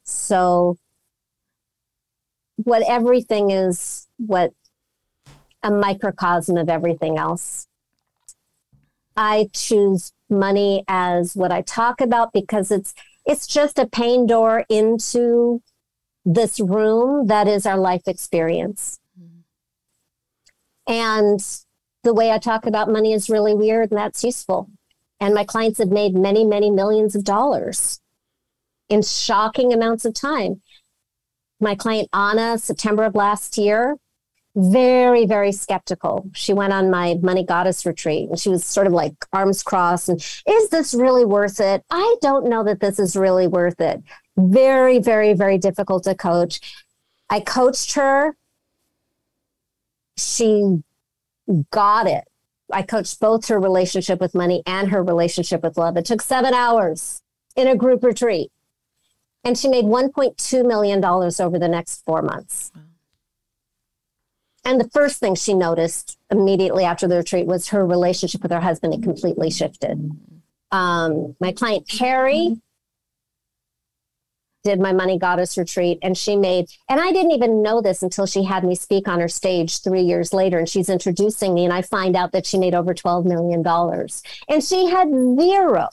So, 0.05 0.79
what 2.57 2.83
everything 2.89 3.51
is, 3.51 4.09
what 4.17 4.53
a 5.63 5.71
microcosm 5.71 6.57
of 6.57 6.69
everything 6.69 7.19
else. 7.19 7.67
I 9.17 9.51
choose 9.53 10.13
money 10.31 10.85
as 10.89 11.35
what 11.35 11.51
I 11.51 11.63
talk 11.63 12.01
about 12.01 12.33
because 12.33 12.71
it's 12.71 12.95
it's 13.29 13.47
just 13.47 13.79
a 13.79 13.87
pane 13.87 14.27
door 14.27 14.65
into 14.71 15.63
this 16.25 16.59
room 16.59 17.27
that 17.27 17.47
is 17.47 17.67
our 17.67 17.77
life 17.77 18.09
experience. 18.09 18.99
Mm-hmm. 19.21 20.93
And 20.93 21.41
the 22.03 22.15
way 22.15 22.31
I 22.33 22.39
talk 22.39 22.65
about 22.65 22.91
money 22.91 23.13
is 23.13 23.29
really 23.29 23.55
weird 23.55 23.91
and 23.91 23.99
that's 23.99 24.25
useful. 24.25 24.71
And 25.21 25.35
my 25.35 25.45
clients 25.45 25.79
have 25.79 25.91
made 25.91 26.15
many, 26.15 26.45
many 26.45 26.71
millions 26.71 27.15
of 27.15 27.23
dollars 27.23 28.01
in 28.89 29.03
shocking 29.03 29.75
amounts 29.75 30.07
of 30.07 30.15
time. 30.15 30.63
My 31.61 31.75
client 31.75 32.09
Anna, 32.15 32.57
September 32.57 33.05
of 33.05 33.15
last 33.15 33.59
year, 33.59 33.99
very, 34.59 35.25
very 35.25 35.53
skeptical. 35.53 36.29
She 36.35 36.53
went 36.53 36.73
on 36.73 36.91
my 36.91 37.15
money 37.23 37.45
goddess 37.45 37.87
retreat 37.87 38.29
and 38.29 38.39
she 38.39 38.49
was 38.49 38.65
sort 38.65 38.89
of 38.89 38.93
like 38.93 39.15
arms 39.33 39.63
crossed 39.63 40.09
and 40.09 40.21
is 40.47 40.69
this 40.71 40.95
really 40.95 41.25
worth 41.25 41.61
it? 41.61 41.85
I 41.91 42.17
don't 42.21 42.49
know 42.49 42.65
that 42.65 42.81
this 42.81 42.99
is 42.99 43.15
really 43.15 43.47
worth 43.47 43.81
it. 43.81 44.03
Very, 44.37 44.99
very, 44.99 45.33
very 45.33 45.59
difficult 45.59 46.05
to 46.05 46.15
coach. 46.17 46.61
I 47.31 47.39
coached 47.39 47.95
her. 47.95 48.37
She 50.17 50.83
got 51.71 52.09
it. 52.09 52.25
I 52.73 52.83
coached 52.83 53.21
both 53.21 53.47
her 53.47 53.61
relationship 53.61 54.21
with 54.21 54.35
money 54.35 54.65
and 54.67 54.91
her 54.91 55.03
relationship 55.05 55.63
with 55.63 55.79
love. 55.79 55.97
It 55.97 56.05
took 56.05 56.21
seven 56.21 56.53
hours 56.53 57.23
in 57.55 57.69
a 57.69 57.77
group 57.77 58.03
retreat. 58.03 58.51
And 59.45 59.57
she 59.57 59.69
made 59.69 59.85
$1.2 59.85 60.67
million 60.67 61.03
over 61.05 61.59
the 61.59 61.69
next 61.69 62.05
four 62.05 62.23
months. 62.23 62.73
Wow. 62.75 62.83
And 64.69 64.79
the 64.79 64.91
first 64.91 65.19
thing 65.19 65.35
she 65.35 65.55
noticed 65.55 66.19
immediately 66.31 66.85
after 66.85 67.09
the 67.09 67.17
retreat 67.17 67.47
was 67.47 67.69
her 67.69 67.87
relationship 67.87 68.43
with 68.43 68.53
her 68.53 68.61
husband 68.61 68.93
had 68.93 69.03
completely 69.03 69.51
shifted. 69.51 70.11
Um, 70.71 71.35
my 71.41 71.53
client 71.53 71.89
Carrie 71.89 72.61
did 74.65 74.79
my 74.79 74.93
money 74.93 75.19
goddess 75.19 75.57
retreat 75.57 75.99
and 76.03 76.19
she 76.19 76.37
made 76.37 76.67
and 76.91 77.01
i 77.01 77.13
didn't 77.13 77.31
even 77.31 77.63
know 77.63 77.81
this 77.81 78.03
until 78.03 78.27
she 78.27 78.43
had 78.43 78.65
me 78.65 78.75
speak 78.75 79.07
on 79.07 79.21
her 79.21 79.29
stage 79.29 79.81
three 79.81 80.03
years 80.03 80.35
later 80.35 80.59
and 80.59 80.69
she's 80.69 80.91
introducing 80.91 81.55
me 81.55 81.65
and 81.65 81.73
i 81.73 81.81
find 81.81 82.17
out 82.17 82.33
that 82.33 82.45
she 82.45 82.59
made 82.59 82.75
over 82.75 82.93
12 82.93 83.25
million 83.25 83.63
dollars 83.63 84.21
and 84.49 84.63
she 84.63 84.87
had 84.87 85.09
zero 85.39 85.89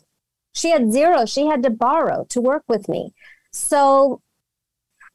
she 0.53 0.71
had 0.71 0.91
zero 0.91 1.28
she 1.28 1.45
had 1.45 1.61
to 1.61 1.69
borrow 1.69 2.26
to 2.28 2.41
work 2.41 2.63
with 2.67 2.89
me 2.89 3.13
so 3.51 4.19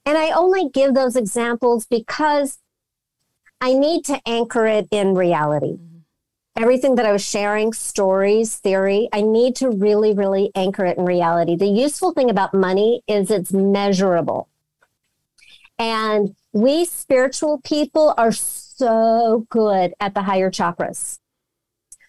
and 0.07 0.17
i 0.17 0.31
only 0.31 0.69
give 0.69 0.95
those 0.95 1.17
examples 1.17 1.87
because 1.87 2.61
I 3.61 3.75
need 3.75 4.05
to 4.07 4.21
anchor 4.27 4.67
it 4.67 4.89
in 4.91 5.15
reality. 5.15 5.75
Mm-hmm. 5.75 6.63
Everything 6.63 6.97
that 6.97 7.07
I 7.07 7.13
was 7.13 7.25
sharing, 7.25 7.73
stories, 7.73 8.57
theory, 8.57 9.09
I 9.13 9.23
need 9.23 9.57
to 9.57 9.71
really, 9.71 10.13
really 10.15 10.51
anchor 10.55 10.85
it 10.85 10.99
in 10.99 11.05
reality. 11.05 11.57
The 11.57 11.67
useful 11.67 12.13
thing 12.13 12.29
about 12.29 12.53
money 12.53 13.03
is 13.07 13.31
it's 13.31 13.53
measurable. 13.53 14.49
And 15.79 16.35
we 16.53 16.85
spiritual 16.85 17.61
people 17.63 18.15
are 18.19 18.33
so 18.33 19.47
good 19.49 19.95
at 20.01 20.15
the 20.15 20.23
higher 20.23 20.51
chakras. 20.51 21.19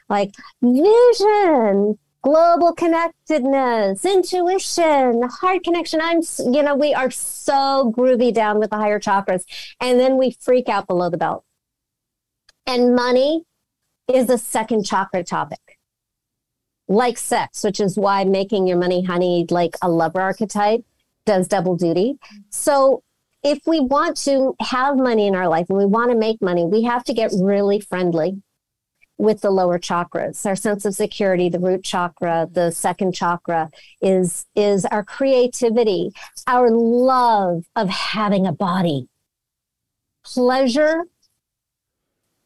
Like 0.09 0.31
vision, 0.61 1.97
global 2.21 2.73
connectedness, 2.73 4.05
intuition, 4.05 5.23
heart 5.23 5.63
connection. 5.63 5.99
I'm, 6.01 6.21
you 6.53 6.61
know, 6.63 6.75
we 6.75 6.93
are 6.93 7.11
so 7.11 7.93
groovy 7.95 8.33
down 8.33 8.59
with 8.59 8.69
the 8.69 8.77
higher 8.77 8.99
chakras. 8.99 9.43
And 9.79 9.99
then 9.99 10.17
we 10.17 10.31
freak 10.39 10.69
out 10.69 10.87
below 10.87 11.09
the 11.09 11.17
belt. 11.17 11.43
And 12.67 12.95
money 12.95 13.43
is 14.07 14.29
a 14.29 14.37
second 14.37 14.85
chakra 14.85 15.23
topic. 15.23 15.79
Like 16.87 17.17
sex, 17.17 17.63
which 17.63 17.79
is 17.79 17.97
why 17.97 18.23
making 18.23 18.67
your 18.67 18.77
money 18.77 19.03
honey 19.03 19.47
like 19.49 19.75
a 19.81 19.89
lover 19.89 20.21
archetype 20.21 20.83
does 21.25 21.47
double 21.47 21.75
duty. 21.75 22.17
So 22.49 23.03
if 23.43 23.59
we 23.65 23.79
want 23.79 24.17
to 24.17 24.55
have 24.59 24.97
money 24.97 25.27
in 25.27 25.35
our 25.35 25.47
life 25.47 25.67
and 25.69 25.77
we 25.77 25.85
want 25.85 26.11
to 26.11 26.17
make 26.17 26.41
money, 26.41 26.65
we 26.65 26.83
have 26.83 27.03
to 27.05 27.13
get 27.13 27.31
really 27.33 27.79
friendly 27.79 28.41
with 29.21 29.41
the 29.41 29.51
lower 29.51 29.77
chakras. 29.77 30.45
Our 30.47 30.55
sense 30.55 30.83
of 30.83 30.95
security, 30.95 31.47
the 31.47 31.59
root 31.59 31.83
chakra, 31.83 32.47
the 32.51 32.71
second 32.71 33.13
chakra 33.13 33.69
is 34.01 34.47
is 34.55 34.83
our 34.85 35.03
creativity, 35.03 36.11
our 36.47 36.71
love 36.71 37.65
of 37.75 37.89
having 37.89 38.47
a 38.47 38.51
body. 38.51 39.07
Pleasure, 40.25 41.03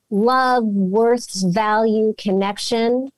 love, 0.09 0.65
worth, 0.65 1.53
value, 1.53 2.13
connection, 2.17 3.09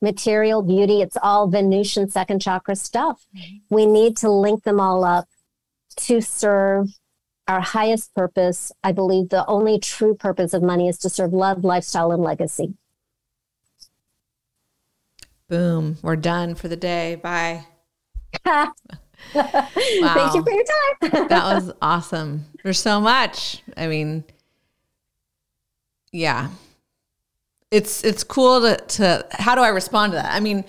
material, 0.00 0.62
beauty, 0.62 1.02
it's 1.02 1.18
all 1.22 1.46
Venusian 1.46 2.08
second 2.08 2.40
chakra 2.40 2.74
stuff. 2.74 3.26
Mm-hmm. 3.36 3.74
We 3.74 3.84
need 3.84 4.16
to 4.18 4.30
link 4.30 4.64
them 4.64 4.80
all 4.80 5.04
up 5.04 5.28
to 5.96 6.22
serve 6.22 6.88
our 7.50 7.60
highest 7.60 8.14
purpose, 8.14 8.70
I 8.84 8.92
believe 8.92 9.28
the 9.28 9.44
only 9.46 9.80
true 9.80 10.14
purpose 10.14 10.54
of 10.54 10.62
money 10.62 10.88
is 10.88 10.98
to 10.98 11.10
serve 11.10 11.32
love, 11.32 11.64
lifestyle, 11.64 12.12
and 12.12 12.22
legacy. 12.22 12.74
Boom. 15.48 15.98
We're 16.00 16.14
done 16.14 16.54
for 16.54 16.68
the 16.68 16.76
day. 16.76 17.16
Bye. 17.16 17.66
wow. 18.46 18.72
Thank 19.32 20.34
you 20.34 20.44
for 20.44 20.50
your 20.52 20.64
time. 20.64 21.28
that 21.28 21.54
was 21.54 21.72
awesome. 21.82 22.44
There's 22.62 22.78
so 22.78 23.00
much. 23.00 23.64
I 23.76 23.88
mean, 23.88 24.22
yeah. 26.12 26.50
It's 27.72 28.04
it's 28.04 28.22
cool 28.22 28.60
to 28.60 28.76
to 28.76 29.26
how 29.32 29.56
do 29.56 29.60
I 29.60 29.68
respond 29.68 30.12
to 30.12 30.16
that? 30.16 30.32
I 30.32 30.40
mean, 30.40 30.64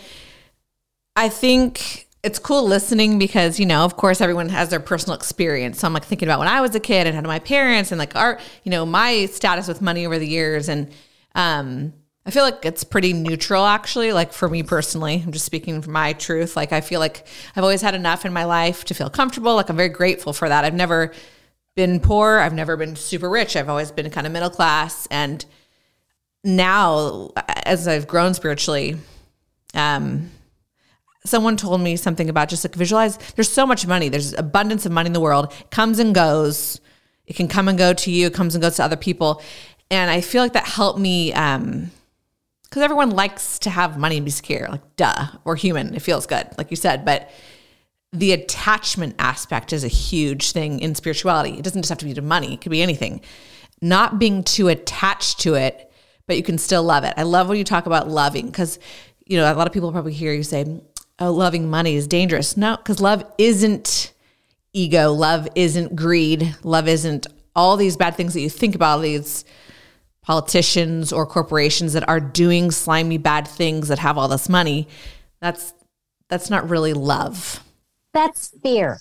I 1.16 1.30
think 1.30 2.08
it's 2.24 2.38
cool 2.38 2.63
listening 2.63 3.17
because 3.17 3.59
you 3.59 3.65
know 3.65 3.84
of 3.84 3.97
course 3.97 4.22
everyone 4.22 4.49
has 4.49 4.69
their 4.69 4.80
personal 4.80 5.15
experience. 5.15 5.80
So 5.80 5.88
i'm 5.88 5.93
like 5.93 6.05
thinking 6.05 6.28
about 6.28 6.39
when 6.39 6.47
i 6.47 6.61
was 6.61 6.76
a 6.76 6.80
kid 6.80 7.07
and 7.07 7.15
how 7.15 7.22
my 7.22 7.39
parents 7.39 7.91
and 7.91 7.99
like 7.99 8.15
our 8.15 8.39
you 8.63 8.72
know 8.72 8.86
my 8.86 9.26
status 9.26 9.67
with 9.67 9.82
money 9.82 10.05
over 10.05 10.19
the 10.19 10.28
years. 10.28 10.69
And 10.69 10.91
um 11.36 11.93
i 12.26 12.32
feel 12.32 12.43
like 12.43 12.63
it's 12.65 12.84
pretty 12.84 13.13
neutral 13.13 13.65
actually 13.65 14.13
like 14.13 14.32
for 14.32 14.47
me 14.47 14.61
personally 14.61 15.24
i'm 15.26 15.32
just 15.32 15.45
speaking 15.45 15.82
from 15.82 15.93
my 15.93 16.13
truth. 16.13 16.55
Like 16.55 16.72
i 16.72 16.82
feel 16.82 16.99
like 16.99 17.26
i've 17.55 17.63
always 17.63 17.82
had 17.82 17.95
enough 17.95 18.26
in 18.26 18.34
my 18.34 18.43
life 18.43 18.86
to 18.86 18.93
feel 18.93 19.09
comfortable. 19.09 19.55
Like 19.55 19.69
i'm 19.69 19.78
very 19.78 19.89
grateful 19.89 20.34
for 20.34 20.47
that. 20.47 20.63
I've 20.63 20.76
never 20.76 21.13
been 21.76 21.99
poor. 21.99 22.38
I've 22.38 22.53
never 22.53 22.76
been 22.76 22.95
super 22.95 23.30
rich. 23.30 23.55
I've 23.55 23.69
always 23.69 23.91
been 23.91 24.09
kind 24.11 24.28
of 24.28 24.34
middle 24.34 24.49
class. 24.49 25.07
And 25.09 25.43
now 26.43 27.32
as 27.65 27.88
i've 27.88 28.07
grown 28.07 28.34
spiritually 28.34 28.97
um 29.76 30.32
someone 31.26 31.55
told 31.57 31.82
me 31.82 31.95
something 31.95 32.30
about 32.30 32.49
just 32.49 32.63
like 32.63 32.76
visualize 32.76 33.17
there's 33.36 33.51
so 33.51 33.65
much 33.65 33.86
money 33.86 34.09
there's 34.09 34.34
abundance 34.34 34.86
of 34.86 34.91
money 34.91 35.07
in 35.07 35.13
the 35.13 35.19
world 35.19 35.53
it 35.59 35.72
comes 35.72 35.99
and 35.99 36.15
goes. 36.15 36.80
It 37.28 37.36
can 37.36 37.47
come 37.47 37.69
and 37.69 37.78
go 37.78 37.93
to 37.93 38.11
you 38.11 38.28
it 38.28 38.34
comes 38.34 38.55
and 38.55 38.61
goes 38.61 38.76
to 38.76 38.84
other 38.84 38.95
people. 38.95 39.41
And 39.89 40.09
i 40.09 40.22
feel 40.22 40.41
like 40.41 40.53
that 40.53 40.67
helped 40.67 40.99
me 40.99 41.34
um 41.34 41.91
because 42.63 42.84
everyone 42.84 43.11
likes 43.11 43.59
to 43.59 43.69
have 43.69 43.97
money 43.97 44.17
and 44.17 44.26
be 44.26 44.32
secure 44.32 44.67
like 44.69 44.95
duh 44.95 45.28
we're 45.43 45.57
human 45.57 45.93
it 45.93 46.01
feels 46.01 46.26
good 46.26 46.47
like 46.57 46.72
you 46.72 46.78
said 46.78 47.03
but 47.03 47.30
the 48.13 48.34
attachment 48.34 49.15
aspect 49.19 49.72
is 49.72 49.86
a 49.86 49.88
huge 49.88 50.51
thing 50.51 50.80
in 50.82 50.95
spirituality. 50.95 51.51
It 51.57 51.63
doesn't 51.63 51.84
just 51.84 51.89
have 51.89 51.97
to 51.99 52.05
be 52.05 52.13
to 52.13 52.22
money 52.22 52.53
it 52.53 52.61
could 52.61 52.72
be 52.72 52.82
anything. 52.82 53.22
Not 53.82 54.19
being 54.19 54.43
too 54.43 54.67
attached 54.67 55.39
to 55.41 55.55
it 55.55 55.88
but 56.28 56.38
you 56.38 56.43
can 56.43 56.57
still 56.57 56.84
love 56.84 57.03
it. 57.03 57.13
I 57.17 57.24
love 57.24 57.49
when 57.49 57.57
you 57.57 57.63
talk 57.63 57.86
about 57.86 58.07
loving 58.07 58.45
because 58.45 58.80
you 59.26 59.38
know 59.38 59.51
a 59.51 59.55
lot 59.55 59.67
of 59.67 59.74
people 59.74 59.91
probably 59.91 60.13
hear 60.13 60.34
you 60.34 60.43
say 60.43 60.82
oh, 61.22 61.32
loving 61.32 61.69
money 61.69 61.95
is 61.95 62.07
dangerous. 62.07 62.57
No, 62.57 62.76
because 62.78 62.99
love 62.99 63.24
isn't 63.38 64.11
ego. 64.74 65.11
Love 65.11 65.47
isn't 65.55 65.95
greed. 65.95 66.55
Love 66.63 66.88
isn't 66.88 67.28
all 67.55 67.78
these 67.78 67.95
bad 67.95 68.15
things 68.15 68.34
that 68.34 68.41
you 68.41 68.49
think 68.49 68.76
about, 68.76 69.01
these 69.01 69.45
politicians 70.24 71.13
or 71.13 71.26
corporations 71.26 71.93
that 71.93 72.07
are 72.07 72.19
doing 72.19 72.72
slimy 72.72 73.17
bad 73.17 73.47
things 73.47 73.88
that 73.88 73.99
have 73.99 74.17
all 74.17 74.28
this 74.28 74.49
money. 74.49 74.88
That's 75.39 75.74
that's 76.28 76.49
not 76.49 76.69
really 76.69 76.93
love. 76.93 77.63
That's 78.13 78.49
fear. 78.63 78.99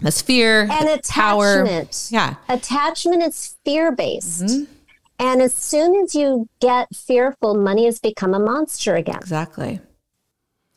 That's 0.00 0.22
fear 0.22 0.62
and 0.62 0.88
attachment. 0.88 1.08
Power. 1.08 2.08
Yeah, 2.10 2.34
attachment 2.48 3.22
is 3.22 3.56
fear 3.64 3.92
based. 3.92 4.44
Mm-hmm. 4.44 4.72
And 5.18 5.42
as 5.42 5.54
soon 5.54 5.94
as 6.02 6.14
you 6.14 6.48
get 6.60 6.88
fearful, 6.96 7.54
money 7.54 7.84
has 7.84 8.00
become 8.00 8.34
a 8.34 8.40
monster 8.40 8.96
again. 8.96 9.18
Exactly. 9.18 9.80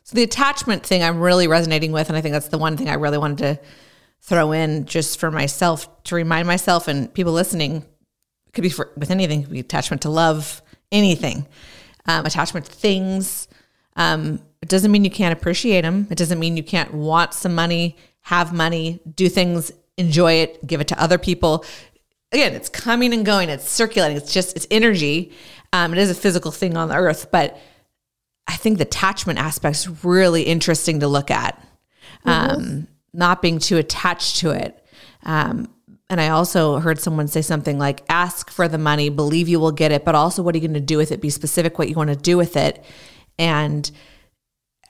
So 0.06 0.14
the 0.14 0.22
attachment 0.22 0.86
thing 0.86 1.02
I'm 1.02 1.20
really 1.20 1.48
resonating 1.48 1.92
with, 1.92 2.10
and 2.10 2.18
I 2.18 2.22
think 2.22 2.34
that's 2.34 2.50
the 2.50 2.60
one 2.60 2.78
thing 2.78 2.90
I 2.90 2.94
really 2.94 3.18
wanted 3.18 3.40
to 3.40 3.60
throw 4.22 4.52
in 4.52 4.86
just 4.86 5.20
for 5.20 5.32
myself 5.32 6.04
to 6.04 6.14
remind 6.14 6.48
myself 6.48 6.88
and 6.88 7.12
people 7.12 7.34
listening. 7.34 7.78
It 8.46 8.54
could 8.54 8.62
be 8.62 8.70
for, 8.70 8.92
with 8.96 9.10
anything, 9.10 9.42
could 9.42 9.52
be 9.52 9.60
attachment 9.60 10.04
to 10.04 10.12
love, 10.12 10.62
anything, 10.92 11.48
um, 12.06 12.24
attachment 12.24 12.68
to 12.68 12.72
things. 12.72 13.48
Um, 13.96 14.42
it 14.62 14.70
doesn't 14.70 14.92
mean 14.92 15.06
you 15.06 15.10
can't 15.10 15.34
appreciate 15.34 15.82
them. 15.82 16.06
It 16.12 16.20
doesn't 16.20 16.38
mean 16.38 16.56
you 16.56 16.64
can't 16.64 16.94
want 16.94 17.34
some 17.34 17.56
money, 17.56 17.98
have 18.22 18.54
money, 18.54 19.00
do 19.16 19.28
things, 19.28 19.72
enjoy 19.98 20.34
it, 20.34 20.68
give 20.68 20.82
it 20.82 20.88
to 20.90 21.02
other 21.02 21.18
people. 21.18 21.66
Again, 22.32 22.54
it's 22.54 22.70
coming 22.70 23.12
and 23.12 23.26
going. 23.26 23.50
It's 23.50 23.68
circulating. 23.68 24.18
It's 24.18 24.32
just 24.32 24.56
it's 24.56 24.68
energy. 24.70 25.32
Um, 25.74 25.94
it 25.94 25.98
is 25.98 26.12
a 26.12 26.16
physical 26.16 26.52
thing 26.52 26.78
on 26.78 26.90
the 26.90 26.96
earth, 26.96 27.32
but 27.32 27.58
I 28.48 28.56
think 28.56 28.78
the 28.78 28.84
attachment 28.84 29.40
aspect 29.40 29.76
is 29.76 30.04
really 30.04 30.44
interesting 30.44 31.00
to 31.00 31.08
look 31.08 31.32
at. 31.32 31.60
Mm-hmm. 32.26 32.30
Um, 32.30 32.88
not 33.14 33.42
being 33.42 33.60
too 33.60 33.78
attached 33.78 34.38
to 34.38 34.52
it. 34.52 34.86
Um, 35.24 35.70
and 36.10 36.22
I 36.22 36.30
also 36.30 36.80
heard 36.80 37.00
someone 37.00 37.28
say 37.28 37.42
something 37.42 37.80
like, 37.80 38.04
ask 38.10 38.52
for 38.52 38.68
the 38.68 38.78
money, 38.78 39.10
believe 39.10 39.48
you 39.48 39.60
will 39.60 39.72
get 39.72 39.92
it, 39.92 40.06
but 40.06 40.14
also 40.14 40.44
what 40.44 40.54
are 40.54 40.58
you 40.58 40.68
going 40.68 40.76
to 40.76 40.80
do 40.80 40.98
with 40.98 41.12
it? 41.12 41.22
Be 41.22 41.30
specific 41.30 41.80
what 41.80 41.90
you 41.90 41.96
want 41.96 42.12
to 42.12 42.16
do 42.16 42.38
with 42.38 42.56
it. 42.56 42.84
And 43.40 43.90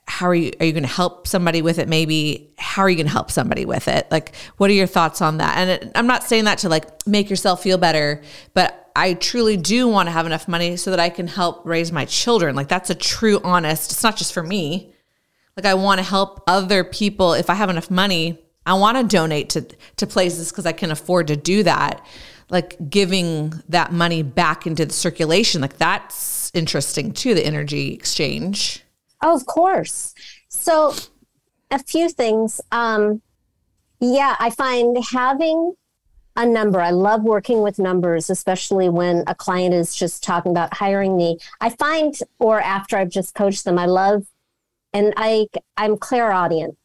how 0.08 0.26
are 0.26 0.34
you 0.34 0.52
are 0.60 0.66
you 0.66 0.72
going 0.72 0.82
to 0.82 0.88
help 0.88 1.26
somebody 1.26 1.62
with 1.62 1.78
it 1.78 1.88
maybe 1.88 2.50
how 2.58 2.82
are 2.82 2.88
you 2.88 2.96
going 2.96 3.06
to 3.06 3.12
help 3.12 3.30
somebody 3.30 3.64
with 3.64 3.88
it 3.88 4.06
like 4.10 4.34
what 4.56 4.70
are 4.70 4.74
your 4.74 4.86
thoughts 4.86 5.20
on 5.20 5.38
that 5.38 5.56
and 5.58 5.70
it, 5.70 5.92
i'm 5.94 6.06
not 6.06 6.22
saying 6.22 6.44
that 6.44 6.58
to 6.58 6.68
like 6.68 6.84
make 7.06 7.28
yourself 7.28 7.62
feel 7.62 7.78
better 7.78 8.22
but 8.54 8.86
I 8.96 9.12
truly 9.12 9.58
do 9.58 9.86
want 9.86 10.06
to 10.06 10.10
have 10.10 10.24
enough 10.24 10.48
money 10.48 10.78
so 10.78 10.90
that 10.90 10.98
I 10.98 11.10
can 11.10 11.28
help 11.28 11.66
raise 11.66 11.92
my 11.92 12.06
children. 12.06 12.56
Like 12.56 12.68
that's 12.68 12.88
a 12.88 12.94
true 12.94 13.38
honest. 13.44 13.92
It's 13.92 14.02
not 14.02 14.16
just 14.16 14.32
for 14.32 14.42
me. 14.42 14.94
Like 15.54 15.66
I 15.66 15.74
want 15.74 15.98
to 15.98 16.02
help 16.02 16.42
other 16.46 16.82
people 16.82 17.34
if 17.34 17.50
I 17.50 17.54
have 17.54 17.68
enough 17.68 17.90
money. 17.90 18.38
I 18.64 18.72
want 18.74 18.96
to 18.96 19.04
donate 19.04 19.50
to 19.50 19.66
to 19.96 20.06
places 20.06 20.50
cuz 20.50 20.64
I 20.64 20.72
can 20.72 20.90
afford 20.90 21.26
to 21.26 21.36
do 21.36 21.62
that. 21.64 22.04
Like 22.48 22.76
giving 22.88 23.62
that 23.68 23.92
money 23.92 24.22
back 24.22 24.66
into 24.66 24.86
the 24.86 24.94
circulation. 24.94 25.60
Like 25.60 25.76
that's 25.76 26.50
interesting 26.54 27.12
too, 27.12 27.34
the 27.34 27.44
energy 27.44 27.92
exchange. 27.92 28.82
Oh, 29.22 29.34
of 29.34 29.46
course. 29.46 30.14
So 30.48 30.94
a 31.70 31.78
few 31.78 32.08
things 32.08 32.60
um 32.70 33.22
yeah, 34.00 34.36
I 34.38 34.50
find 34.50 34.96
having 35.10 35.74
a 36.36 36.44
number. 36.44 36.80
I 36.80 36.90
love 36.90 37.22
working 37.22 37.62
with 37.62 37.78
numbers, 37.78 38.28
especially 38.28 38.88
when 38.88 39.24
a 39.26 39.34
client 39.34 39.74
is 39.74 39.94
just 39.94 40.22
talking 40.22 40.52
about 40.52 40.74
hiring 40.74 41.16
me. 41.16 41.38
I 41.60 41.70
find, 41.70 42.14
or 42.38 42.60
after 42.60 42.98
I've 42.98 43.08
just 43.08 43.34
coached 43.34 43.64
them, 43.64 43.78
I 43.78 43.86
love, 43.86 44.26
and 44.92 45.14
I 45.16 45.46
I'm 45.76 45.96
clairaudient, 45.96 46.76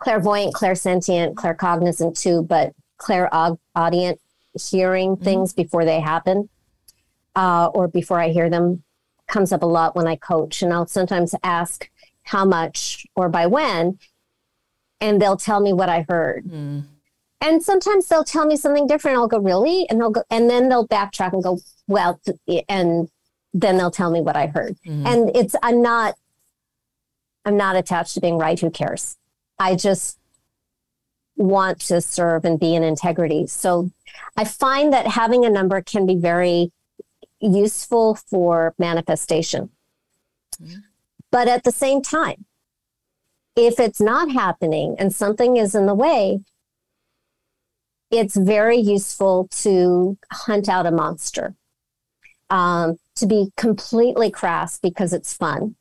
clairvoyant, 0.00 0.54
clairsentient, 0.54 1.34
claircognizant 1.34 2.20
too, 2.20 2.42
but 2.42 2.72
clairaudient, 2.98 4.20
hearing 4.70 5.14
mm-hmm. 5.14 5.24
things 5.24 5.52
before 5.52 5.84
they 5.84 6.00
happen, 6.00 6.48
uh, 7.36 7.70
or 7.72 7.86
before 7.86 8.18
I 8.18 8.30
hear 8.30 8.50
them, 8.50 8.82
comes 9.28 9.52
up 9.52 9.62
a 9.62 9.66
lot 9.66 9.94
when 9.94 10.06
I 10.06 10.16
coach, 10.16 10.62
and 10.62 10.72
I'll 10.72 10.86
sometimes 10.86 11.34
ask 11.42 11.88
how 12.24 12.44
much 12.44 13.06
or 13.14 13.28
by 13.28 13.46
when, 13.46 13.98
and 15.00 15.20
they'll 15.20 15.36
tell 15.36 15.60
me 15.60 15.72
what 15.72 15.88
I 15.88 16.04
heard. 16.08 16.46
Mm 16.46 16.84
and 17.40 17.62
sometimes 17.62 18.08
they'll 18.08 18.24
tell 18.24 18.46
me 18.46 18.56
something 18.56 18.86
different. 18.86 19.16
I'll 19.16 19.28
go, 19.28 19.38
really? 19.38 19.88
And 19.88 20.00
they'll 20.00 20.10
go, 20.10 20.22
and 20.30 20.50
then 20.50 20.68
they'll 20.68 20.88
backtrack 20.88 21.32
and 21.32 21.42
go, 21.42 21.60
well, 21.86 22.20
and 22.68 23.08
then 23.54 23.76
they'll 23.76 23.90
tell 23.90 24.10
me 24.10 24.20
what 24.20 24.36
I 24.36 24.48
heard. 24.48 24.76
Mm-hmm. 24.86 25.06
And 25.06 25.36
it's, 25.36 25.54
I'm 25.62 25.80
not, 25.80 26.16
I'm 27.44 27.56
not 27.56 27.76
attached 27.76 28.14
to 28.14 28.20
being 28.20 28.38
right. 28.38 28.58
Who 28.58 28.70
cares? 28.70 29.16
I 29.58 29.76
just 29.76 30.18
want 31.36 31.80
to 31.80 32.00
serve 32.00 32.44
and 32.44 32.58
be 32.58 32.74
in 32.74 32.82
integrity. 32.82 33.46
So 33.46 33.90
I 34.36 34.44
find 34.44 34.92
that 34.92 35.06
having 35.06 35.44
a 35.44 35.50
number 35.50 35.80
can 35.80 36.06
be 36.06 36.16
very 36.16 36.72
useful 37.40 38.14
for 38.14 38.74
manifestation. 38.78 39.70
Mm-hmm. 40.60 40.78
But 41.30 41.48
at 41.48 41.64
the 41.64 41.72
same 41.72 42.02
time, 42.02 42.44
if 43.56 43.78
it's 43.80 44.00
not 44.00 44.30
happening 44.30 44.96
and 44.98 45.14
something 45.14 45.56
is 45.56 45.74
in 45.74 45.86
the 45.86 45.94
way, 45.94 46.40
it's 48.10 48.36
very 48.36 48.78
useful 48.78 49.48
to 49.50 50.16
hunt 50.32 50.68
out 50.68 50.86
a 50.86 50.90
monster. 50.90 51.54
Um, 52.50 52.96
to 53.16 53.26
be 53.26 53.52
completely 53.56 54.30
crass 54.30 54.78
because 54.78 55.12
it's 55.12 55.34
fun. 55.34 55.76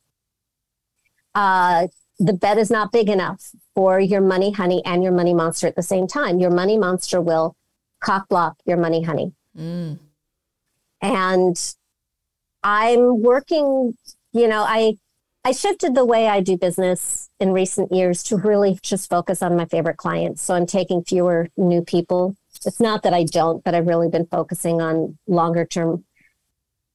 Uh, 1.34 1.88
the 2.20 2.34
bed 2.34 2.58
is 2.58 2.70
not 2.70 2.92
big 2.92 3.10
enough 3.10 3.52
for 3.76 4.00
your 4.00 4.22
money 4.22 4.52
honey 4.52 4.82
and 4.84 5.04
your 5.04 5.14
money 5.14 5.34
monster 5.34 5.68
at 5.68 5.76
the 5.76 5.84
same 5.84 6.08
time. 6.08 6.40
Your 6.40 6.50
money 6.50 6.78
monster 6.78 7.22
will 7.22 7.56
cock 8.02 8.28
block 8.28 8.58
your 8.66 8.78
money 8.78 9.04
honey. 9.04 9.34
Mm. 9.58 10.00
And 11.02 11.76
I'm 12.64 13.22
working, 13.22 13.98
you 14.34 14.48
know, 14.48 14.64
I 14.68 14.98
I 15.44 15.52
shifted 15.54 15.96
the 15.96 16.04
way 16.04 16.28
I 16.28 16.42
do 16.42 16.58
business 16.58 17.30
in 17.40 17.54
recent 17.54 17.92
years 17.92 18.22
to 18.24 18.36
really 18.36 18.78
just 18.82 19.10
focus 19.10 19.42
on 19.42 19.56
my 19.56 19.66
favorite 19.66 19.96
clients. 19.96 20.42
So 20.42 20.54
I'm 20.54 20.66
taking 20.66 21.04
fewer 21.04 21.48
new 21.56 21.82
people. 21.82 22.36
It's 22.66 22.82
not 22.82 23.04
that 23.04 23.14
I 23.14 23.24
don't, 23.24 23.64
but 23.64 23.74
I've 23.74 23.88
really 23.88 24.10
been 24.10 24.26
focusing 24.26 24.82
on 24.82 25.18
longer 25.26 25.66
term 25.66 26.04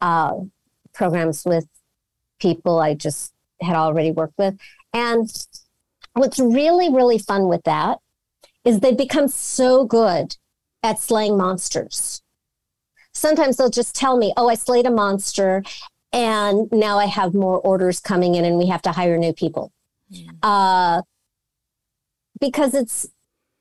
uh, 0.03 0.35
programs 0.93 1.45
with 1.47 1.67
people 2.41 2.79
I 2.79 2.95
just 2.95 3.33
had 3.63 3.77
already 3.77 4.11
worked 4.11 4.37
with. 4.37 4.59
And 4.93 5.31
what's 6.13 6.39
really, 6.39 6.93
really 6.93 7.19
fun 7.19 7.49
with 7.49 7.63
that 7.65 7.99
is 8.65 8.81
they 8.81 8.95
become 8.95 9.29
so 9.29 9.85
good 9.85 10.37
at 10.83 10.99
slaying 10.99 11.37
monsters. 11.37 12.22
Sometimes 13.13 13.57
they'll 13.57 13.71
just 13.71 13.95
tell 13.95 14.17
me, 14.17 14.33
oh, 14.37 14.49
I 14.49 14.55
slayed 14.55 14.87
a 14.87 14.91
monster 14.91 15.63
and 16.13 16.69
now 16.73 16.99
I 16.99 17.07
have 17.07 17.35
more 17.35 17.59
orders 17.59 18.01
coming 18.01 18.35
in 18.35 18.45
and 18.45 18.59
we 18.59 18.69
have 18.69 18.83
to 18.83 18.93
hire 18.93 19.17
new 19.17 19.33
people. 19.33 19.73
Uh, 20.43 21.03
because 22.41 22.75
it's 22.75 23.09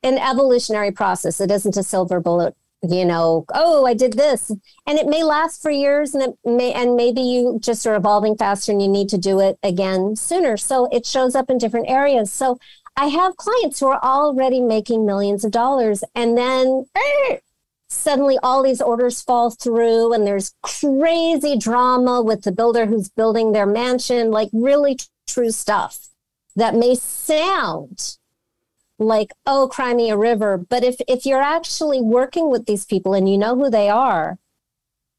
an 0.03 0.17
evolutionary 0.17 0.91
process. 0.91 1.39
It 1.39 1.51
isn't 1.51 1.77
a 1.77 1.83
silver 1.83 2.19
bullet, 2.19 2.55
you 2.81 3.05
know, 3.05 3.45
oh, 3.53 3.85
I 3.85 3.93
did 3.93 4.13
this. 4.13 4.49
And 4.87 4.97
it 4.97 5.07
may 5.07 5.23
last 5.23 5.61
for 5.61 5.69
years 5.69 6.15
and 6.15 6.23
it 6.23 6.37
may 6.43 6.73
and 6.73 6.95
maybe 6.95 7.21
you 7.21 7.59
just 7.61 7.85
are 7.85 7.95
evolving 7.95 8.35
faster 8.35 8.71
and 8.71 8.81
you 8.81 8.87
need 8.87 9.09
to 9.09 9.17
do 9.17 9.39
it 9.39 9.59
again 9.63 10.15
sooner. 10.15 10.57
So 10.57 10.87
it 10.91 11.05
shows 11.05 11.35
up 11.35 11.49
in 11.49 11.57
different 11.57 11.89
areas. 11.89 12.31
So 12.31 12.57
I 12.97 13.07
have 13.07 13.37
clients 13.37 13.79
who 13.79 13.87
are 13.87 14.01
already 14.03 14.59
making 14.59 15.05
millions 15.05 15.45
of 15.45 15.51
dollars 15.51 16.03
and 16.15 16.37
then 16.37 16.85
eh, 16.95 17.37
suddenly 17.91 18.37
all 18.41 18.63
these 18.63 18.81
orders 18.81 19.21
fall 19.21 19.49
through 19.49 20.13
and 20.13 20.25
there's 20.25 20.53
crazy 20.63 21.57
drama 21.57 22.21
with 22.21 22.43
the 22.43 22.51
builder 22.51 22.85
who's 22.85 23.09
building 23.09 23.51
their 23.51 23.65
mansion, 23.65 24.31
like 24.31 24.49
really 24.53 24.97
true 25.27 25.51
stuff 25.51 26.07
that 26.55 26.73
may 26.73 26.95
sound 26.95 28.17
like, 28.97 29.31
oh, 29.45 29.67
cry 29.67 29.93
me 29.93 30.09
a 30.09 30.17
river. 30.17 30.57
But 30.57 30.83
if, 30.83 30.95
if 31.07 31.25
you're 31.25 31.41
actually 31.41 32.01
working 32.01 32.49
with 32.49 32.65
these 32.65 32.85
people 32.85 33.13
and 33.13 33.29
you 33.29 33.37
know 33.37 33.55
who 33.55 33.69
they 33.69 33.89
are 33.89 34.39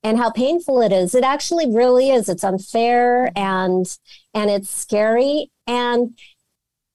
and 0.03 0.17
how 0.17 0.31
painful 0.31 0.81
it 0.81 0.93
is, 0.93 1.15
it 1.15 1.25
actually 1.25 1.71
really 1.71 2.11
is. 2.11 2.29
It's 2.29 2.45
unfair 2.45 3.31
and, 3.37 3.87
and 4.33 4.51
it's 4.51 4.71
scary. 4.71 5.51
And 5.67 6.19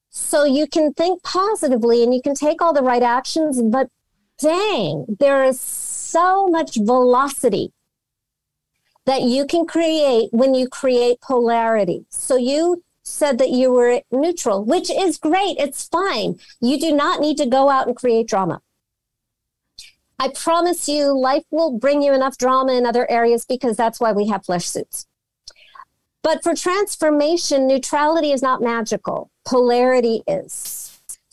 so 0.10 0.44
you 0.44 0.66
can 0.66 0.94
think 0.94 1.22
positively 1.22 2.04
and 2.04 2.16
you 2.16 2.22
can 2.22 2.34
take 2.34 2.64
all 2.64 2.74
the 2.74 2.82
right 2.82 3.04
actions, 3.04 3.62
but 3.62 3.90
dang, 4.40 5.06
there 5.20 5.44
is 5.44 5.60
so 5.60 6.48
much 6.48 6.76
velocity 6.76 7.74
that 9.06 9.22
you 9.22 9.46
can 9.46 9.66
create 9.66 10.30
when 10.32 10.54
you 10.54 10.68
create 10.68 11.22
polarity. 11.22 12.06
So 12.10 12.36
you 12.36 12.84
said 13.04 13.38
that 13.38 13.52
you 13.52 13.72
were 13.72 14.02
neutral, 14.12 14.64
which 14.64 14.90
is 14.90 15.18
great. 15.18 15.56
It's 15.58 15.88
fine. 15.88 16.40
You 16.60 16.80
do 16.80 16.94
not 16.94 17.22
need 17.22 17.38
to 17.38 17.46
go 17.46 17.70
out 17.70 17.88
and 17.88 17.96
create 17.96 18.28
drama. 18.28 18.62
I 20.20 20.30
promise 20.30 20.90
you, 20.90 21.18
life 21.18 21.46
will 21.52 21.78
bring 21.78 22.02
you 22.02 22.14
enough 22.14 22.38
drama 22.38 22.74
in 22.74 22.86
other 22.86 23.10
areas 23.10 23.46
because 23.46 23.78
that's 23.78 24.00
why 24.00 24.12
we 24.12 24.28
have 24.28 24.46
flesh 24.46 24.66
suits. 24.66 25.08
But 26.24 26.44
for 26.44 26.56
transformation, 26.56 27.68
neutrality 27.68 28.32
is 28.32 28.42
not 28.42 28.62
magical, 28.62 29.32
polarity 29.46 30.24
is. 30.28 30.87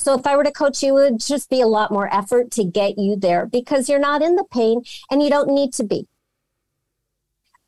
So 0.05 0.13
if 0.13 0.27
I 0.27 0.37
were 0.37 0.45
to 0.45 0.53
coach 0.53 0.83
you, 0.83 0.99
it 0.99 1.13
would 1.13 1.21
just 1.21 1.49
be 1.49 1.63
a 1.63 1.67
lot 1.67 1.91
more 1.91 2.13
effort 2.13 2.51
to 2.53 2.63
get 2.63 2.99
you 2.99 3.17
there 3.17 3.47
because 3.47 3.89
you're 3.89 3.99
not 3.99 4.21
in 4.21 4.37
the 4.37 4.45
pain 4.45 4.83
and 5.11 5.23
you 5.23 5.31
don't 5.31 5.49
need 5.49 5.73
to 5.75 5.83
be. 5.83 6.07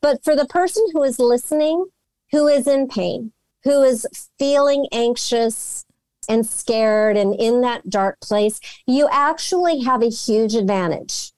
But 0.03 0.23
for 0.23 0.37
the 0.37 0.45
person 0.45 0.85
who 0.93 1.03
is 1.03 1.19
listening, 1.19 1.87
who 2.33 2.47
is 2.47 2.67
in 2.67 2.89
pain, 2.89 3.33
who 3.65 3.83
is 3.83 4.29
feeling 4.39 4.87
anxious 4.93 5.87
and 6.29 6.45
scared 6.47 7.17
and 7.17 7.35
in 7.35 7.63
that 7.63 7.89
dark 7.89 8.21
place, 8.21 8.61
you 8.87 9.09
actually 9.11 9.81
have 9.85 10.03
a 10.03 10.11
huge 10.11 10.55
advantage. 10.55 11.33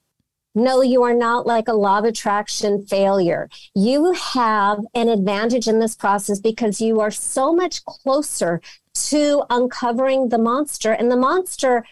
No, 0.53 0.81
you 0.81 1.03
are 1.03 1.13
not 1.13 1.47
like 1.47 1.69
a 1.69 1.73
law 1.73 1.99
of 1.99 2.03
attraction 2.03 2.85
failure. 2.85 3.49
You 3.73 4.11
have 4.11 4.79
an 4.93 5.07
advantage 5.07 5.69
in 5.69 5.79
this 5.79 5.95
process 5.95 6.39
because 6.39 6.81
you 6.81 6.99
are 6.99 7.11
so 7.11 7.53
much 7.53 7.85
closer 7.85 8.59
to 9.07 9.43
uncovering 9.49 10.29
the 10.29 10.37
monster. 10.37 10.91
And 10.91 11.11
the 11.11 11.15
monster, 11.15 11.85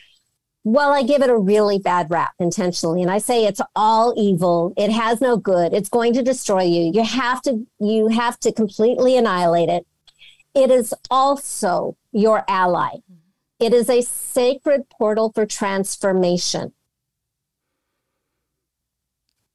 well, 0.63 0.91
I 0.91 1.03
give 1.03 1.21
it 1.21 1.29
a 1.29 1.37
really 1.37 1.79
bad 1.79 2.11
rap 2.11 2.33
intentionally. 2.39 3.01
And 3.01 3.09
I 3.09 3.19
say 3.19 3.45
it's 3.45 3.61
all 3.75 4.13
evil. 4.17 4.73
It 4.75 4.91
has 4.91 5.21
no 5.21 5.37
good. 5.37 5.73
It's 5.73 5.89
going 5.89 6.13
to 6.13 6.21
destroy 6.21 6.63
you. 6.63 6.91
You 6.93 7.03
have 7.03 7.41
to, 7.43 7.65
you 7.79 8.07
have 8.09 8.39
to 8.41 8.51
completely 8.51 9.17
annihilate 9.17 9.69
it. 9.69 9.87
It 10.53 10.71
is 10.71 10.93
also 11.09 11.95
your 12.11 12.43
ally. 12.47 12.97
It 13.59 13.73
is 13.73 13.89
a 13.89 14.01
sacred 14.01 14.89
portal 14.89 15.31
for 15.33 15.45
transformation. 15.45 16.73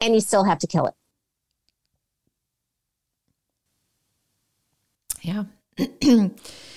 And 0.00 0.14
you 0.14 0.20
still 0.20 0.44
have 0.44 0.58
to 0.60 0.66
kill 0.66 0.86
it. 0.86 0.94
Yeah. 5.22 5.44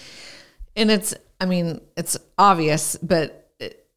And 0.76 0.92
it's, 0.92 1.14
I 1.40 1.46
mean, 1.46 1.82
it's 1.96 2.18
obvious, 2.38 2.98
but 3.02 3.52
it, 3.60 3.88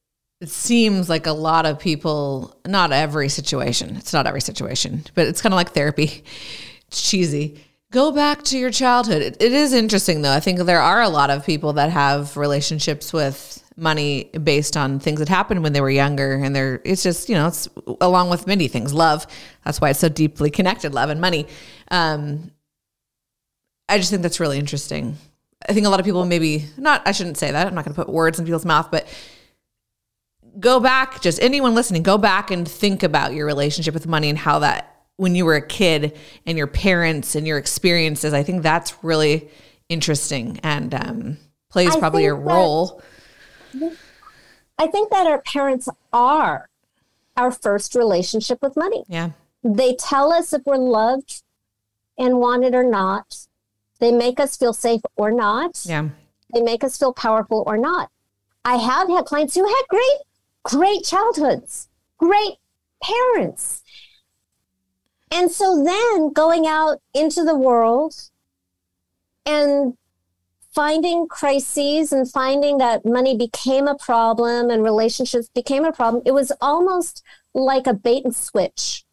seems 0.44 1.08
like 1.08 1.26
a 1.26 1.32
lot 1.32 1.66
of 1.66 1.80
people, 1.80 2.56
not 2.66 2.92
every 2.92 3.28
situation, 3.28 3.96
it's 3.96 4.12
not 4.12 4.26
every 4.26 4.40
situation, 4.40 5.04
but 5.14 5.26
it's 5.26 5.42
kind 5.42 5.52
of 5.52 5.56
like 5.56 5.72
therapy. 5.72 6.22
It's 6.86 7.10
cheesy. 7.10 7.60
Go 7.90 8.12
back 8.12 8.42
to 8.44 8.58
your 8.58 8.70
childhood. 8.70 9.22
It, 9.22 9.42
it 9.42 9.52
is 9.52 9.72
interesting, 9.72 10.22
though. 10.22 10.32
I 10.32 10.40
think 10.40 10.60
there 10.60 10.80
are 10.80 11.02
a 11.02 11.08
lot 11.08 11.30
of 11.30 11.44
people 11.44 11.72
that 11.74 11.90
have 11.90 12.36
relationships 12.36 13.12
with 13.12 13.64
money 13.78 14.24
based 14.42 14.76
on 14.76 14.98
things 14.98 15.20
that 15.20 15.28
happened 15.28 15.62
when 15.62 15.72
they 15.72 15.80
were 15.80 15.90
younger 15.90 16.34
and 16.34 16.54
they're 16.54 16.80
it's 16.84 17.02
just 17.02 17.28
you 17.28 17.34
know 17.36 17.46
it's 17.46 17.68
along 18.00 18.28
with 18.28 18.44
many 18.46 18.66
things 18.66 18.92
love 18.92 19.24
that's 19.64 19.80
why 19.80 19.88
it's 19.90 20.00
so 20.00 20.08
deeply 20.08 20.50
connected 20.50 20.92
love 20.92 21.10
and 21.10 21.20
money 21.20 21.46
um 21.92 22.50
i 23.88 23.96
just 23.96 24.10
think 24.10 24.20
that's 24.20 24.40
really 24.40 24.58
interesting 24.58 25.16
I 25.68 25.74
think 25.74 25.86
a 25.86 25.90
lot 25.90 26.00
of 26.00 26.06
people 26.06 26.24
maybe 26.24 26.66
not, 26.76 27.02
I 27.04 27.12
shouldn't 27.12 27.36
say 27.36 27.50
that. 27.50 27.66
I'm 27.66 27.74
not 27.74 27.84
going 27.84 27.94
to 27.94 28.04
put 28.04 28.12
words 28.12 28.38
in 28.38 28.44
people's 28.44 28.64
mouth, 28.64 28.90
but 28.90 29.06
go 30.58 30.80
back, 30.80 31.20
just 31.20 31.40
anyone 31.42 31.74
listening, 31.74 32.02
go 32.02 32.16
back 32.16 32.50
and 32.50 32.66
think 32.66 33.02
about 33.02 33.34
your 33.34 33.46
relationship 33.46 33.94
with 33.94 34.06
money 34.06 34.28
and 34.28 34.38
how 34.38 34.60
that, 34.60 34.94
when 35.16 35.34
you 35.34 35.44
were 35.44 35.56
a 35.56 35.66
kid 35.66 36.16
and 36.46 36.56
your 36.56 36.66
parents 36.66 37.34
and 37.34 37.46
your 37.46 37.58
experiences, 37.58 38.32
I 38.32 38.42
think 38.42 38.62
that's 38.62 39.04
really 39.04 39.50
interesting 39.88 40.58
and 40.62 40.94
um, 40.94 41.38
plays 41.70 41.94
I 41.94 41.98
probably 41.98 42.26
a 42.26 42.34
role. 42.34 43.02
That, 43.74 43.96
I 44.78 44.86
think 44.86 45.10
that 45.10 45.26
our 45.26 45.42
parents 45.42 45.88
are 46.12 46.68
our 47.36 47.50
first 47.50 47.94
relationship 47.94 48.62
with 48.62 48.76
money. 48.76 49.04
Yeah. 49.08 49.30
They 49.64 49.94
tell 49.96 50.32
us 50.32 50.52
if 50.52 50.62
we're 50.64 50.76
loved 50.76 51.42
and 52.16 52.38
wanted 52.38 52.74
or 52.74 52.84
not 52.84 53.47
they 54.00 54.12
make 54.12 54.38
us 54.38 54.56
feel 54.56 54.72
safe 54.72 55.00
or 55.16 55.30
not. 55.30 55.82
Yeah. 55.84 56.08
They 56.52 56.62
make 56.62 56.84
us 56.84 56.96
feel 56.96 57.12
powerful 57.12 57.64
or 57.66 57.76
not. 57.76 58.10
I 58.64 58.76
have 58.76 59.08
had 59.08 59.24
clients 59.24 59.54
who 59.54 59.66
had 59.66 59.82
great, 59.88 60.18
great 60.62 61.04
childhoods, 61.04 61.88
great 62.18 62.56
parents. 63.02 63.82
And 65.30 65.50
so 65.50 65.82
then 65.82 66.32
going 66.32 66.66
out 66.66 67.00
into 67.14 67.44
the 67.44 67.56
world 67.56 68.14
and 69.44 69.94
finding 70.74 71.26
crises 71.28 72.12
and 72.12 72.30
finding 72.30 72.78
that 72.78 73.04
money 73.04 73.36
became 73.36 73.88
a 73.88 73.96
problem 73.96 74.70
and 74.70 74.82
relationships 74.82 75.48
became 75.54 75.84
a 75.84 75.92
problem, 75.92 76.22
it 76.24 76.32
was 76.32 76.52
almost 76.60 77.22
like 77.52 77.86
a 77.86 77.94
bait 77.94 78.24
and 78.24 78.34
switch 78.34 79.04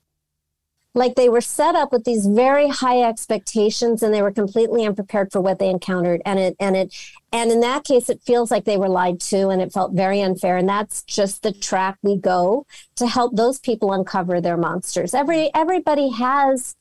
like 0.96 1.16
they 1.16 1.30
were 1.30 1.42
set 1.42 1.76
up 1.76 1.92
with 1.92 2.06
these 2.06 2.26
very 2.26 2.70
high 2.70 3.02
expectations 3.02 4.02
and 4.02 4.14
they 4.14 4.22
were 4.22 4.32
completely 4.32 4.86
unprepared 4.86 5.32
for 5.32 5.42
what 5.42 5.60
they 5.60 5.70
encountered 5.70 6.22
and 6.26 6.40
it 6.40 6.56
and 6.60 6.76
it 6.76 6.94
and 7.32 7.52
in 7.52 7.60
that 7.60 7.84
case 7.84 8.10
it 8.10 8.22
feels 8.24 8.50
like 8.50 8.64
they 8.64 8.78
were 8.78 8.90
lied 8.90 9.20
to 9.20 9.50
and 9.50 9.62
it 9.62 9.74
felt 9.74 9.92
very 9.92 10.22
unfair 10.22 10.58
and 10.58 10.68
that's 10.68 11.04
just 11.04 11.44
the 11.44 11.52
track 11.52 11.98
we 12.02 12.18
go 12.18 12.66
to 12.96 13.06
help 13.06 13.36
those 13.36 13.60
people 13.60 13.92
uncover 13.92 14.40
their 14.40 14.58
monsters 14.58 15.14
every 15.14 15.54
everybody 15.54 16.10
has 16.10 16.76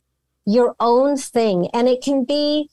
your 0.47 0.77
own 0.79 1.17
thing 1.17 1.69
and 1.75 1.89
it 1.89 2.01
can 2.01 2.25
be 2.25 2.71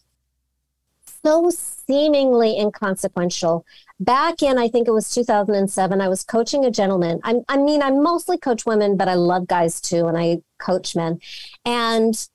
so 1.23 1.49
seemingly 1.51 2.57
inconsequential. 2.57 3.65
Back 3.99 4.41
in, 4.41 4.57
I 4.57 4.67
think 4.67 4.87
it 4.87 4.91
was 4.91 5.11
2007, 5.11 6.01
I 6.01 6.07
was 6.07 6.23
coaching 6.23 6.65
a 6.65 6.71
gentleman. 6.71 7.19
I'm, 7.23 7.43
I 7.47 7.57
mean, 7.57 7.81
I 7.81 7.91
mostly 7.91 8.37
coach 8.37 8.65
women, 8.65 8.97
but 8.97 9.07
I 9.07 9.13
love 9.13 9.47
guys 9.47 9.79
too, 9.79 10.07
and 10.07 10.17
I 10.17 10.41
coach 10.61 10.95
men. 10.95 11.19
And 11.65 12.27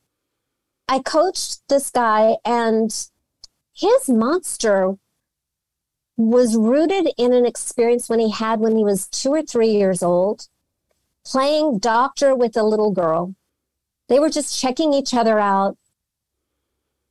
I 0.89 0.99
coached 1.01 1.63
this 1.69 1.91
guy, 1.91 2.37
and 2.45 2.91
his 3.75 4.09
monster 4.09 4.97
was 6.17 6.57
rooted 6.57 7.09
in 7.19 7.33
an 7.33 7.45
experience 7.45 8.09
when 8.09 8.21
he 8.21 8.31
had 8.31 8.61
when 8.61 8.77
he 8.77 8.85
was 8.85 9.07
two 9.09 9.31
or 9.31 9.43
three 9.43 9.71
years 9.71 10.03
old, 10.03 10.49
playing 11.25 11.79
doctor 11.79 12.35
with 12.35 12.57
a 12.57 12.63
little 12.63 12.91
girl. 12.91 13.35
They 14.09 14.19
were 14.19 14.31
just 14.31 14.59
checking 14.59 14.93
each 14.93 15.13
other 15.13 15.39
out. 15.39 15.77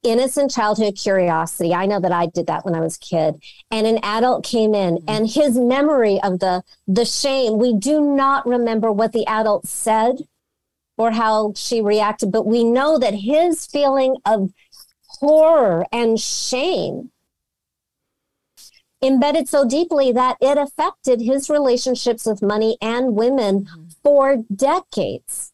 Innocent 0.03 0.51
childhood 0.51 0.95
curiosity. 0.95 1.73
I 1.73 1.87
know 1.87 1.99
that 1.99 2.11
I 2.11 2.27
did 2.27 2.45
that 2.47 2.63
when 2.63 2.75
I 2.75 2.79
was 2.79 2.95
a 2.95 2.99
kid. 2.99 3.35
And 3.71 3.87
an 3.87 3.99
adult 4.03 4.45
came 4.45 4.75
in 4.75 4.97
mm-hmm. 4.97 5.09
and 5.09 5.27
his 5.27 5.57
memory 5.57 6.19
of 6.21 6.39
the 6.39 6.63
the 6.87 7.05
shame, 7.05 7.57
we 7.57 7.73
do 7.73 8.01
not 8.01 8.45
remember 8.45 8.91
what 8.91 9.13
the 9.13 9.25
adult 9.25 9.67
said 9.67 10.17
or 10.97 11.11
how 11.11 11.53
she 11.55 11.81
reacted, 11.81 12.31
but 12.31 12.45
we 12.45 12.63
know 12.63 12.97
that 12.97 13.13
his 13.13 13.65
feeling 13.65 14.17
of 14.25 14.51
horror 15.07 15.85
and 15.91 16.19
shame 16.19 17.11
embedded 19.01 19.47
so 19.47 19.67
deeply 19.67 20.11
that 20.11 20.37
it 20.41 20.57
affected 20.57 21.21
his 21.21 21.49
relationships 21.49 22.25
with 22.25 22.41
money 22.41 22.77
and 22.81 23.15
women 23.15 23.65
mm-hmm. 23.65 23.83
for 24.03 24.37
decades. 24.53 25.51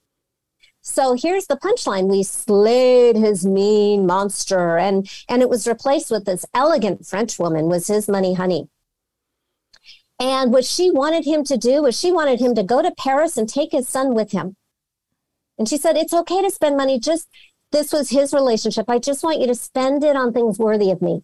So 0.81 1.13
here's 1.13 1.47
the 1.47 1.57
punchline. 1.57 2.09
We 2.09 2.23
slayed 2.23 3.15
his 3.15 3.45
mean 3.45 4.05
monster 4.05 4.77
and, 4.77 5.09
and 5.29 5.41
it 5.41 5.49
was 5.49 5.67
replaced 5.67 6.09
with 6.09 6.25
this 6.25 6.45
elegant 6.53 7.05
French 7.05 7.37
woman 7.37 7.65
was 7.67 7.87
his 7.87 8.09
money 8.09 8.33
honey. 8.33 8.67
And 10.19 10.51
what 10.51 10.65
she 10.65 10.91
wanted 10.91 11.25
him 11.25 11.43
to 11.45 11.57
do 11.57 11.83
was 11.83 11.99
she 11.99 12.11
wanted 12.11 12.39
him 12.39 12.53
to 12.55 12.63
go 12.63 12.81
to 12.81 12.93
Paris 12.95 13.37
and 13.37 13.49
take 13.49 13.71
his 13.71 13.87
son 13.87 14.13
with 14.13 14.31
him. 14.31 14.55
And 15.61 15.69
she 15.69 15.77
said, 15.77 15.95
it's 15.95 16.11
okay 16.11 16.41
to 16.41 16.49
spend 16.49 16.75
money. 16.75 16.99
Just 16.99 17.29
this 17.71 17.93
was 17.93 18.09
his 18.09 18.33
relationship. 18.33 18.89
I 18.89 18.97
just 18.97 19.23
want 19.23 19.39
you 19.39 19.45
to 19.45 19.53
spend 19.53 20.03
it 20.03 20.15
on 20.15 20.33
things 20.33 20.57
worthy 20.57 20.89
of 20.89 21.03
me. 21.03 21.21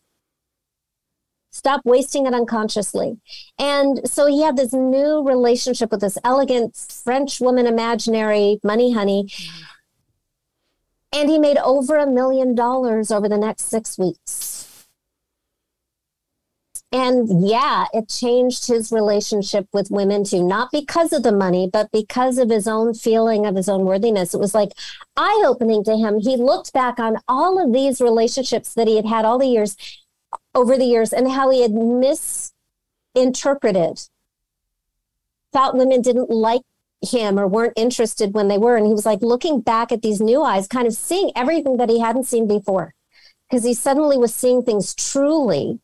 Stop 1.50 1.82
wasting 1.86 2.28
it 2.28 2.36
unconsciously. 2.36 3.18
And 3.58 4.08
so 4.08 4.28
he 4.28 4.44
had 4.44 4.56
this 4.56 4.74
new 4.74 5.24
relationship 5.28 5.90
with 5.90 6.02
this 6.02 6.20
elegant 6.24 6.76
French 6.76 7.42
woman, 7.42 7.66
imaginary 7.66 8.60
money 8.64 8.94
honey. 8.94 9.24
Mm-hmm. 9.24 9.64
And 11.14 11.30
he 11.30 11.40
made 11.40 11.58
over 11.58 11.98
a 11.98 12.06
million 12.06 12.54
dollars 12.54 13.10
over 13.10 13.28
the 13.28 13.40
next 13.40 13.64
six 13.64 13.98
weeks. 13.98 14.47
And 16.94 17.46
yeah, 17.46 17.86
it 17.94 18.08
changed 18.08 18.68
his 18.68 18.94
relationship 18.94 19.68
with 19.74 19.92
women 19.92 20.24
too, 20.24 20.42
not 20.42 20.72
because 20.72 21.12
of 21.12 21.24
the 21.24 21.34
money, 21.34 21.70
but 21.72 21.92
because 21.92 22.38
of 22.38 22.50
his 22.50 22.66
own 22.66 22.94
feeling 22.94 23.46
of 23.46 23.56
his 23.56 23.68
own 23.68 23.84
worthiness. 23.84 24.34
It 24.34 24.40
was 24.40 24.56
like 24.56 24.72
eye 25.18 25.44
opening 25.46 25.84
to 25.84 25.98
him. 25.98 26.20
He 26.20 26.38
looked 26.38 26.72
back 26.72 26.98
on 26.98 27.18
all 27.28 27.62
of 27.62 27.74
these 27.74 28.00
relationships 28.00 28.74
that 28.76 28.88
he 28.88 28.96
had 28.96 29.06
had 29.06 29.26
all 29.26 29.38
the 29.38 29.48
years 29.48 29.76
over 30.56 30.78
the 30.78 30.86
years 30.86 31.12
and 31.12 31.30
how 31.30 31.50
he 31.50 31.62
had 31.62 31.74
misinterpreted, 33.16 34.08
thought 35.52 35.76
women 35.76 36.02
didn't 36.02 36.30
like 36.30 36.62
him 37.02 37.38
or 37.38 37.48
weren't 37.48 37.74
interested 37.76 38.34
when 38.34 38.48
they 38.48 38.58
were. 38.58 38.78
And 38.78 38.88
he 38.88 38.94
was 38.94 39.06
like 39.06 39.22
looking 39.22 39.60
back 39.60 39.92
at 39.92 40.02
these 40.02 40.22
new 40.22 40.42
eyes, 40.42 40.68
kind 40.68 40.88
of 40.88 40.94
seeing 40.94 41.32
everything 41.36 41.76
that 41.78 41.90
he 41.90 42.00
hadn't 42.00 42.28
seen 42.28 42.48
before. 42.48 42.94
Because 43.50 43.66
he 43.66 43.74
suddenly 43.74 44.18
was 44.18 44.34
seeing 44.34 44.62
things 44.62 44.96
truly, 44.96 45.80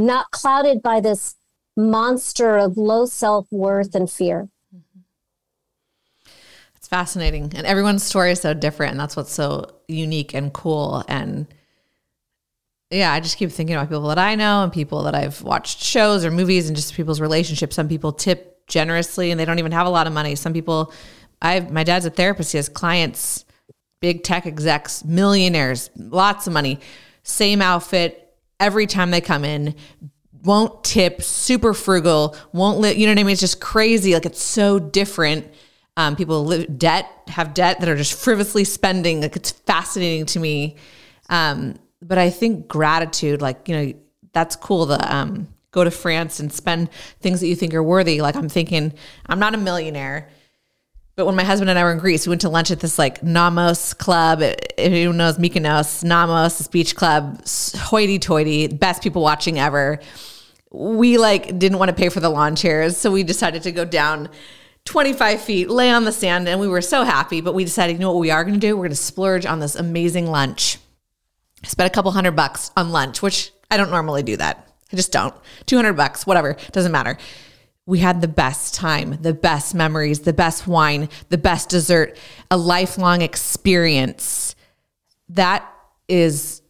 not 0.00 0.30
clouded 0.30 0.82
by 0.82 1.00
this 1.00 1.36
monster 1.76 2.56
of 2.56 2.76
low 2.76 3.06
self 3.06 3.46
worth 3.50 3.94
and 3.94 4.10
fear. 4.10 4.48
Mm-hmm. 4.74 5.00
It's 6.76 6.88
fascinating. 6.88 7.52
And 7.54 7.66
everyone's 7.66 8.02
story 8.02 8.32
is 8.32 8.40
so 8.40 8.54
different. 8.54 8.92
And 8.92 9.00
that's 9.00 9.16
what's 9.16 9.32
so 9.32 9.74
unique 9.88 10.34
and 10.34 10.52
cool. 10.52 11.04
And 11.08 11.46
yeah, 12.90 13.12
I 13.12 13.20
just 13.20 13.36
keep 13.36 13.50
thinking 13.52 13.76
about 13.76 13.88
people 13.88 14.08
that 14.08 14.18
I 14.18 14.34
know 14.34 14.64
and 14.64 14.72
people 14.72 15.04
that 15.04 15.14
I've 15.14 15.42
watched 15.42 15.82
shows 15.82 16.24
or 16.24 16.30
movies 16.30 16.68
and 16.68 16.76
just 16.76 16.94
people's 16.94 17.20
relationships. 17.20 17.76
Some 17.76 17.88
people 17.88 18.12
tip 18.12 18.66
generously 18.66 19.30
and 19.30 19.38
they 19.38 19.44
don't 19.44 19.58
even 19.58 19.72
have 19.72 19.86
a 19.86 19.90
lot 19.90 20.06
of 20.06 20.12
money. 20.12 20.34
Some 20.34 20.52
people, 20.52 20.92
I 21.40 21.60
my 21.60 21.84
dad's 21.84 22.06
a 22.06 22.10
therapist. 22.10 22.52
He 22.52 22.58
has 22.58 22.68
clients, 22.68 23.44
big 24.00 24.24
tech 24.24 24.46
execs, 24.46 25.04
millionaires, 25.04 25.90
lots 25.96 26.46
of 26.46 26.52
money, 26.52 26.80
same 27.22 27.62
outfit 27.62 28.29
every 28.60 28.86
time 28.86 29.10
they 29.10 29.20
come 29.20 29.44
in. 29.44 29.74
Won't 30.42 30.84
tip, 30.84 31.20
super 31.22 31.74
frugal, 31.74 32.36
won't 32.52 32.78
live. 32.78 32.96
You 32.96 33.06
know 33.06 33.12
what 33.12 33.20
I 33.20 33.24
mean? 33.24 33.32
It's 33.32 33.40
just 33.40 33.60
crazy. 33.60 34.14
Like 34.14 34.24
it's 34.24 34.42
so 34.42 34.78
different. 34.78 35.52
Um, 35.96 36.16
people 36.16 36.44
live 36.44 36.78
debt, 36.78 37.06
have 37.28 37.52
debt 37.52 37.80
that 37.80 37.88
are 37.88 37.96
just 37.96 38.14
frivolously 38.14 38.64
spending. 38.64 39.20
Like 39.20 39.36
it's 39.36 39.50
fascinating 39.50 40.26
to 40.26 40.40
me. 40.40 40.76
Um, 41.28 41.78
but 42.00 42.16
I 42.16 42.30
think 42.30 42.68
gratitude, 42.68 43.42
like, 43.42 43.68
you 43.68 43.74
know, 43.74 43.92
that's 44.32 44.56
cool 44.56 44.86
to 44.86 45.14
um, 45.14 45.48
go 45.72 45.84
to 45.84 45.90
France 45.90 46.40
and 46.40 46.52
spend 46.52 46.90
things 47.20 47.40
that 47.40 47.48
you 47.48 47.56
think 47.56 47.74
are 47.74 47.82
worthy. 47.82 48.20
Like 48.20 48.36
I'm 48.36 48.48
thinking, 48.48 48.94
I'm 49.26 49.38
not 49.38 49.54
a 49.54 49.58
millionaire, 49.58 50.30
but 51.20 51.26
when 51.26 51.36
my 51.36 51.44
husband 51.44 51.68
and 51.68 51.78
I 51.78 51.84
were 51.84 51.92
in 51.92 51.98
Greece, 51.98 52.26
we 52.26 52.30
went 52.30 52.40
to 52.40 52.48
lunch 52.48 52.70
at 52.70 52.80
this 52.80 52.98
like 52.98 53.20
Nammos 53.20 53.96
club. 53.96 54.40
If 54.40 54.56
anyone 54.78 55.18
knows 55.18 55.36
Mykonos, 55.36 56.02
Nammos, 56.02 56.56
this 56.56 56.66
beach 56.66 56.96
club, 56.96 57.46
hoity 57.76 58.18
toity, 58.18 58.68
best 58.68 59.02
people 59.02 59.22
watching 59.22 59.58
ever. 59.58 60.00
We 60.70 61.18
like 61.18 61.58
didn't 61.58 61.78
want 61.78 61.90
to 61.90 61.94
pay 61.94 62.08
for 62.08 62.20
the 62.20 62.30
lawn 62.30 62.56
chairs, 62.56 62.96
so 62.96 63.10
we 63.10 63.22
decided 63.22 63.62
to 63.64 63.72
go 63.72 63.84
down 63.84 64.30
25 64.86 65.42
feet, 65.42 65.68
lay 65.68 65.90
on 65.90 66.04
the 66.04 66.12
sand, 66.12 66.48
and 66.48 66.58
we 66.58 66.68
were 66.68 66.80
so 66.80 67.04
happy. 67.04 67.42
But 67.42 67.52
we 67.52 67.64
decided, 67.64 67.94
you 67.94 67.98
know 67.98 68.12
what 68.12 68.20
we 68.20 68.30
are 68.30 68.42
going 68.42 68.54
to 68.54 68.60
do? 68.60 68.76
We're 68.76 68.84
going 68.84 68.90
to 68.90 68.96
splurge 68.96 69.44
on 69.44 69.60
this 69.60 69.74
amazing 69.76 70.26
lunch 70.26 70.78
I 71.62 71.68
spent 71.68 71.90
a 71.90 71.94
couple 71.94 72.10
hundred 72.10 72.32
bucks 72.32 72.70
on 72.76 72.90
lunch, 72.90 73.22
which 73.22 73.52
I 73.70 73.76
don't 73.76 73.90
normally 73.90 74.22
do 74.22 74.36
that. 74.36 74.66
I 74.92 74.96
just 74.96 75.12
don't. 75.12 75.34
200 75.66 75.92
bucks, 75.92 76.26
whatever, 76.26 76.56
doesn't 76.72 76.92
matter. 76.92 77.16
We 77.90 77.98
had 77.98 78.20
the 78.20 78.28
best 78.28 78.72
time, 78.72 79.18
the 79.20 79.34
best 79.34 79.74
memories, 79.74 80.20
the 80.20 80.32
best 80.32 80.68
wine, 80.68 81.08
the 81.28 81.36
best 81.36 81.68
dessert, 81.68 82.16
a 82.48 82.56
lifelong 82.56 83.20
experience. 83.20 84.54
That 85.30 85.68
is 86.08 86.62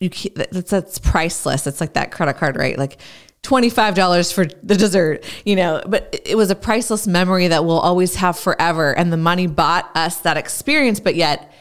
you 0.00 0.08
that's 0.34 0.70
that's 0.70 0.98
priceless. 0.98 1.66
It's 1.66 1.78
like 1.78 1.92
that 1.92 2.10
credit 2.10 2.38
card, 2.38 2.56
right? 2.56 2.78
Like 2.78 2.96
$25 3.42 4.32
for 4.32 4.46
the 4.46 4.74
dessert, 4.74 5.26
you 5.44 5.56
know, 5.56 5.82
but 5.86 6.18
it 6.24 6.36
was 6.36 6.50
a 6.50 6.54
priceless 6.54 7.06
memory 7.06 7.48
that 7.48 7.66
we'll 7.66 7.78
always 7.78 8.14
have 8.14 8.38
forever 8.38 8.96
and 8.96 9.12
the 9.12 9.18
money 9.18 9.46
bought 9.46 9.90
us 9.94 10.20
that 10.20 10.38
experience, 10.38 11.00
but 11.00 11.16
yet 11.16 11.52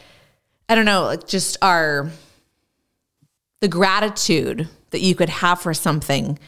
I 0.69 0.75
don't 0.75 0.85
know, 0.85 1.03
like 1.03 1.27
just 1.27 1.57
our 1.61 2.09
the 3.59 3.67
gratitude 3.67 4.69
that 4.91 5.01
you 5.01 5.15
could 5.15 5.27
have 5.27 5.59
for 5.59 5.73
something. 5.73 6.39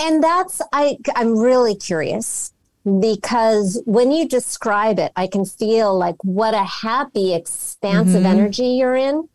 And 0.00 0.24
that's 0.24 0.62
I 0.72 0.96
I'm 1.14 1.38
really 1.38 1.74
curious 1.74 2.52
because 2.84 3.82
when 3.84 4.10
you 4.10 4.26
describe 4.26 4.98
it, 4.98 5.12
I 5.14 5.26
can 5.26 5.44
feel 5.44 5.96
like 5.96 6.16
what 6.22 6.54
a 6.54 6.64
happy, 6.64 7.34
expansive 7.34 8.22
mm-hmm. 8.22 8.38
energy 8.38 8.66
you're 8.66 8.96
in. 8.96 9.28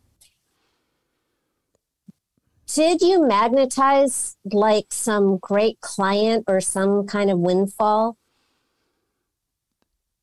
Did 2.66 3.00
you 3.00 3.26
magnetize 3.26 4.36
like 4.44 4.86
some 4.90 5.38
great 5.38 5.80
client 5.80 6.44
or 6.48 6.60
some 6.60 7.06
kind 7.06 7.30
of 7.30 7.38
windfall? 7.38 8.16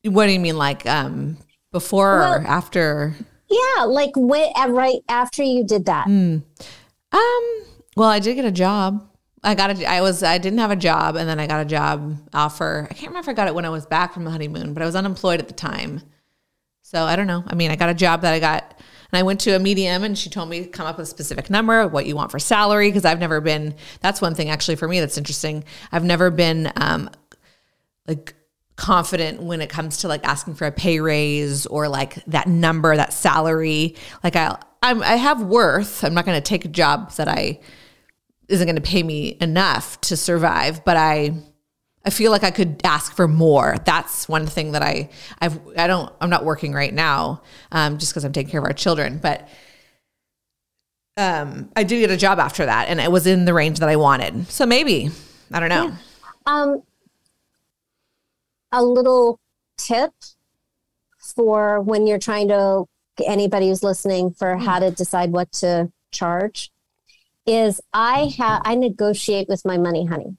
What 0.04 0.26
do 0.26 0.32
you 0.32 0.40
mean, 0.40 0.58
like 0.58 0.84
um, 0.84 1.38
before 1.72 2.18
well, 2.18 2.34
or 2.34 2.46
after? 2.46 3.14
Yeah, 3.48 3.84
like 3.84 4.12
when, 4.14 4.52
right 4.68 5.00
after 5.08 5.42
you 5.42 5.64
did 5.64 5.86
that. 5.86 6.06
Mm. 6.06 6.42
Um. 7.12 7.64
Well, 7.96 8.10
I 8.10 8.18
did 8.18 8.34
get 8.34 8.44
a 8.44 8.52
job. 8.52 9.08
I 9.44 9.54
got 9.54 9.78
a. 9.78 9.86
I 9.86 10.00
was. 10.00 10.22
I 10.22 10.38
didn't 10.38 10.58
have 10.58 10.70
a 10.70 10.76
job, 10.76 11.16
and 11.16 11.28
then 11.28 11.38
I 11.38 11.46
got 11.46 11.60
a 11.60 11.64
job 11.64 12.16
offer. 12.32 12.88
I 12.90 12.94
can't 12.94 13.08
remember 13.08 13.20
if 13.20 13.28
I 13.28 13.34
got 13.34 13.48
it 13.48 13.54
when 13.54 13.64
I 13.64 13.68
was 13.68 13.86
back 13.86 14.14
from 14.14 14.24
the 14.24 14.30
honeymoon, 14.30 14.74
but 14.74 14.82
I 14.82 14.86
was 14.86 14.96
unemployed 14.96 15.40
at 15.40 15.48
the 15.48 15.54
time. 15.54 16.02
So 16.82 17.02
I 17.02 17.16
don't 17.16 17.26
know. 17.26 17.44
I 17.46 17.54
mean, 17.54 17.70
I 17.70 17.76
got 17.76 17.90
a 17.90 17.94
job 17.94 18.22
that 18.22 18.32
I 18.32 18.40
got, 18.40 18.62
and 19.12 19.18
I 19.18 19.22
went 19.22 19.40
to 19.40 19.52
a 19.52 19.58
medium, 19.58 20.02
and 20.02 20.16
she 20.16 20.30
told 20.30 20.48
me 20.48 20.64
to 20.64 20.68
come 20.68 20.86
up 20.86 20.96
with 20.96 21.06
a 21.06 21.10
specific 21.10 21.50
number, 21.50 21.86
what 21.86 22.06
you 22.06 22.16
want 22.16 22.30
for 22.30 22.38
salary, 22.38 22.88
because 22.88 23.04
I've 23.04 23.20
never 23.20 23.40
been. 23.40 23.74
That's 24.00 24.20
one 24.20 24.34
thing 24.34 24.48
actually 24.48 24.76
for 24.76 24.88
me 24.88 25.00
that's 25.00 25.18
interesting. 25.18 25.64
I've 25.92 26.04
never 26.04 26.30
been 26.30 26.72
um, 26.76 27.10
like 28.06 28.34
confident 28.76 29.42
when 29.42 29.60
it 29.60 29.70
comes 29.70 29.98
to 29.98 30.08
like 30.08 30.24
asking 30.24 30.54
for 30.54 30.66
a 30.66 30.72
pay 30.72 31.00
raise 31.00 31.66
or 31.66 31.88
like 31.88 32.24
that 32.26 32.46
number, 32.48 32.96
that 32.96 33.12
salary. 33.12 33.94
Like 34.22 34.36
I, 34.36 34.58
I'm, 34.82 35.02
I 35.02 35.16
have 35.16 35.42
worth. 35.42 36.02
I'm 36.02 36.14
not 36.14 36.24
going 36.24 36.36
to 36.36 36.46
take 36.46 36.64
a 36.64 36.68
job 36.68 37.12
that 37.12 37.28
I 37.28 37.60
isn't 38.48 38.66
going 38.66 38.76
to 38.76 38.82
pay 38.82 39.02
me 39.02 39.36
enough 39.40 40.00
to 40.02 40.16
survive, 40.16 40.84
but 40.84 40.96
I, 40.96 41.34
I 42.04 42.10
feel 42.10 42.30
like 42.30 42.44
I 42.44 42.50
could 42.50 42.80
ask 42.84 43.14
for 43.14 43.26
more. 43.26 43.76
That's 43.84 44.28
one 44.28 44.46
thing 44.46 44.72
that 44.72 44.82
I, 44.82 45.10
I've, 45.40 45.58
I 45.76 45.86
don't, 45.86 46.12
I'm 46.20 46.30
not 46.30 46.44
working 46.44 46.72
right 46.72 46.92
now, 46.92 47.42
um, 47.72 47.98
just 47.98 48.12
because 48.12 48.24
I'm 48.24 48.32
taking 48.32 48.50
care 48.50 48.60
of 48.60 48.66
our 48.66 48.72
children. 48.72 49.18
But 49.18 49.48
um, 51.16 51.70
I 51.76 51.84
did 51.84 52.00
get 52.00 52.10
a 52.10 52.16
job 52.16 52.38
after 52.38 52.66
that, 52.66 52.88
and 52.88 53.00
it 53.00 53.10
was 53.10 53.26
in 53.26 53.44
the 53.44 53.54
range 53.54 53.78
that 53.78 53.88
I 53.88 53.96
wanted. 53.96 54.48
So 54.48 54.66
maybe 54.66 55.10
I 55.52 55.60
don't 55.60 55.68
know. 55.68 55.86
Yeah. 55.86 55.96
Um, 56.46 56.82
a 58.72 58.84
little 58.84 59.38
tip 59.78 60.12
for 61.18 61.80
when 61.80 62.06
you're 62.06 62.18
trying 62.18 62.48
to 62.48 62.84
anybody 63.24 63.68
who's 63.68 63.84
listening 63.84 64.32
for 64.32 64.56
how 64.56 64.80
to 64.80 64.90
decide 64.90 65.30
what 65.30 65.52
to 65.52 65.90
charge 66.10 66.72
is 67.46 67.80
I 67.92 68.32
have 68.38 68.62
I 68.64 68.74
negotiate 68.74 69.48
with 69.48 69.64
my 69.64 69.76
money 69.76 70.06
honey. 70.06 70.36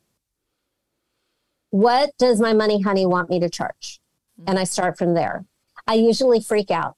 What 1.70 2.12
does 2.18 2.40
my 2.40 2.54
money 2.54 2.82
honey 2.82 3.06
want 3.06 3.30
me 3.30 3.40
to 3.40 3.50
charge? 3.50 4.00
Mm-hmm. 4.40 4.50
And 4.50 4.60
I 4.60 4.64
start 4.64 4.98
from 4.98 5.14
there. 5.14 5.46
I 5.88 5.96
usually 5.96 6.40
freak 6.40 6.72
out 6.72 6.96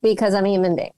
because 0.00 0.34
I'm 0.34 0.46
a 0.46 0.50
human 0.50 0.76
being. 0.76 0.92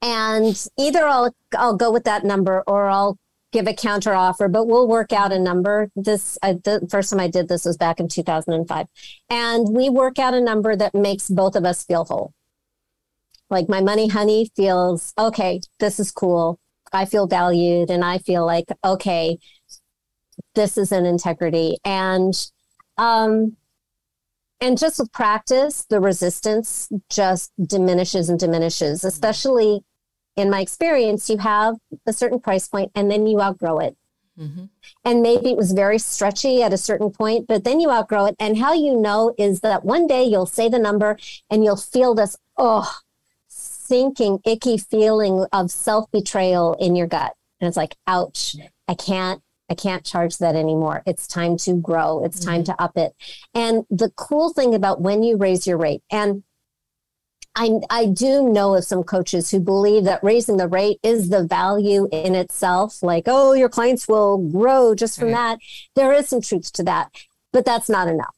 And 0.00 0.66
either 0.76 1.06
I'll 1.06 1.34
I'll 1.56 1.76
go 1.76 1.92
with 1.92 2.04
that 2.04 2.24
number 2.24 2.64
or 2.66 2.88
I'll 2.88 3.18
give 3.52 3.66
a 3.68 3.74
counter 3.74 4.14
offer, 4.14 4.48
but 4.48 4.66
we'll 4.66 4.88
work 4.88 5.12
out 5.12 5.32
a 5.32 5.38
number. 5.38 5.90
This 5.94 6.38
I, 6.42 6.54
the 6.54 6.86
first 6.90 7.10
time 7.10 7.20
I 7.20 7.28
did 7.28 7.48
this 7.48 7.64
was 7.64 7.76
back 7.76 8.00
in 8.00 8.08
2005, 8.08 8.86
and 9.30 9.68
we 9.68 9.88
work 9.88 10.18
out 10.18 10.34
a 10.34 10.40
number 10.40 10.74
that 10.74 10.94
makes 10.94 11.28
both 11.28 11.54
of 11.54 11.64
us 11.64 11.84
feel 11.84 12.04
whole. 12.04 12.32
Like 13.48 13.68
my 13.68 13.80
money 13.80 14.08
honey 14.08 14.50
feels 14.56 15.12
okay. 15.18 15.60
This 15.78 16.00
is 16.00 16.10
cool. 16.10 16.58
I 16.92 17.04
feel 17.04 17.26
valued, 17.26 17.90
and 17.90 18.04
I 18.04 18.18
feel 18.18 18.44
like 18.46 18.66
okay, 18.84 19.38
this 20.54 20.76
is 20.76 20.92
an 20.92 21.06
integrity, 21.06 21.78
and 21.84 22.34
um, 22.98 23.56
and 24.60 24.78
just 24.78 25.00
with 25.00 25.12
practice, 25.12 25.84
the 25.90 26.00
resistance 26.00 26.88
just 27.10 27.52
diminishes 27.60 28.28
and 28.28 28.38
diminishes, 28.38 29.02
especially 29.04 29.82
in 30.36 30.50
my 30.50 30.60
experience, 30.60 31.28
you 31.28 31.38
have 31.38 31.76
a 32.06 32.12
certain 32.12 32.40
price 32.40 32.68
point 32.68 32.92
and 32.94 33.10
then 33.10 33.26
you 33.26 33.40
outgrow 33.40 33.78
it. 33.78 33.96
Mm-hmm. 34.38 34.64
And 35.04 35.20
maybe 35.20 35.50
it 35.50 35.56
was 35.56 35.72
very 35.72 35.98
stretchy 35.98 36.62
at 36.62 36.72
a 36.72 36.78
certain 36.78 37.10
point, 37.10 37.46
but 37.46 37.64
then 37.64 37.80
you 37.80 37.90
outgrow 37.90 38.26
it. 38.26 38.36
And 38.38 38.56
how 38.56 38.72
you 38.72 38.96
know 38.96 39.34
is 39.36 39.60
that 39.60 39.84
one 39.84 40.06
day 40.06 40.24
you'll 40.24 40.46
say 40.46 40.68
the 40.68 40.78
number 40.78 41.18
and 41.50 41.64
you'll 41.64 41.76
feel 41.76 42.14
this, 42.14 42.36
oh, 42.56 42.98
sinking, 43.82 44.38
icky 44.44 44.78
feeling 44.78 45.46
of 45.52 45.70
self 45.70 46.10
betrayal 46.10 46.74
in 46.74 46.96
your 46.96 47.06
gut. 47.06 47.32
And 47.60 47.68
it's 47.68 47.76
like, 47.76 47.96
ouch, 48.06 48.56
I 48.88 48.94
can't. 48.94 49.42
I 49.70 49.74
can't 49.74 50.04
charge 50.04 50.36
that 50.38 50.54
anymore. 50.54 51.02
It's 51.06 51.26
time 51.26 51.56
to 51.58 51.74
grow. 51.74 52.24
It's 52.24 52.40
mm-hmm. 52.40 52.50
time 52.50 52.64
to 52.64 52.82
up 52.82 52.98
it. 52.98 53.14
And 53.54 53.86
the 53.88 54.10
cool 54.16 54.52
thing 54.52 54.74
about 54.74 55.00
when 55.00 55.22
you 55.22 55.38
raise 55.38 55.66
your 55.66 55.78
rate, 55.78 56.02
and 56.10 56.42
I, 57.54 57.80
I 57.88 58.06
do 58.06 58.50
know 58.50 58.74
of 58.74 58.84
some 58.84 59.02
coaches 59.02 59.50
who 59.50 59.60
believe 59.60 60.04
that 60.04 60.22
raising 60.22 60.56
the 60.56 60.68
rate 60.68 60.98
is 61.02 61.28
the 61.28 61.44
value 61.44 62.08
in 62.12 62.34
itself. 62.34 63.02
Like, 63.02 63.24
oh, 63.26 63.52
your 63.52 63.68
clients 63.68 64.08
will 64.08 64.38
grow 64.38 64.94
just 64.94 65.18
from 65.18 65.28
right. 65.28 65.34
that. 65.34 65.58
There 65.94 66.12
is 66.12 66.28
some 66.28 66.40
truth 66.42 66.72
to 66.72 66.82
that, 66.84 67.10
but 67.52 67.64
that's 67.64 67.88
not 67.88 68.08
enough. 68.08 68.34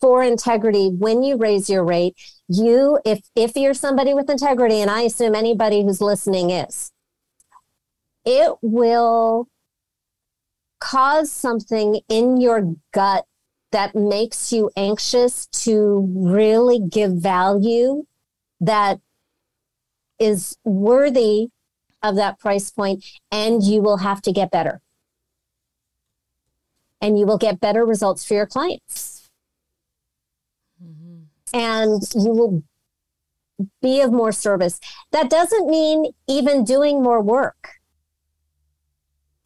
For 0.00 0.22
integrity, 0.22 0.88
when 0.88 1.22
you 1.22 1.36
raise 1.36 1.70
your 1.70 1.84
rate, 1.84 2.16
you, 2.48 2.98
if 3.04 3.20
if 3.34 3.56
you're 3.56 3.74
somebody 3.74 4.14
with 4.14 4.30
integrity, 4.30 4.80
and 4.80 4.90
I 4.90 5.02
assume 5.02 5.34
anybody 5.34 5.82
who's 5.82 6.00
listening 6.00 6.50
is, 6.50 6.92
it 8.24 8.52
will 8.62 9.48
cause 10.80 11.30
something 11.30 12.00
in 12.08 12.40
your 12.40 12.74
gut 12.92 13.24
that 13.72 13.94
makes 13.94 14.52
you 14.52 14.70
anxious 14.76 15.46
to 15.46 16.08
really 16.14 16.80
give 16.80 17.12
value 17.12 18.04
that 18.60 19.00
is 20.18 20.56
worthy 20.64 21.48
of 22.02 22.16
that 22.16 22.38
price 22.38 22.70
point 22.70 23.04
and 23.30 23.62
you 23.62 23.82
will 23.82 23.98
have 23.98 24.22
to 24.22 24.32
get 24.32 24.50
better 24.50 24.80
and 27.00 27.18
you 27.18 27.26
will 27.26 27.38
get 27.38 27.60
better 27.60 27.84
results 27.84 28.24
for 28.24 28.34
your 28.34 28.46
clients. 28.46 29.17
And 31.58 32.02
you 32.14 32.30
will 32.30 32.62
be 33.82 34.00
of 34.00 34.12
more 34.12 34.32
service 34.32 34.78
that 35.10 35.28
doesn't 35.28 35.68
mean 35.68 36.12
even 36.28 36.64
doing 36.64 37.02
more 37.02 37.20
work 37.20 37.70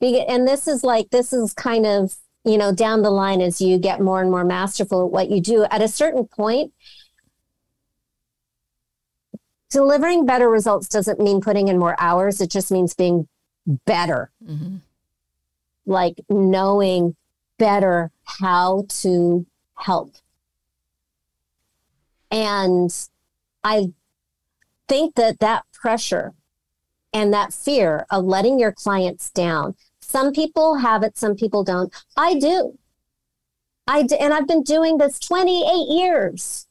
and 0.00 0.46
this 0.46 0.66
is 0.68 0.84
like 0.84 1.08
this 1.10 1.32
is 1.32 1.54
kind 1.54 1.86
of 1.86 2.16
you 2.44 2.58
know, 2.58 2.74
down 2.74 3.02
the 3.02 3.10
line 3.10 3.40
as 3.40 3.60
you 3.60 3.78
get 3.78 4.00
more 4.00 4.20
and 4.20 4.30
more 4.30 4.44
masterful 4.44 5.06
at 5.06 5.12
what 5.12 5.30
you 5.30 5.40
do, 5.40 5.64
at 5.70 5.82
a 5.82 5.88
certain 5.88 6.26
point, 6.26 6.72
delivering 9.70 10.26
better 10.26 10.48
results 10.50 10.88
doesn't 10.88 11.20
mean 11.20 11.40
putting 11.40 11.68
in 11.68 11.78
more 11.78 11.94
hours. 12.00 12.40
It 12.40 12.50
just 12.50 12.72
means 12.72 12.94
being 12.94 13.28
better. 13.86 14.30
Mm-hmm. 14.44 14.76
Like 15.86 16.20
knowing 16.28 17.16
better 17.58 18.10
how 18.24 18.86
to 18.88 19.46
help. 19.76 20.14
And 22.32 22.92
I 23.62 23.92
think 24.88 25.14
that 25.14 25.38
that 25.38 25.64
pressure 25.72 26.34
and 27.12 27.32
that 27.32 27.52
fear 27.54 28.06
of 28.10 28.24
letting 28.24 28.58
your 28.58 28.72
clients 28.72 29.30
down 29.30 29.76
some 30.12 30.32
people 30.32 30.76
have 30.76 31.02
it, 31.02 31.16
some 31.16 31.34
people 31.34 31.64
don't. 31.64 31.92
I 32.16 32.34
do. 32.34 32.78
I 33.86 34.06
and 34.20 34.34
I've 34.34 34.46
been 34.46 34.62
doing 34.62 34.98
this 34.98 35.18
28 35.18 35.88
years. 35.88 36.66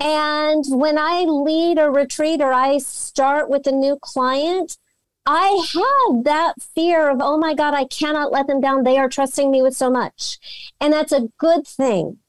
And 0.00 0.64
when 0.68 0.96
I 0.96 1.24
lead 1.24 1.78
a 1.78 1.90
retreat 1.90 2.40
or 2.40 2.54
I 2.54 2.78
start 2.78 3.50
with 3.50 3.66
a 3.66 3.72
new 3.72 3.98
client, 4.00 4.78
I 5.26 5.62
have 5.74 6.24
that 6.24 6.54
fear 6.74 7.10
of, 7.10 7.18
oh 7.20 7.36
my 7.36 7.52
God, 7.52 7.74
I 7.74 7.84
cannot 7.84 8.32
let 8.32 8.46
them 8.46 8.62
down. 8.62 8.82
They 8.82 8.96
are 8.96 9.10
trusting 9.10 9.50
me 9.50 9.60
with 9.60 9.76
so 9.76 9.90
much. 9.90 10.38
And 10.80 10.94
that's 10.94 11.12
a 11.12 11.28
good 11.36 11.66
thing 11.66 12.19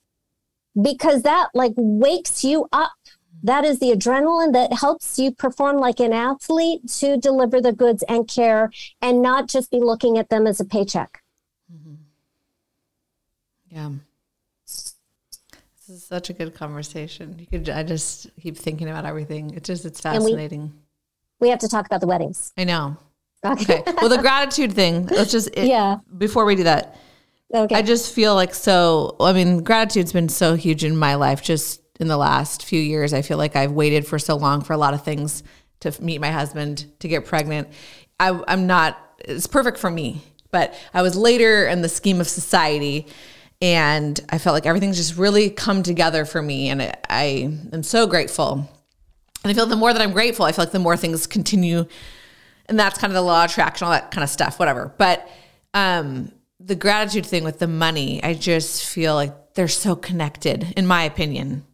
because 0.80 1.24
that 1.24 1.50
like 1.54 1.74
wakes 1.76 2.44
you 2.44 2.68
up 2.72 2.94
that 3.44 3.66
is 3.66 3.80
the 3.80 3.92
adrenaline 3.92 4.54
that 4.54 4.74
helps 4.74 5.18
you 5.18 5.32
perform 5.32 5.78
like 5.78 6.00
an 6.00 6.14
athlete 6.14 6.88
to 7.00 7.18
deliver 7.18 7.60
the 7.60 7.74
goods 7.74 8.04
and 8.08 8.28
care 8.28 8.72
and 9.02 9.22
not 9.22 9.48
just 9.48 9.72
be 9.72 9.80
looking 9.80 10.18
at 10.18 10.30
them 10.30 10.46
as 10.46 10.60
a 10.60 10.66
paycheck. 10.66 11.24
Mm-hmm. 11.74 11.96
Yeah. 13.70 13.90
This 14.66 14.96
is 15.90 16.04
such 16.04 16.30
a 16.30 16.34
good 16.34 16.54
conversation. 16.54 17.38
You 17.40 17.48
could 17.48 17.70
I 17.70 17.84
just 17.84 18.30
keep 18.40 18.58
thinking 18.58 18.90
about 18.90 19.06
everything. 19.06 19.54
It's 19.56 19.68
just 19.68 19.86
it's 19.86 20.00
fascinating. 20.00 20.74
We, 21.40 21.48
we, 21.48 21.50
have 21.50 21.60
to 21.60 21.68
talk 21.68 21.86
about 21.86 22.02
the 22.02 22.08
weddings. 22.08 22.54
I 22.58 22.66
know. 22.66 22.98
Okay. 23.44 23.80
okay. 23.80 23.94
Well, 24.00 24.10
the 24.10 24.20
gratitude 24.20 24.74
thing, 24.74 25.08
let's 25.08 25.32
just 25.32 25.50
it, 25.54 25.66
Yeah. 25.68 25.98
Before 26.16 26.46
we 26.46 26.56
do 26.56 26.64
that. 26.66 26.96
Okay. 27.54 27.76
I 27.76 27.82
just 27.82 28.14
feel 28.14 28.34
like 28.36 28.54
so 28.54 29.16
I 29.20 29.34
mean, 29.34 29.64
gratitude's 29.64 30.14
been 30.14 30.30
so 30.30 30.56
huge 30.56 30.84
in 30.84 30.96
my 30.96 31.16
life 31.16 31.42
just 31.42 31.82
in 32.00 32.08
the 32.08 32.18
last 32.18 32.66
few 32.66 32.80
years. 32.80 33.14
I 33.14 33.22
feel 33.22 33.38
like 33.38 33.56
I've 33.56 33.72
waited 33.72 34.08
for 34.08 34.18
so 34.18 34.36
long 34.36 34.62
for 34.62 34.74
a 34.74 34.78
lot 34.78 34.94
of 34.94 35.04
things 35.04 35.44
to 35.82 35.94
meet 36.02 36.22
my 36.22 36.32
husband, 36.32 36.86
to 37.00 37.08
get 37.08 37.26
pregnant. 37.26 37.68
I, 38.20 38.42
I'm 38.48 38.68
not, 38.68 38.98
it's 39.20 39.48
perfect 39.48 39.78
for 39.78 39.90
me, 39.90 40.22
but 40.52 40.74
I 40.94 41.02
was 41.02 41.16
later 41.16 41.68
in 41.68 41.82
the 41.82 41.90
scheme 41.90 42.22
of 42.22 42.28
society 42.28 43.08
and 43.62 44.20
I 44.30 44.38
felt 44.38 44.54
like 44.56 44.66
everything's 44.66 44.98
just 44.98 45.18
really 45.18 45.50
come 45.50 45.84
together 45.84 46.26
for 46.26 46.42
me. 46.42 46.70
And 46.70 46.82
I, 46.82 46.94
I 47.10 47.24
am 47.74 47.84
so 47.84 48.08
grateful. 48.08 48.68
And 49.44 49.52
I 49.52 49.54
feel 49.54 49.66
the 49.66 49.76
more 49.76 49.94
that 49.94 50.02
I'm 50.02 50.12
grateful, 50.12 50.46
I 50.46 50.52
feel 50.52 50.66
like 50.66 50.72
the 50.72 50.80
more 50.80 50.98
things 50.98 51.28
continue. 51.28 51.86
And 52.68 52.80
that's 52.80 52.98
kind 52.98 53.12
of 53.12 53.16
the 53.16 53.22
law 53.22 53.44
of 53.44 53.52
attraction, 53.52 53.86
all 53.86 53.92
that 53.92 54.12
kind 54.12 54.24
of 54.24 54.30
stuff, 54.30 54.58
whatever. 54.58 54.94
But 54.98 55.30
um, 55.74 56.32
the 56.66 56.76
gratitude 56.76 57.26
thing 57.26 57.44
with 57.44 57.60
the 57.60 57.68
money, 57.68 58.24
I 58.24 58.34
just 58.34 58.86
feel 58.86 59.16
like 59.16 59.54
they're 59.54 59.68
so 59.68 59.96
connected, 59.96 60.74
in 60.78 60.88
my 60.88 61.04
opinion. 61.04 61.66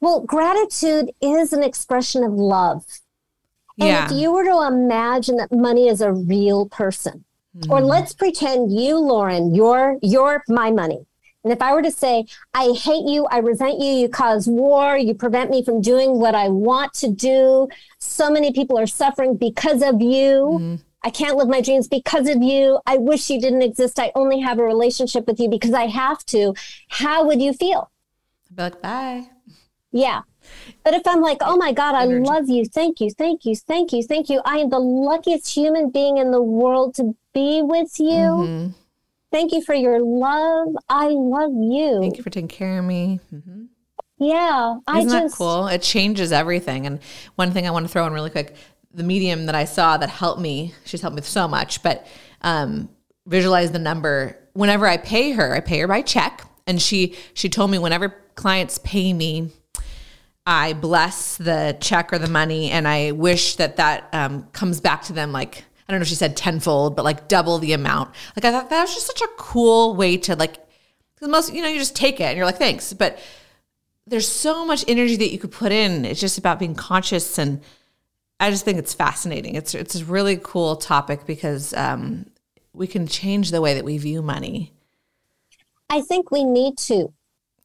Well, 0.00 0.20
gratitude 0.20 1.10
is 1.20 1.52
an 1.52 1.62
expression 1.62 2.22
of 2.24 2.32
love. 2.32 2.84
And 3.78 3.88
yeah. 3.88 4.06
if 4.06 4.12
you 4.12 4.32
were 4.32 4.44
to 4.44 4.66
imagine 4.66 5.36
that 5.36 5.52
money 5.52 5.88
is 5.88 6.00
a 6.00 6.12
real 6.12 6.66
person, 6.68 7.24
mm-hmm. 7.56 7.70
or 7.70 7.80
let's 7.80 8.14
pretend 8.14 8.72
you, 8.72 8.98
Lauren, 8.98 9.54
you're 9.54 9.98
you're 10.02 10.42
my 10.48 10.70
money. 10.70 11.06
And 11.44 11.52
if 11.52 11.62
I 11.62 11.74
were 11.74 11.82
to 11.82 11.92
say, 11.92 12.24
I 12.54 12.72
hate 12.72 13.06
you, 13.06 13.26
I 13.26 13.38
resent 13.38 13.78
you, 13.78 13.92
you 13.92 14.08
cause 14.08 14.48
war, 14.48 14.98
you 14.98 15.14
prevent 15.14 15.48
me 15.48 15.62
from 15.62 15.80
doing 15.80 16.18
what 16.18 16.34
I 16.34 16.48
want 16.48 16.92
to 16.94 17.08
do, 17.08 17.68
so 18.00 18.30
many 18.30 18.52
people 18.52 18.76
are 18.78 18.86
suffering 18.86 19.36
because 19.36 19.80
of 19.82 20.02
you. 20.02 20.58
Mm-hmm. 20.58 20.74
I 21.06 21.10
can't 21.10 21.36
live 21.36 21.46
my 21.46 21.60
dreams 21.60 21.86
because 21.86 22.28
of 22.28 22.42
you. 22.42 22.80
I 22.84 22.96
wish 22.96 23.30
you 23.30 23.40
didn't 23.40 23.62
exist. 23.62 24.00
I 24.00 24.10
only 24.16 24.40
have 24.40 24.58
a 24.58 24.64
relationship 24.64 25.28
with 25.28 25.38
you 25.38 25.48
because 25.48 25.72
I 25.72 25.86
have 25.86 26.26
to. 26.26 26.52
How 26.88 27.24
would 27.24 27.40
you 27.40 27.52
feel? 27.52 27.92
I'd 28.50 28.56
be 28.56 28.62
like, 28.64 28.82
bye. 28.82 29.28
Yeah. 29.92 30.22
But 30.82 30.94
if 30.94 31.06
I'm 31.06 31.20
like, 31.20 31.38
oh 31.42 31.56
my 31.56 31.70
God, 31.70 31.94
I 31.94 32.02
Energy. 32.02 32.24
love 32.24 32.48
you. 32.48 32.64
Thank 32.64 33.00
you. 33.00 33.12
Thank 33.12 33.44
you. 33.44 33.54
Thank 33.54 33.92
you. 33.92 34.02
Thank 34.02 34.28
you. 34.28 34.42
I 34.44 34.58
am 34.58 34.70
the 34.70 34.80
luckiest 34.80 35.54
human 35.54 35.90
being 35.90 36.16
in 36.16 36.32
the 36.32 36.42
world 36.42 36.96
to 36.96 37.14
be 37.32 37.62
with 37.62 38.00
you. 38.00 38.08
Mm-hmm. 38.08 38.72
Thank 39.30 39.52
you 39.52 39.62
for 39.62 39.74
your 39.74 40.00
love. 40.02 40.74
I 40.88 41.06
love 41.06 41.52
you. 41.54 42.00
Thank 42.00 42.16
you 42.16 42.24
for 42.24 42.30
taking 42.30 42.48
care 42.48 42.80
of 42.80 42.84
me. 42.84 43.20
Mm-hmm. 43.32 43.66
Yeah. 44.18 44.72
Isn't 44.72 44.82
I 44.88 45.02
just, 45.02 45.12
that 45.12 45.32
cool? 45.38 45.68
It 45.68 45.82
changes 45.82 46.32
everything. 46.32 46.84
And 46.84 46.98
one 47.36 47.52
thing 47.52 47.64
I 47.64 47.70
want 47.70 47.86
to 47.86 47.92
throw 47.92 48.08
in 48.08 48.12
really 48.12 48.30
quick 48.30 48.56
the 48.96 49.02
medium 49.02 49.46
that 49.46 49.54
I 49.54 49.66
saw 49.66 49.98
that 49.98 50.08
helped 50.08 50.40
me, 50.40 50.72
she's 50.86 51.02
helped 51.02 51.16
me 51.16 51.22
so 51.22 51.46
much, 51.46 51.82
but 51.82 52.06
um, 52.40 52.88
visualize 53.26 53.70
the 53.70 53.78
number. 53.78 54.38
Whenever 54.54 54.86
I 54.86 54.96
pay 54.96 55.32
her, 55.32 55.54
I 55.54 55.60
pay 55.60 55.78
her 55.80 55.86
by 55.86 56.00
check. 56.00 56.42
And 56.66 56.82
she 56.82 57.14
she 57.34 57.48
told 57.48 57.70
me 57.70 57.78
whenever 57.78 58.08
clients 58.34 58.78
pay 58.78 59.12
me, 59.12 59.50
I 60.46 60.72
bless 60.72 61.36
the 61.36 61.76
check 61.80 62.12
or 62.12 62.18
the 62.18 62.28
money, 62.28 62.70
and 62.70 62.88
I 62.88 63.12
wish 63.12 63.56
that 63.56 63.76
that 63.76 64.08
um, 64.12 64.44
comes 64.52 64.80
back 64.80 65.02
to 65.04 65.12
them 65.12 65.30
like 65.30 65.64
I 65.88 65.92
don't 65.92 66.00
know 66.00 66.02
if 66.02 66.08
she 66.08 66.16
said 66.16 66.36
tenfold, 66.36 66.96
but 66.96 67.04
like 67.04 67.28
double 67.28 67.58
the 67.58 67.72
amount. 67.72 68.14
Like 68.34 68.44
I 68.44 68.50
thought 68.50 68.70
that 68.70 68.80
was 68.80 68.94
just 68.94 69.06
such 69.06 69.20
a 69.20 69.28
cool 69.36 69.94
way 69.94 70.16
to 70.16 70.34
like, 70.34 70.56
because 71.14 71.28
most 71.28 71.52
you 71.52 71.62
know 71.62 71.68
you 71.68 71.78
just 71.78 71.94
take 71.94 72.18
it 72.18 72.24
and 72.24 72.36
you're 72.36 72.46
like 72.46 72.58
thanks, 72.58 72.92
but 72.92 73.18
there's 74.08 74.28
so 74.28 74.64
much 74.64 74.84
energy 74.88 75.16
that 75.16 75.30
you 75.30 75.38
could 75.38 75.52
put 75.52 75.70
in. 75.70 76.04
It's 76.04 76.20
just 76.20 76.38
about 76.38 76.58
being 76.58 76.74
conscious, 76.74 77.38
and 77.38 77.60
I 78.38 78.50
just 78.50 78.64
think 78.64 78.78
it's 78.78 78.94
fascinating. 78.94 79.54
It's 79.54 79.74
it's 79.74 79.94
a 79.94 80.04
really 80.04 80.38
cool 80.42 80.76
topic 80.76 81.26
because 81.26 81.72
um, 81.74 82.26
we 82.72 82.86
can 82.86 83.06
change 83.06 83.50
the 83.50 83.60
way 83.60 83.74
that 83.74 83.84
we 83.84 83.98
view 83.98 84.22
money. 84.22 84.72
I 85.88 86.02
think 86.02 86.30
we 86.30 86.44
need 86.44 86.76
to. 86.78 87.12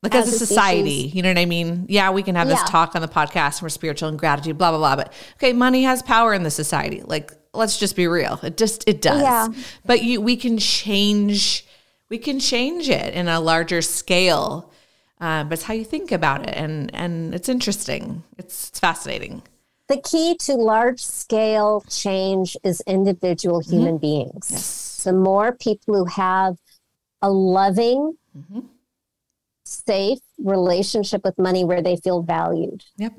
Like 0.04 0.16
as, 0.16 0.28
as 0.28 0.42
a 0.42 0.46
society, 0.48 1.02
species. 1.02 1.16
you 1.16 1.22
know 1.22 1.30
what 1.30 1.38
I 1.38 1.46
mean? 1.46 1.86
Yeah, 1.88 2.10
we 2.10 2.24
can 2.24 2.34
have 2.34 2.48
this 2.48 2.64
talk 2.64 2.96
on 2.96 3.04
the 3.04 3.08
podcast 3.08 3.58
and 3.58 3.64
we're 3.64 3.70
spiritual 3.70 4.10
and 4.10 4.18
gratitude, 4.18 4.58
blah, 4.58 4.72
blah, 4.72 4.80
blah. 4.80 4.96
But 4.96 5.14
okay, 5.36 5.54
money 5.54 5.84
has 5.84 6.02
power 6.02 6.34
in 6.34 6.42
the 6.42 6.50
society. 6.50 7.04
Like, 7.04 7.32
let's 7.54 7.78
just 7.78 7.96
be 7.96 8.08
real. 8.08 8.40
It 8.42 8.58
just 8.58 8.88
it 8.88 9.02
does. 9.02 9.22
Yeah. 9.22 9.48
But 9.86 10.02
you 10.02 10.20
we 10.20 10.38
can 10.38 10.58
change 10.58 11.68
we 12.10 12.18
can 12.18 12.40
change 12.40 12.90
it 12.90 13.14
in 13.14 13.28
a 13.28 13.40
larger 13.40 13.82
scale. 13.84 14.72
Uh, 15.20 15.44
but 15.44 15.54
it's 15.54 15.64
how 15.64 15.74
you 15.76 15.86
think 15.86 16.12
about 16.12 16.48
it 16.48 16.56
and 16.56 16.90
and 16.96 17.36
it's 17.36 17.48
interesting. 17.48 18.24
It's, 18.40 18.70
it's 18.70 18.80
fascinating. 18.80 19.44
The 19.92 20.00
key 20.00 20.38
to 20.46 20.54
large 20.54 21.02
scale 21.04 21.84
change 21.90 22.56
is 22.64 22.82
individual 22.88 23.60
mm-hmm. 23.60 23.72
human 23.72 23.94
mm-hmm. 23.96 24.02
beings. 24.02 24.48
Yes. 24.50 25.04
The 25.04 25.12
more 25.12 25.52
people 25.52 25.96
who 25.96 26.06
have 26.06 26.56
a 27.22 27.30
loving, 27.30 28.14
mm-hmm. 28.38 28.62
safe 29.66 30.20
relationship 30.38 31.26
with 31.26 31.38
money 31.38 31.66
where 31.66 31.82
they 31.82 31.98
feel 31.98 32.22
valued 32.22 32.86
yep. 32.96 33.12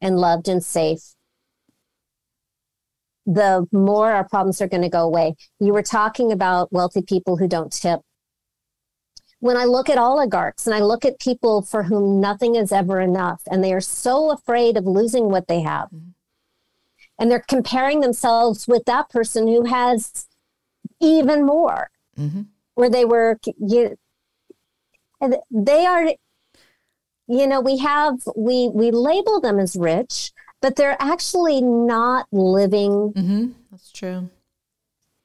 and 0.00 0.20
loved 0.20 0.46
and 0.46 0.62
safe, 0.62 1.00
the 3.26 3.66
more 3.72 4.12
our 4.12 4.28
problems 4.28 4.62
are 4.62 4.68
going 4.68 4.82
to 4.82 4.88
go 4.88 5.02
away. 5.02 5.34
You 5.58 5.72
were 5.72 5.82
talking 5.82 6.30
about 6.30 6.72
wealthy 6.72 7.02
people 7.02 7.38
who 7.38 7.48
don't 7.48 7.72
tip. 7.72 8.02
When 9.40 9.56
I 9.56 9.64
look 9.64 9.90
at 9.90 9.98
oligarchs 9.98 10.64
and 10.64 10.76
I 10.76 10.80
look 10.80 11.04
at 11.04 11.18
people 11.18 11.62
for 11.62 11.82
whom 11.82 12.20
nothing 12.20 12.54
is 12.54 12.70
ever 12.70 13.00
enough 13.00 13.42
and 13.50 13.64
they 13.64 13.72
are 13.72 13.80
so 13.80 14.30
afraid 14.30 14.76
of 14.76 14.84
losing 14.84 15.28
what 15.28 15.48
they 15.48 15.62
have, 15.62 15.86
mm-hmm. 15.86 16.10
And 17.20 17.30
they're 17.30 17.44
comparing 17.46 18.00
themselves 18.00 18.66
with 18.66 18.84
that 18.86 19.08
person 19.10 19.46
who 19.46 19.66
has 19.66 20.26
even 21.00 21.46
more. 21.46 21.90
Mm-hmm 22.18 22.42
where 22.80 22.90
they 22.90 23.04
were 23.04 23.38
you 23.58 23.96
they 25.50 25.84
are 25.84 26.06
you 27.28 27.46
know 27.46 27.60
we 27.60 27.76
have 27.76 28.14
we 28.34 28.70
we 28.72 28.90
label 28.90 29.38
them 29.40 29.58
as 29.58 29.76
rich 29.76 30.32
but 30.62 30.76
they're 30.76 30.96
actually 30.98 31.60
not 31.60 32.26
living 32.32 33.12
mm-hmm. 33.12 33.48
that's 33.70 33.92
true 33.92 34.30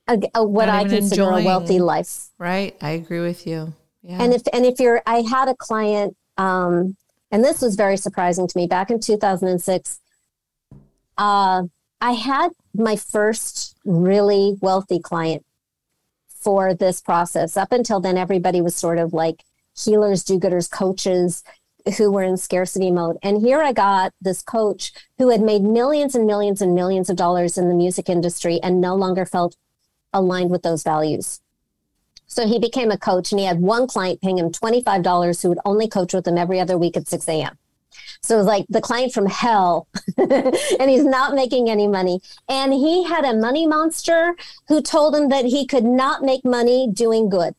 a, 0.07 0.19
a, 0.35 0.43
what 0.43 0.69
i 0.69 0.83
consider 0.83 1.23
enjoying. 1.23 1.45
a 1.45 1.47
wealthy 1.47 1.79
life 1.79 2.27
right 2.37 2.75
i 2.81 2.91
agree 2.91 3.21
with 3.21 3.47
you 3.47 3.73
yeah 4.03 4.21
and 4.21 4.33
if 4.33 4.41
and 4.51 4.65
if 4.65 4.79
you're 4.79 5.01
i 5.05 5.21
had 5.21 5.47
a 5.47 5.55
client 5.55 6.15
um 6.37 6.97
and 7.31 7.43
this 7.43 7.61
was 7.61 7.75
very 7.75 7.97
surprising 7.97 8.47
to 8.47 8.57
me 8.57 8.67
back 8.67 8.91
in 8.91 8.99
2006 8.99 9.99
uh 11.17 11.63
i 12.01 12.11
had 12.11 12.49
my 12.73 12.95
first 12.95 13.77
really 13.85 14.57
wealthy 14.61 14.99
client 14.99 15.45
for 16.45 16.75
this 16.75 17.01
process. 17.01 17.57
Up 17.57 17.71
until 17.71 17.99
then, 17.99 18.19
everybody 18.19 18.61
was 18.61 18.75
sort 18.75 18.99
of 18.99 19.13
like 19.13 19.43
healers, 19.75 20.23
do 20.23 20.39
gooders, 20.39 20.69
coaches 20.69 21.43
who 21.97 22.11
were 22.11 22.21
in 22.21 22.37
scarcity 22.37 22.91
mode. 22.91 23.17
And 23.23 23.41
here 23.41 23.61
I 23.61 23.73
got 23.73 24.13
this 24.21 24.43
coach 24.43 24.91
who 25.17 25.29
had 25.29 25.41
made 25.41 25.63
millions 25.63 26.13
and 26.13 26.27
millions 26.27 26.61
and 26.61 26.75
millions 26.75 27.09
of 27.09 27.17
dollars 27.17 27.57
in 27.57 27.67
the 27.67 27.73
music 27.73 28.09
industry 28.09 28.59
and 28.61 28.79
no 28.79 28.95
longer 28.95 29.25
felt 29.25 29.57
aligned 30.13 30.51
with 30.51 30.61
those 30.61 30.83
values. 30.83 31.41
So 32.27 32.47
he 32.47 32.59
became 32.59 32.91
a 32.91 32.97
coach 32.97 33.31
and 33.31 33.39
he 33.39 33.45
had 33.45 33.59
one 33.59 33.87
client 33.87 34.21
paying 34.21 34.37
him 34.37 34.51
$25 34.51 35.41
who 35.41 35.49
would 35.49 35.59
only 35.65 35.87
coach 35.87 36.13
with 36.13 36.27
him 36.27 36.37
every 36.37 36.59
other 36.59 36.77
week 36.77 36.95
at 36.95 37.07
6 37.07 37.27
a.m. 37.27 37.57
So 38.21 38.35
it 38.35 38.37
was 38.39 38.47
like 38.47 38.65
the 38.69 38.81
client 38.81 39.13
from 39.13 39.27
hell, 39.27 39.87
and 40.17 40.89
he's 40.89 41.05
not 41.05 41.35
making 41.35 41.69
any 41.69 41.87
money. 41.87 42.21
And 42.49 42.73
he 42.73 43.03
had 43.03 43.25
a 43.25 43.35
money 43.35 43.67
monster 43.67 44.35
who 44.67 44.81
told 44.81 45.15
him 45.15 45.29
that 45.29 45.45
he 45.45 45.65
could 45.65 45.85
not 45.85 46.23
make 46.23 46.43
money 46.43 46.89
doing 46.91 47.29
good. 47.29 47.55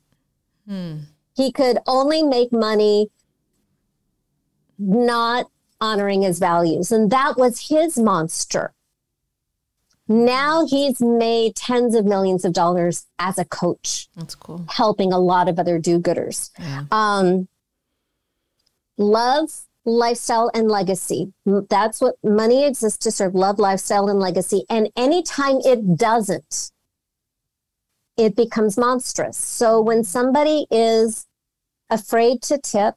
Hmm. 0.66 0.99
He 1.34 1.53
could 1.53 1.78
only 1.87 2.22
make 2.22 2.53
money 2.53 3.11
not 4.78 5.47
honoring 5.80 6.22
his 6.22 6.39
values. 6.39 6.91
And 6.91 7.11
that 7.11 7.37
was 7.37 7.68
his 7.68 7.99
monster. 7.99 8.72
Now 10.09 10.66
he's 10.66 11.01
made 11.01 11.57
tens 11.57 11.95
of 11.95 12.05
millions 12.05 12.45
of 12.45 12.53
dollars 12.53 13.07
as 13.18 13.39
a 13.39 13.45
coach. 13.45 14.09
That's 14.14 14.34
cool. 14.34 14.64
Helping 14.70 15.12
a 15.12 15.18
lot 15.18 15.49
of 15.49 15.59
other 15.59 15.78
do 15.78 15.99
gooders. 15.99 16.51
Yeah. 16.59 16.84
Um, 16.93 17.49
love 18.97 19.51
lifestyle 19.87 20.51
and 20.53 20.68
legacy. 20.68 21.32
That's 21.47 22.01
what 22.01 22.16
money 22.22 22.66
exists 22.66 22.99
to 23.05 23.11
serve 23.11 23.34
love, 23.34 23.59
lifestyle, 23.59 24.09
and 24.09 24.18
legacy. 24.18 24.64
And 24.68 24.91
anytime 24.97 25.59
it 25.64 25.97
doesn't, 25.97 26.72
it 28.16 28.34
becomes 28.34 28.76
monstrous. 28.76 29.37
So 29.37 29.80
when 29.80 30.05
somebody 30.05 30.66
is 30.70 31.26
afraid 31.89 32.43
to 32.43 32.59
tip, 32.59 32.95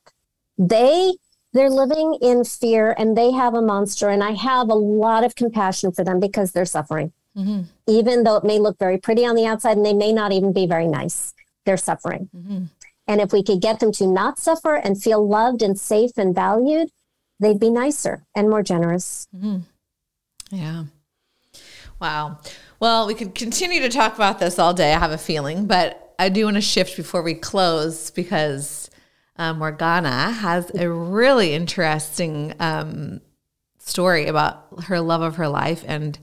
they 0.58 1.14
they're 1.54 1.70
living 1.70 2.18
in 2.22 2.44
fear 2.44 2.94
and 2.98 3.18
they 3.18 3.32
have 3.32 3.54
a 3.54 3.62
monster 3.62 4.10
and 4.10 4.24
i 4.24 4.32
have 4.32 4.70
a 4.70 4.76
lot 4.76 5.24
of 5.24 5.36
compassion 5.36 5.92
for 5.92 6.04
them 6.04 6.20
because 6.20 6.52
they're 6.52 6.66
suffering 6.66 7.12
mm-hmm. 7.36 7.62
even 7.88 8.24
though 8.24 8.36
it 8.36 8.44
may 8.44 8.60
look 8.60 8.78
very 8.78 8.98
pretty 8.98 9.26
on 9.26 9.36
the 9.36 9.46
outside 9.46 9.78
and 9.78 9.86
they 9.86 9.94
may 9.94 10.14
not 10.14 10.32
even 10.32 10.54
be 10.54 10.68
very 10.68 10.88
nice 10.88 11.34
they're 11.66 11.78
suffering 11.78 12.30
mm-hmm. 12.36 12.66
And 13.10 13.20
if 13.20 13.34
we 13.34 13.42
could 13.42 13.60
get 13.60 13.80
them 13.80 13.92
to 13.94 14.06
not 14.06 14.38
suffer 14.38 14.76
and 14.76 15.02
feel 15.02 15.28
loved 15.28 15.64
and 15.64 15.78
safe 15.78 16.12
and 16.16 16.34
valued, 16.34 16.90
they'd 17.40 17.60
be 17.60 17.72
nicer 17.72 18.24
and 18.36 18.48
more 18.48 18.62
generous. 18.62 19.28
Mm-hmm. 19.36 19.62
Yeah. 20.52 20.84
Wow. 22.00 22.38
Well, 22.80 23.08
we 23.08 23.16
could 23.16 23.34
continue 23.34 23.82
to 23.82 23.90
talk 23.90 24.14
about 24.14 24.38
this 24.38 24.60
all 24.60 24.76
day, 24.76 24.94
I 24.94 25.00
have 25.00 25.12
a 25.12 25.18
feeling, 25.18 25.66
but 25.66 26.14
I 26.20 26.30
do 26.30 26.46
want 26.46 26.58
to 26.58 26.62
shift 26.62 26.96
before 26.96 27.24
we 27.24 27.34
close 27.34 28.12
because 28.12 28.92
uh, 29.38 29.54
Morgana 29.56 30.32
has 30.32 30.72
a 30.76 30.88
really 30.88 31.54
interesting 31.54 32.54
um, 32.60 33.22
story 33.80 34.28
about 34.28 34.84
her 34.84 35.02
love 35.02 35.24
of 35.24 35.38
her 35.38 35.48
life 35.48 35.84
and 35.88 36.20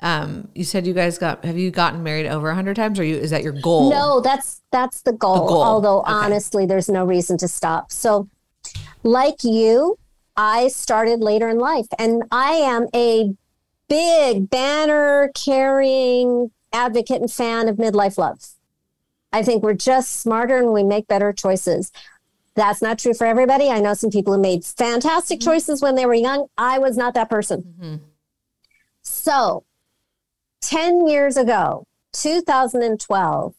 um, 0.00 0.48
you 0.54 0.64
said 0.64 0.86
you 0.86 0.94
guys 0.94 1.18
got 1.18 1.44
have 1.44 1.58
you 1.58 1.70
gotten 1.70 2.02
married 2.02 2.26
over 2.26 2.50
a 2.50 2.54
hundred 2.54 2.76
times 2.76 3.00
or 3.00 3.04
you 3.04 3.16
is 3.16 3.30
that 3.30 3.42
your 3.42 3.52
goal? 3.52 3.90
No, 3.90 4.20
that's 4.20 4.62
that's 4.70 5.02
the 5.02 5.12
goal. 5.12 5.48
goal. 5.48 5.62
Although 5.62 6.00
okay. 6.00 6.12
honestly, 6.12 6.66
there's 6.66 6.88
no 6.88 7.04
reason 7.04 7.36
to 7.38 7.48
stop. 7.48 7.90
So 7.90 8.28
like 9.02 9.42
you, 9.42 9.98
I 10.36 10.68
started 10.68 11.20
later 11.20 11.48
in 11.48 11.58
life 11.58 11.86
and 11.98 12.22
I 12.30 12.52
am 12.52 12.86
a 12.94 13.34
big 13.88 14.48
banner 14.50 15.32
carrying 15.34 16.52
advocate 16.72 17.20
and 17.20 17.30
fan 17.30 17.68
of 17.68 17.76
midlife 17.76 18.18
love. 18.18 18.40
I 19.32 19.42
think 19.42 19.62
we're 19.62 19.74
just 19.74 20.20
smarter 20.20 20.58
and 20.58 20.72
we 20.72 20.84
make 20.84 21.08
better 21.08 21.32
choices. 21.32 21.90
That's 22.54 22.80
not 22.82 22.98
true 22.98 23.14
for 23.14 23.26
everybody. 23.26 23.68
I 23.68 23.80
know 23.80 23.94
some 23.94 24.10
people 24.10 24.34
who 24.34 24.40
made 24.40 24.64
fantastic 24.64 25.40
mm-hmm. 25.40 25.50
choices 25.50 25.82
when 25.82 25.96
they 25.96 26.06
were 26.06 26.14
young. 26.14 26.46
I 26.56 26.78
was 26.78 26.96
not 26.96 27.14
that 27.14 27.30
person. 27.30 27.62
Mm-hmm. 27.62 27.96
So 29.02 29.64
10 30.62 31.06
years 31.06 31.36
ago, 31.36 31.84
2012, 32.14 33.54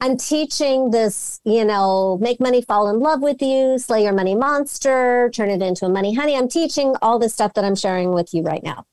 I'm 0.00 0.16
teaching 0.16 0.90
this, 0.90 1.40
you 1.44 1.64
know, 1.64 2.18
make 2.20 2.40
money 2.40 2.62
fall 2.62 2.88
in 2.90 3.00
love 3.00 3.22
with 3.22 3.40
you, 3.40 3.78
slay 3.78 4.02
your 4.04 4.12
money 4.12 4.34
monster, 4.34 5.30
turn 5.32 5.50
it 5.50 5.62
into 5.62 5.86
a 5.86 5.88
money 5.88 6.14
honey. 6.14 6.36
I'm 6.36 6.48
teaching 6.48 6.94
all 7.00 7.18
this 7.18 7.32
stuff 7.32 7.54
that 7.54 7.64
I'm 7.64 7.76
sharing 7.76 8.12
with 8.12 8.34
you 8.34 8.42
right 8.42 8.62
now. 8.62 8.86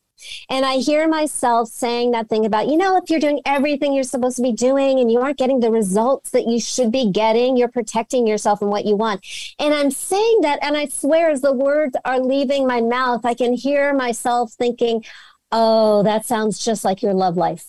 And 0.49 0.65
I 0.65 0.75
hear 0.75 1.07
myself 1.07 1.69
saying 1.69 2.11
that 2.11 2.29
thing 2.29 2.45
about, 2.45 2.67
you 2.67 2.77
know, 2.77 2.95
if 2.97 3.09
you're 3.09 3.19
doing 3.19 3.41
everything 3.45 3.93
you're 3.93 4.03
supposed 4.03 4.35
to 4.37 4.43
be 4.43 4.51
doing 4.51 4.99
and 4.99 5.11
you 5.11 5.19
aren't 5.19 5.37
getting 5.37 5.59
the 5.59 5.71
results 5.71 6.29
that 6.31 6.47
you 6.47 6.59
should 6.59 6.91
be 6.91 7.11
getting, 7.11 7.57
you're 7.57 7.67
protecting 7.67 8.27
yourself 8.27 8.61
and 8.61 8.69
what 8.69 8.85
you 8.85 8.95
want. 8.95 9.25
And 9.59 9.73
I'm 9.73 9.91
saying 9.91 10.41
that, 10.41 10.59
and 10.61 10.77
I 10.77 10.87
swear, 10.87 11.31
as 11.31 11.41
the 11.41 11.53
words 11.53 11.95
are 12.05 12.19
leaving 12.19 12.67
my 12.67 12.81
mouth, 12.81 13.25
I 13.25 13.33
can 13.33 13.53
hear 13.53 13.93
myself 13.93 14.53
thinking, 14.53 15.03
Oh, 15.51 16.03
that 16.03 16.25
sounds 16.25 16.63
just 16.63 16.85
like 16.85 17.01
your 17.01 17.13
love 17.13 17.37
life. 17.37 17.67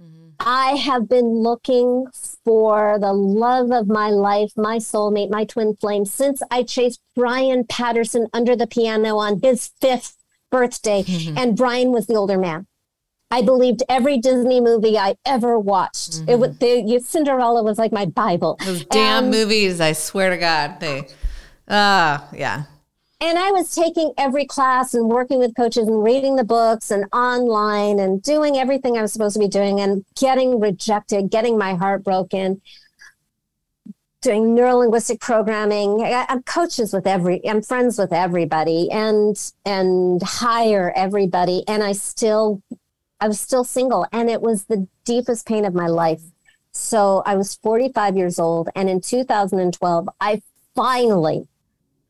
Mm-hmm. 0.00 0.30
I 0.40 0.76
have 0.76 1.08
been 1.08 1.42
looking 1.42 2.06
for 2.44 2.98
the 2.98 3.12
love 3.12 3.70
of 3.70 3.86
my 3.88 4.08
life, 4.08 4.52
my 4.56 4.78
soulmate, 4.78 5.30
my 5.30 5.44
twin 5.44 5.76
flame 5.76 6.04
since 6.04 6.42
I 6.50 6.62
chased 6.62 7.00
Brian 7.14 7.64
Patterson 7.64 8.28
under 8.32 8.56
the 8.56 8.66
piano 8.66 9.18
on 9.18 9.40
his 9.42 9.70
fifth 9.80 10.16
birthday. 10.50 11.02
Mm-hmm. 11.02 11.38
And 11.38 11.56
Brian 11.56 11.92
was 11.92 12.06
the 12.06 12.14
older 12.14 12.38
man. 12.38 12.66
I 13.30 13.42
believed 13.42 13.84
every 13.88 14.18
Disney 14.18 14.60
movie 14.60 14.98
I 14.98 15.14
ever 15.24 15.58
watched. 15.58 16.12
Mm-hmm. 16.12 16.30
It 16.30 16.38
was 16.38 16.58
the 16.58 17.00
Cinderella 17.04 17.62
was 17.62 17.78
like 17.78 17.92
my 17.92 18.06
Bible. 18.06 18.58
Those 18.64 18.84
damn 18.86 19.24
and, 19.24 19.32
movies, 19.32 19.80
I 19.80 19.92
swear 19.92 20.30
to 20.30 20.36
God, 20.36 20.80
they 20.80 21.06
uh 21.68 22.18
yeah. 22.32 22.64
And 23.22 23.38
I 23.38 23.50
was 23.50 23.74
taking 23.74 24.12
every 24.16 24.46
class 24.46 24.94
and 24.94 25.08
working 25.08 25.38
with 25.38 25.54
coaches 25.54 25.86
and 25.86 26.02
reading 26.02 26.36
the 26.36 26.44
books 26.44 26.90
and 26.90 27.04
online 27.12 27.98
and 27.98 28.22
doing 28.22 28.56
everything 28.56 28.96
I 28.96 29.02
was 29.02 29.12
supposed 29.12 29.34
to 29.34 29.40
be 29.40 29.48
doing 29.48 29.78
and 29.80 30.04
getting 30.18 30.58
rejected, 30.58 31.30
getting 31.30 31.58
my 31.58 31.74
heart 31.74 32.02
broken 32.02 32.62
doing 34.20 34.54
neurolinguistic 34.54 35.20
programming. 35.20 36.02
I, 36.02 36.26
am 36.28 36.42
coaches 36.42 36.92
with 36.92 37.06
every, 37.06 37.46
I'm 37.48 37.62
friends 37.62 37.98
with 37.98 38.12
everybody 38.12 38.90
and, 38.90 39.36
and 39.64 40.22
hire 40.22 40.92
everybody. 40.94 41.64
And 41.66 41.82
I 41.82 41.92
still, 41.92 42.62
I 43.20 43.28
was 43.28 43.40
still 43.40 43.64
single 43.64 44.06
and 44.12 44.28
it 44.28 44.42
was 44.42 44.64
the 44.64 44.86
deepest 45.04 45.46
pain 45.46 45.64
of 45.64 45.74
my 45.74 45.86
life. 45.86 46.22
So 46.72 47.22
I 47.26 47.34
was 47.34 47.54
45 47.56 48.16
years 48.16 48.38
old. 48.38 48.68
And 48.76 48.90
in 48.90 49.00
2012, 49.00 50.08
I 50.20 50.42
finally, 50.74 51.48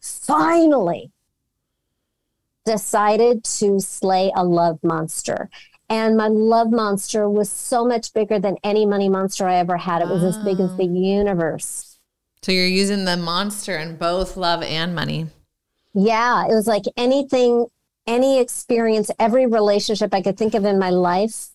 finally 0.01 1.11
decided 2.65 3.45
to 3.45 3.81
slay 3.81 4.33
a 4.35 4.45
love 4.45 4.79
monster. 4.83 5.49
And 5.89 6.17
my 6.17 6.29
love 6.29 6.71
monster 6.71 7.29
was 7.29 7.51
so 7.51 7.85
much 7.85 8.13
bigger 8.13 8.39
than 8.39 8.57
any 8.63 8.87
money 8.87 9.09
monster 9.09 9.49
I 9.49 9.57
ever 9.57 9.77
had. 9.77 10.03
It 10.03 10.09
was 10.09 10.23
as 10.23 10.39
big 10.39 10.61
as 10.61 10.77
the 10.77 10.85
ah. 10.85 11.19
universe. 11.19 11.99
So 12.43 12.53
you're 12.53 12.67
using 12.67 13.05
the 13.05 13.17
monster 13.17 13.77
in 13.77 13.97
both 13.97 14.37
love 14.37 14.63
and 14.63 14.95
money. 14.95 15.27
Yeah, 15.93 16.45
it 16.47 16.55
was 16.55 16.69
like 16.69 16.85
anything, 16.97 17.67
any 18.07 18.39
experience, 18.39 19.11
every 19.19 19.47
relationship 19.47 20.15
I 20.15 20.23
could 20.23 20.39
think 20.39 20.55
of 20.55 20.65
in 20.65 20.79
my 20.79 20.91
life 20.91 21.49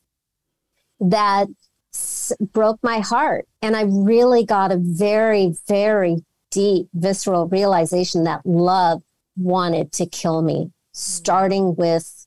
that 0.99 1.47
s- 1.93 2.33
broke 2.39 2.79
my 2.83 2.99
heart. 2.99 3.47
And 3.61 3.75
I 3.75 3.83
really 3.87 4.45
got 4.45 4.73
a 4.73 4.77
very, 4.77 5.55
very 5.67 6.24
deep, 6.51 6.87
visceral 6.93 7.47
realization 7.47 8.23
that 8.23 8.45
love 8.45 9.01
wanted 9.37 9.91
to 9.93 10.05
kill 10.05 10.41
me, 10.41 10.71
starting 10.93 11.75
with 11.75 12.25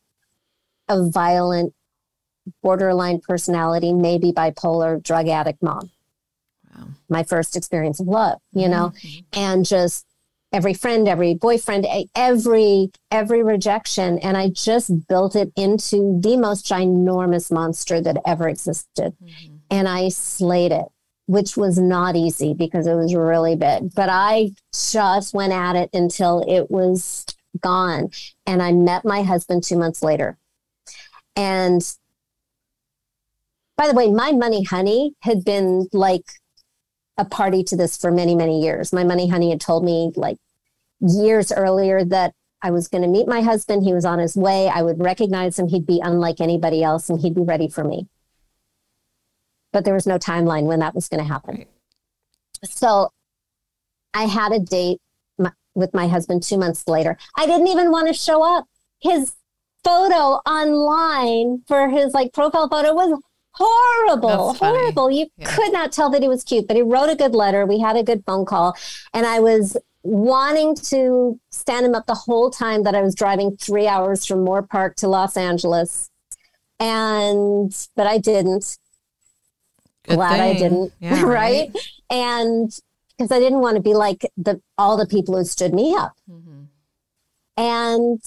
a 0.89 1.09
violent, 1.09 1.75
borderline 2.63 3.21
personality, 3.21 3.93
maybe 3.93 4.33
bipolar, 4.33 5.03
drug 5.03 5.29
addict 5.29 5.63
mom. 5.63 5.91
My 7.09 7.23
first 7.25 7.57
experience 7.57 8.01
of 8.01 8.07
love, 8.07 8.39
you 8.53 8.69
know, 8.69 8.93
mm-hmm. 9.03 9.21
and 9.33 9.65
just 9.65 10.07
every 10.53 10.75
friend, 10.75 11.09
every 11.09 11.35
boyfriend, 11.35 11.87
every 12.15 12.91
every 13.11 13.43
rejection, 13.43 14.19
and 14.19 14.37
I 14.37 14.51
just 14.51 15.09
built 15.09 15.35
it 15.35 15.51
into 15.57 16.21
the 16.23 16.37
most 16.37 16.67
ginormous 16.67 17.51
monster 17.51 18.01
that 18.01 18.19
ever 18.27 18.49
existed, 18.49 19.17
mm-hmm. 19.23 19.57
and 19.71 19.89
I 19.89 20.11
slayed 20.11 20.71
it, 20.71 20.87
which 21.29 21.57
was 21.57 21.79
not 21.79 22.17
easy 22.17 22.55
because 22.55 22.87
it 22.87 22.95
was 22.95 23.15
really 23.15 23.55
big, 23.55 23.95
but 23.95 24.09
I 24.11 24.51
just 24.73 25.35
went 25.35 25.53
at 25.53 25.77
it 25.77 25.91
until 25.93 26.43
it 26.49 26.71
was 26.71 27.27
gone, 27.61 28.11
and 28.47 28.63
I 28.63 28.73
met 28.73 29.05
my 29.05 29.23
husband 29.23 29.63
two 29.63 29.79
months 29.79 30.03
later, 30.03 30.39
and. 31.37 31.83
By 33.77 33.87
the 33.87 33.95
way, 33.95 34.11
my 34.11 34.33
money 34.33 34.65
honey 34.65 35.15
had 35.21 35.45
been 35.45 35.87
like 35.93 36.25
a 37.17 37.25
party 37.25 37.63
to 37.63 37.77
this 37.77 37.97
for 37.97 38.11
many, 38.11 38.35
many 38.35 38.61
years. 38.61 38.93
My 38.93 39.05
money 39.05 39.29
honey 39.29 39.51
had 39.51 39.61
told 39.61 39.85
me 39.85 40.11
like 40.17 40.39
years 41.01 41.53
earlier 41.53 42.05
that 42.05 42.35
I 42.63 42.71
was 42.71 42.89
going 42.89 43.03
to 43.03 43.09
meet 43.09 43.29
my 43.29 43.41
husband. 43.41 43.85
He 43.85 43.93
was 43.93 44.05
on 44.05 44.19
his 44.19 44.37
way. 44.37 44.69
I 44.69 44.83
would 44.83 45.01
recognize 45.01 45.59
him. 45.59 45.69
He'd 45.69 45.87
be 45.87 46.01
unlike 46.03 46.41
anybody 46.41 46.83
else 46.83 47.09
and 47.09 47.21
he'd 47.21 47.35
be 47.35 47.43
ready 47.43 47.69
for 47.69 47.85
me. 47.85 48.09
But 49.73 49.85
there 49.85 49.95
was 49.95 50.07
no 50.07 50.19
timeline 50.19 50.65
when 50.65 50.81
that 50.81 50.95
was 50.95 51.09
going 51.09 51.23
to 51.23 51.29
happen. 51.29 51.57
Right. 51.57 51.69
So 52.65 53.11
I 54.15 54.25
had 54.25 54.53
a 54.53 54.59
date 54.59 55.01
with 55.75 55.95
my 55.95 56.09
husband 56.09 56.43
two 56.43 56.59
months 56.59 56.89
later. 56.89 57.17
I 57.37 57.47
didn't 57.47 57.69
even 57.69 57.91
want 57.91 58.09
to 58.09 58.15
show 58.15 58.43
up. 58.43 58.67
His 59.01 59.35
photo 59.85 60.41
online 60.45 61.63
for 61.69 61.89
his 61.89 62.13
like 62.13 62.33
profile 62.33 62.69
photo 62.69 62.93
was 62.93 63.21
horrible, 63.53 64.55
horrible. 64.55 65.11
You 65.11 65.29
yeah. 65.37 65.55
could 65.55 65.73
not 65.73 65.93
tell 65.93 66.11
that 66.11 66.23
he 66.23 66.29
was 66.29 66.43
cute, 66.43 66.67
but 66.67 66.77
he 66.77 66.83
wrote 66.83 67.11
a 67.11 67.17
good 67.17 67.35
letter. 67.35 67.65
We 67.65 67.79
had 67.79 67.97
a 67.97 68.03
good 68.03 68.25
phone 68.27 68.45
call, 68.45 68.77
and 69.15 69.25
I 69.25 69.39
was 69.39 69.77
wanting 70.03 70.75
to 70.77 71.39
stand 71.51 71.87
him 71.87 71.95
up 71.95 72.07
the 72.07 72.15
whole 72.15 72.51
time 72.51 72.83
that 72.85 72.95
I 72.95 73.03
was 73.03 73.15
driving 73.15 73.57
three 73.57 73.87
hours 73.87 74.25
from 74.25 74.45
Moorpark 74.45 74.95
to 74.97 75.09
Los 75.09 75.37
Angeles. 75.37 76.11
And, 76.81 77.75
but 77.97 78.07
I 78.07 78.19
didn't. 78.19 78.79
Good 80.09 80.17
Glad 80.17 80.39
thing. 80.39 80.41
I 80.41 80.59
didn't. 80.59 80.93
Yeah, 81.01 81.23
right? 81.23 81.71
right? 81.75 81.77
And 82.11 82.73
because 83.17 83.33
I 83.33 83.39
didn't 83.39 83.61
want 83.61 83.77
to 83.77 83.83
be 83.83 83.95
like 83.95 84.27
the 84.37 84.61
all 84.77 84.97
the 84.97 85.07
people 85.07 85.37
who 85.37 85.45
stood 85.45 85.75
me 85.75 85.95
up. 85.95 86.13
Mm-hmm. 86.31 86.65
And 87.57 88.21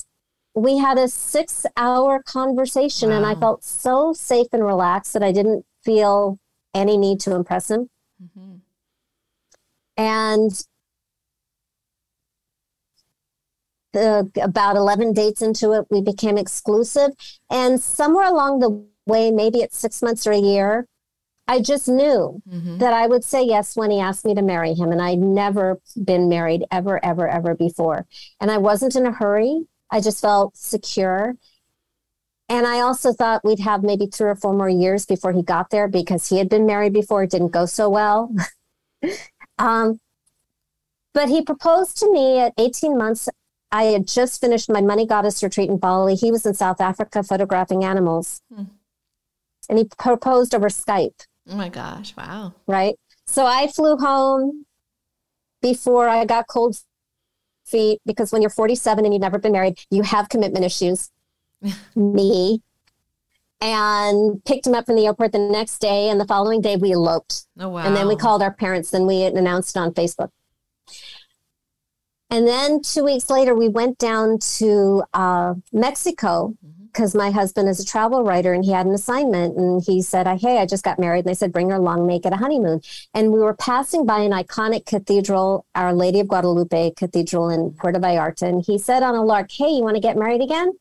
we 0.53 0.78
had 0.78 0.98
a 0.98 1.08
six 1.08 1.66
hour 1.78 2.22
conversation 2.24 3.10
wow. 3.10 3.18
and 3.18 3.26
I 3.26 3.36
felt 3.36 3.64
so 3.64 4.12
safe 4.14 4.48
and 4.52 4.66
relaxed 4.66 5.14
that 5.14 5.24
I 5.24 5.32
didn't 5.32 5.66
feel 5.84 6.40
any 6.74 6.98
need 6.98 7.20
to 7.22 7.36
impress 7.36 7.72
him. 7.72 7.90
Mm-hmm. 8.22 8.56
And 9.98 10.52
the, 13.94 14.30
about 14.41 14.76
11 14.76 15.14
dates 15.14 15.41
into 15.41 15.74
it, 15.74 15.86
we 15.90 16.02
became 16.02 16.38
exclusive. 16.38 17.12
And 17.49 17.80
somewhere 17.80 18.26
along 18.26 18.60
the 18.60 18.86
way, 19.06 19.32
maybe 19.32 19.60
it's 19.60 19.78
six 19.78 20.02
months 20.02 20.26
or 20.26 20.32
a 20.32 20.40
year, 20.40 20.88
I 21.52 21.60
just 21.60 21.90
knew 21.90 22.41
mm-hmm. 22.49 22.78
that 22.78 22.94
I 22.94 23.07
would 23.07 23.26
say 23.26 23.44
yes 23.44 23.76
when 23.76 23.91
he 23.91 23.99
asked 23.99 24.23
me 24.23 24.34
to 24.36 24.41
marry 24.41 24.73
him. 24.73 24.94
And 24.94 25.02
I'd 25.02 25.19
never 25.19 25.82
been 26.02 26.30
married 26.30 26.64
ever, 26.72 27.03
ever, 27.03 27.28
ever 27.28 27.56
before. 27.56 28.07
And 28.40 28.49
I 28.49 28.57
wasn't 28.57 28.95
in 28.95 29.06
a 29.06 29.11
hurry. 29.11 29.65
I 29.91 29.99
just 29.99 30.22
felt 30.22 30.56
secure. 30.56 31.36
And 32.48 32.65
I 32.65 32.80
also 32.80 33.11
thought 33.11 33.44
we'd 33.44 33.60
have 33.60 33.84
maybe 33.84 34.06
three 34.06 34.30
or 34.30 34.36
four 34.36 34.53
more 34.53 34.69
years 34.69 35.06
before 35.06 35.34
he 35.34 35.41
got 35.41 35.72
there 35.72 35.90
because 35.90 36.30
he 36.30 36.38
had 36.38 36.48
been 36.48 36.65
married 36.65 36.94
before. 36.94 37.23
It 37.23 37.32
didn't 37.32 37.52
go 37.52 37.65
so 37.65 37.90
well. 37.90 38.34
um, 39.60 39.99
but 41.14 41.28
he 41.28 41.44
proposed 41.44 41.98
to 41.98 42.10
me 42.10 42.40
at 42.40 42.53
18 42.57 42.98
months. 42.98 43.28
I 43.73 43.84
had 43.84 44.07
just 44.07 44.40
finished 44.40 44.72
my 44.72 44.80
Money 44.80 45.06
Goddess 45.06 45.44
retreat 45.44 45.69
in 45.69 45.80
Bali. 45.80 46.15
He 46.15 46.32
was 46.32 46.45
in 46.45 46.53
South 46.53 46.80
Africa 46.80 47.23
photographing 47.23 47.84
animals. 47.84 48.41
Hmm. 48.56 48.64
And 49.68 49.80
he 49.80 49.90
proposed 49.98 50.56
over 50.56 50.69
Skype. 50.69 51.26
Oh 51.50 51.56
my 51.56 51.70
gosh. 51.70 52.16
Wow. 52.16 52.54
Right. 52.68 52.96
So 53.26 53.46
I 53.46 53.68
flew 53.68 53.98
home 53.98 54.66
before 55.62 56.08
I 56.08 56.26
got 56.26 56.48
cold 56.48 56.78
feet 57.66 58.02
because 58.06 58.32
when 58.32 58.42
you're 58.42 58.50
47 58.50 59.06
and 59.06 59.14
you've 59.14 59.22
never 59.22 59.40
been 59.40 59.52
married, 59.52 59.80
you 59.90 60.04
have 60.04 60.30
commitment 60.30 60.66
issues. 60.66 61.10
Me. 61.96 62.62
And 63.64 64.44
picked 64.44 64.66
him 64.66 64.74
up 64.74 64.88
from 64.88 64.96
the 64.96 65.06
airport 65.06 65.34
the 65.34 65.40
next 65.40 65.80
day. 65.80 66.10
And 66.10 66.20
the 66.20 66.26
following 66.26 66.62
day, 66.62 66.78
we 66.78 66.94
eloped. 66.94 67.46
Oh, 67.60 67.70
wow. 67.70 67.86
And 67.86 67.96
then 67.96 68.08
we 68.08 68.16
called 68.16 68.42
our 68.42 68.52
parents 68.52 68.92
and 68.94 69.06
we 69.06 69.24
announced 69.24 69.78
on 69.78 69.94
Facebook. 69.94 70.30
And 72.32 72.48
then 72.48 72.82
two 72.82 73.04
weeks 73.04 73.30
later, 73.30 73.54
we 73.54 73.68
went 73.68 74.00
down 74.00 74.40
to 74.58 75.04
uh, 75.14 75.54
Mexico 75.72 76.56
mm-hmm 76.66 76.81
because 76.92 77.16
my 77.16 77.32
husband 77.32 77.70
is 77.70 77.80
a 77.80 77.86
travel 77.86 78.24
writer 78.24 78.54
and 78.54 78.66
he 78.66 78.72
had 78.72 78.86
an 78.86 78.94
assignment 78.94 79.58
and 79.58 79.84
he 79.84 80.02
said, 80.02 80.28
Hey, 80.40 80.60
I 80.60 80.66
just 80.66 80.84
got 80.84 81.00
married. 81.00 81.20
And 81.20 81.28
they 81.28 81.34
said, 81.34 81.52
Bring 81.52 81.70
her 81.70 81.78
along, 81.78 82.06
make 82.06 82.26
it 82.26 82.34
a 82.34 82.38
honeymoon. 82.38 82.82
And 83.14 83.32
we 83.32 83.40
were 83.40 83.54
passing 83.54 84.06
by 84.06 84.20
an 84.20 84.32
iconic 84.32 84.86
cathedral, 84.86 85.66
Our 85.76 85.94
Lady 85.94 86.20
of 86.20 86.28
Guadalupe 86.28 86.92
Cathedral 86.92 87.50
in 87.50 87.72
Puerto 87.72 88.00
Vallarta. 88.00 88.44
And 88.44 88.64
he 88.66 88.78
said 88.78 89.04
on 89.04 89.16
a 89.16 89.24
lark, 89.24 89.52
Hey, 89.52 89.70
you 89.70 89.84
want 89.84 89.96
to 89.96 90.02
get 90.02 90.18
married 90.18 90.42
again? 90.42 90.74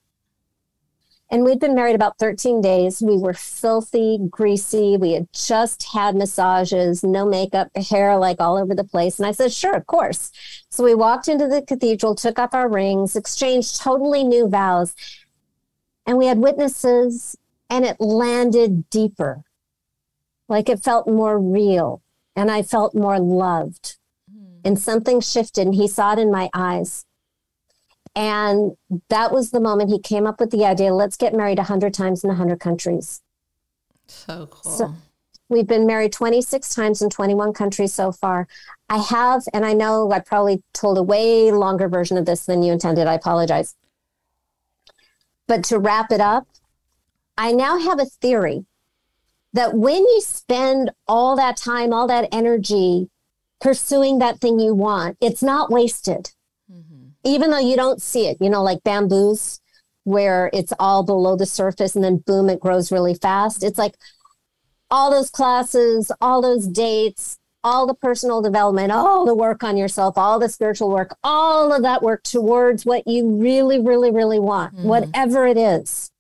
And 1.33 1.45
we'd 1.45 1.61
been 1.61 1.77
married 1.77 1.95
about 1.95 2.19
13 2.19 2.61
days. 2.61 3.01
We 3.01 3.17
were 3.17 3.35
filthy, 3.35 4.19
greasy. 4.31 4.97
We 4.97 5.13
had 5.13 5.29
just 5.33 5.85
had 5.93 6.17
massages, 6.17 7.05
no 7.05 7.25
makeup, 7.25 7.69
hair 7.77 8.17
like 8.19 8.41
all 8.41 8.59
over 8.59 8.75
the 8.75 8.83
place. 8.83 9.19
And 9.19 9.27
I 9.27 9.31
said, 9.31 9.53
Sure, 9.53 9.77
of 9.77 9.87
course. 9.87 10.33
So 10.71 10.83
we 10.83 10.95
walked 10.95 11.29
into 11.29 11.47
the 11.47 11.63
cathedral, 11.63 12.17
took 12.17 12.41
off 12.41 12.53
our 12.53 12.69
rings, 12.69 13.15
exchanged 13.15 13.81
totally 13.81 14.25
new 14.25 14.49
vows 14.49 14.95
and 16.07 16.19
we 16.19 16.27
had 16.27 16.39
witnesses 16.39 17.37
and 17.69 17.85
it 17.85 18.01
landed 18.01 18.91
deeper. 18.91 19.45
Like 20.49 20.69
it 20.69 20.83
felt 20.83 21.07
more 21.07 21.39
real 21.39 22.03
and 22.35 22.51
i 22.51 22.63
felt 22.63 22.95
more 22.95 23.19
loved. 23.19 23.97
Mm. 24.33 24.61
and 24.65 24.79
something 24.79 25.21
shifted 25.21 25.67
and 25.67 25.75
he 25.75 25.89
saw 25.89 26.13
it 26.13 26.19
in 26.19 26.31
my 26.31 26.49
eyes. 26.55 27.05
And 28.17 28.73
that 29.09 29.33
was 29.33 29.51
the 29.51 29.61
moment 29.61 29.91
he 29.91 30.01
came 30.01 30.27
up 30.27 30.41
with 30.41 30.51
the 30.51 30.65
idea 30.65 30.93
let's 30.93 31.17
get 31.17 31.35
married 31.35 31.59
100 31.59 31.95
times 31.95 32.25
in 32.25 32.29
100 32.29 32.59
countries. 32.59 33.23
So 34.07 34.47
cool. 34.51 34.73
So 34.73 34.95
we've 35.49 35.67
been 35.67 35.87
married 35.87 36.13
26 36.13 36.75
times 36.75 37.03
in 37.03 37.11
21 37.11 37.53
countries 37.53 37.95
so 37.95 38.11
far. 38.11 38.49
I 38.89 38.99
have 38.99 39.45
and 39.53 39.65
i 39.65 39.73
know 39.73 40.11
i 40.11 40.19
probably 40.19 40.65
told 40.73 40.99
a 40.99 41.03
way 41.03 41.53
longer 41.53 41.89
version 41.89 42.17
of 42.17 42.27
this 42.27 42.45
than 42.45 42.65
you 42.65 42.73
intended 42.73 43.07
i 43.07 43.15
apologize 43.15 43.77
but 45.51 45.65
to 45.65 45.81
wrap 45.81 46.13
it 46.13 46.21
up, 46.21 46.47
I 47.37 47.51
now 47.51 47.77
have 47.77 47.99
a 47.99 48.05
theory 48.05 48.67
that 49.53 49.75
when 49.75 49.97
you 49.97 50.21
spend 50.21 50.93
all 51.09 51.35
that 51.35 51.57
time, 51.57 51.93
all 51.93 52.07
that 52.07 52.29
energy 52.31 53.11
pursuing 53.61 54.21
that 54.21 54.39
thing 54.39 54.61
you 54.61 54.75
want, 54.75 55.17
it's 55.21 55.43
not 55.43 55.69
wasted. 55.69 56.31
Mm-hmm. 56.73 57.09
Even 57.25 57.51
though 57.51 57.59
you 57.59 57.75
don't 57.75 58.01
see 58.01 58.29
it, 58.29 58.37
you 58.41 58.49
know, 58.49 58.63
like 58.63 58.85
bamboos, 58.85 59.61
where 60.05 60.51
it's 60.53 60.73
all 60.79 61.03
below 61.03 61.35
the 61.35 61.47
surface 61.47 61.97
and 61.97 62.05
then 62.05 62.19
boom, 62.19 62.49
it 62.49 62.61
grows 62.61 62.93
really 62.93 63.15
fast. 63.15 63.65
It's 63.65 63.77
like 63.77 63.97
all 64.89 65.11
those 65.11 65.31
classes, 65.31 66.13
all 66.21 66.41
those 66.41 66.69
dates, 66.69 67.40
all 67.63 67.87
the 67.87 67.95
personal 67.95 68.41
development, 68.41 68.91
all 68.93 69.25
the 69.25 69.35
work 69.35 69.63
on 69.63 69.77
yourself, 69.77 70.17
all 70.17 70.39
the 70.39 70.49
spiritual 70.49 70.91
work, 70.91 71.17
all 71.23 71.73
of 71.73 71.83
that 71.83 72.03
work 72.03 72.23
towards 72.23 72.87
what 72.87 73.07
you 73.07 73.37
really, 73.37 73.81
really, 73.81 74.11
really 74.11 74.39
want, 74.39 74.75
mm-hmm. 74.75 74.89
whatever 74.89 75.47
it 75.47 75.59
is, 75.59 76.11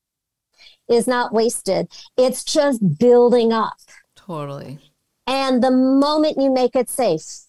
is 0.89 1.07
not 1.07 1.33
wasted. 1.33 1.89
It's 2.17 2.45
just 2.45 2.99
building 2.99 3.53
up. 3.53 3.79
Totally. 4.17 4.79
And 5.27 5.63
the 5.63 5.71
moment 5.71 6.37
you 6.39 6.53
make 6.53 6.77
it 6.77 6.91
safe, 6.91 7.47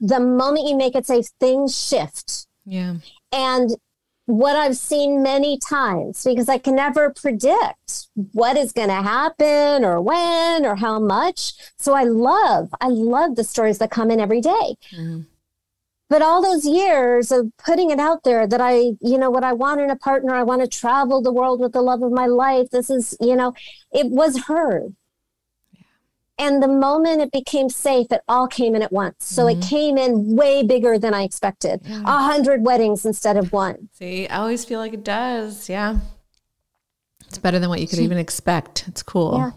the 0.00 0.20
moment 0.20 0.66
you 0.66 0.76
make 0.76 0.94
it 0.94 1.06
safe, 1.06 1.26
things 1.38 1.78
shift. 1.78 2.46
Yeah. 2.64 2.96
And 3.32 3.70
what 4.38 4.56
I've 4.56 4.76
seen 4.76 5.22
many 5.22 5.58
times 5.58 6.24
because 6.24 6.48
I 6.48 6.58
can 6.58 6.74
never 6.74 7.10
predict 7.10 8.08
what 8.32 8.56
is 8.56 8.72
going 8.72 8.88
to 8.88 8.94
happen 8.94 9.84
or 9.84 10.00
when 10.00 10.64
or 10.64 10.76
how 10.76 10.98
much. 10.98 11.54
So 11.76 11.94
I 11.94 12.04
love, 12.04 12.70
I 12.80 12.88
love 12.88 13.36
the 13.36 13.44
stories 13.44 13.78
that 13.78 13.90
come 13.90 14.10
in 14.10 14.20
every 14.20 14.40
day. 14.40 14.76
Mm-hmm. 14.92 15.20
But 16.08 16.22
all 16.22 16.42
those 16.42 16.66
years 16.66 17.30
of 17.30 17.52
putting 17.56 17.90
it 17.90 18.00
out 18.00 18.24
there 18.24 18.44
that 18.44 18.60
I, 18.60 18.96
you 19.00 19.16
know, 19.16 19.30
what 19.30 19.44
I 19.44 19.52
want 19.52 19.80
in 19.80 19.90
a 19.90 19.96
partner, 19.96 20.34
I 20.34 20.42
want 20.42 20.60
to 20.60 20.66
travel 20.66 21.22
the 21.22 21.32
world 21.32 21.60
with 21.60 21.72
the 21.72 21.82
love 21.82 22.02
of 22.02 22.10
my 22.10 22.26
life. 22.26 22.70
This 22.70 22.90
is, 22.90 23.16
you 23.20 23.36
know, 23.36 23.54
it 23.92 24.10
was 24.10 24.44
heard. 24.46 24.96
And 26.40 26.62
the 26.62 26.68
moment 26.68 27.20
it 27.20 27.30
became 27.32 27.68
safe, 27.68 28.06
it 28.10 28.22
all 28.26 28.48
came 28.48 28.74
in 28.74 28.80
at 28.80 28.90
once. 28.90 29.26
So 29.26 29.44
mm-hmm. 29.44 29.60
it 29.60 29.66
came 29.66 29.98
in 29.98 30.34
way 30.34 30.62
bigger 30.62 30.98
than 30.98 31.12
I 31.12 31.22
expected. 31.22 31.82
A 31.84 31.88
yeah. 31.90 32.02
hundred 32.04 32.64
weddings 32.64 33.04
instead 33.04 33.36
of 33.36 33.52
one. 33.52 33.90
See, 33.92 34.26
I 34.26 34.38
always 34.38 34.64
feel 34.64 34.80
like 34.80 34.94
it 34.94 35.04
does. 35.04 35.68
Yeah. 35.68 35.98
It's 37.28 37.36
better 37.36 37.58
than 37.58 37.68
what 37.68 37.80
you 37.80 37.86
could 37.86 37.98
even 37.98 38.16
expect. 38.16 38.88
It's 38.88 39.02
cool. 39.02 39.36
Yeah. 39.36 39.50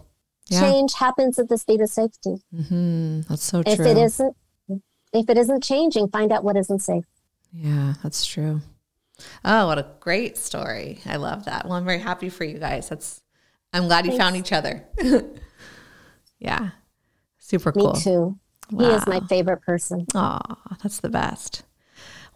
yeah. 0.49 0.59
Change 0.59 0.93
happens 0.95 1.39
at 1.39 1.47
the 1.47 1.57
speed 1.57 1.79
of 1.79 1.89
safety. 1.89 2.35
Mm-hmm. 2.53 3.21
That's 3.29 3.43
so 3.43 3.63
true. 3.63 3.71
If 3.71 3.79
it 3.79 3.97
isn't, 3.97 4.35
if 5.13 5.29
it 5.29 5.37
isn't 5.37 5.63
changing, 5.63 6.09
find 6.09 6.33
out 6.33 6.43
what 6.43 6.57
isn't 6.57 6.79
safe. 6.79 7.05
Yeah, 7.53 7.93
that's 8.03 8.25
true. 8.25 8.59
Oh, 9.45 9.67
what 9.67 9.77
a 9.77 9.87
great 10.01 10.37
story. 10.37 10.99
I 11.05 11.15
love 11.15 11.45
that. 11.45 11.63
Well, 11.63 11.75
I'm 11.75 11.85
very 11.85 11.99
happy 11.99 12.27
for 12.27 12.43
you 12.43 12.59
guys. 12.59 12.89
That's 12.89 13.21
I'm 13.71 13.85
glad 13.85 14.05
you 14.05 14.17
found 14.17 14.35
each 14.35 14.51
other. 14.51 14.83
Yeah. 16.43 16.69
Super 17.39 17.71
cool. 17.71 17.93
Me 17.93 18.01
too. 18.01 18.39
Wow. 18.71 18.89
He 18.89 18.95
is 18.95 19.07
my 19.07 19.19
favorite 19.21 19.61
person. 19.61 20.05
Oh, 20.13 20.39
that's 20.81 20.99
the 20.99 21.09
best. 21.09 21.63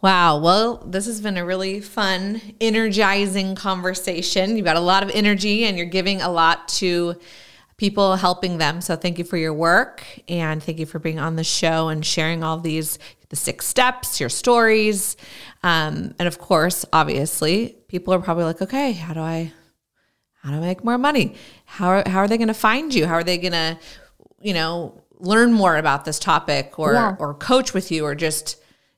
Wow. 0.01 0.39
Well, 0.39 0.77
this 0.77 1.05
has 1.07 1.21
been 1.21 1.37
a 1.37 1.45
really 1.45 1.81
fun, 1.81 2.41
energizing 2.61 3.55
conversation. 3.55 4.55
You've 4.55 4.65
got 4.65 4.75
a 4.75 4.81
lot 4.81 5.03
of 5.03 5.09
energy 5.09 5.65
and 5.65 5.77
you're 5.77 5.87
giving 5.87 6.21
a 6.21 6.29
lot 6.29 6.67
to 6.69 7.15
people 7.77 8.15
helping 8.15 8.57
them. 8.57 8.81
So 8.81 8.95
thank 8.95 9.17
you 9.17 9.23
for 9.23 9.37
your 9.37 9.53
work 9.53 10.03
and 10.27 10.61
thank 10.61 10.79
you 10.79 10.85
for 10.85 10.99
being 10.99 11.19
on 11.19 11.35
the 11.35 11.43
show 11.43 11.89
and 11.89 12.05
sharing 12.05 12.43
all 12.43 12.59
these 12.59 12.99
the 13.29 13.35
six 13.35 13.65
steps, 13.65 14.19
your 14.19 14.29
stories. 14.29 15.17
Um, 15.63 16.15
and 16.17 16.27
of 16.27 16.39
course, 16.39 16.85
obviously, 16.93 17.75
people 17.87 18.13
are 18.13 18.19
probably 18.19 18.45
like, 18.45 18.61
okay, 18.61 18.93
how 18.93 19.13
do 19.13 19.19
I 19.19 19.51
how 20.47 20.55
to 20.55 20.61
make 20.61 20.83
more 20.83 20.97
money. 20.97 21.35
How 21.65 21.89
are, 21.89 22.03
how 22.07 22.17
are 22.19 22.27
they 22.27 22.37
going 22.37 22.47
to 22.47 22.53
find 22.53 22.93
you? 22.93 23.05
How 23.05 23.15
are 23.15 23.23
they 23.23 23.37
going 23.37 23.51
to, 23.51 23.77
you 24.41 24.53
know, 24.53 25.03
learn 25.19 25.51
more 25.51 25.75
about 25.75 26.05
this 26.05 26.19
topic 26.19 26.79
or 26.79 26.93
yeah. 26.93 27.17
or 27.19 27.33
coach 27.33 27.73
with 27.73 27.91
you 27.91 28.05
or 28.05 28.15
just 28.15 28.55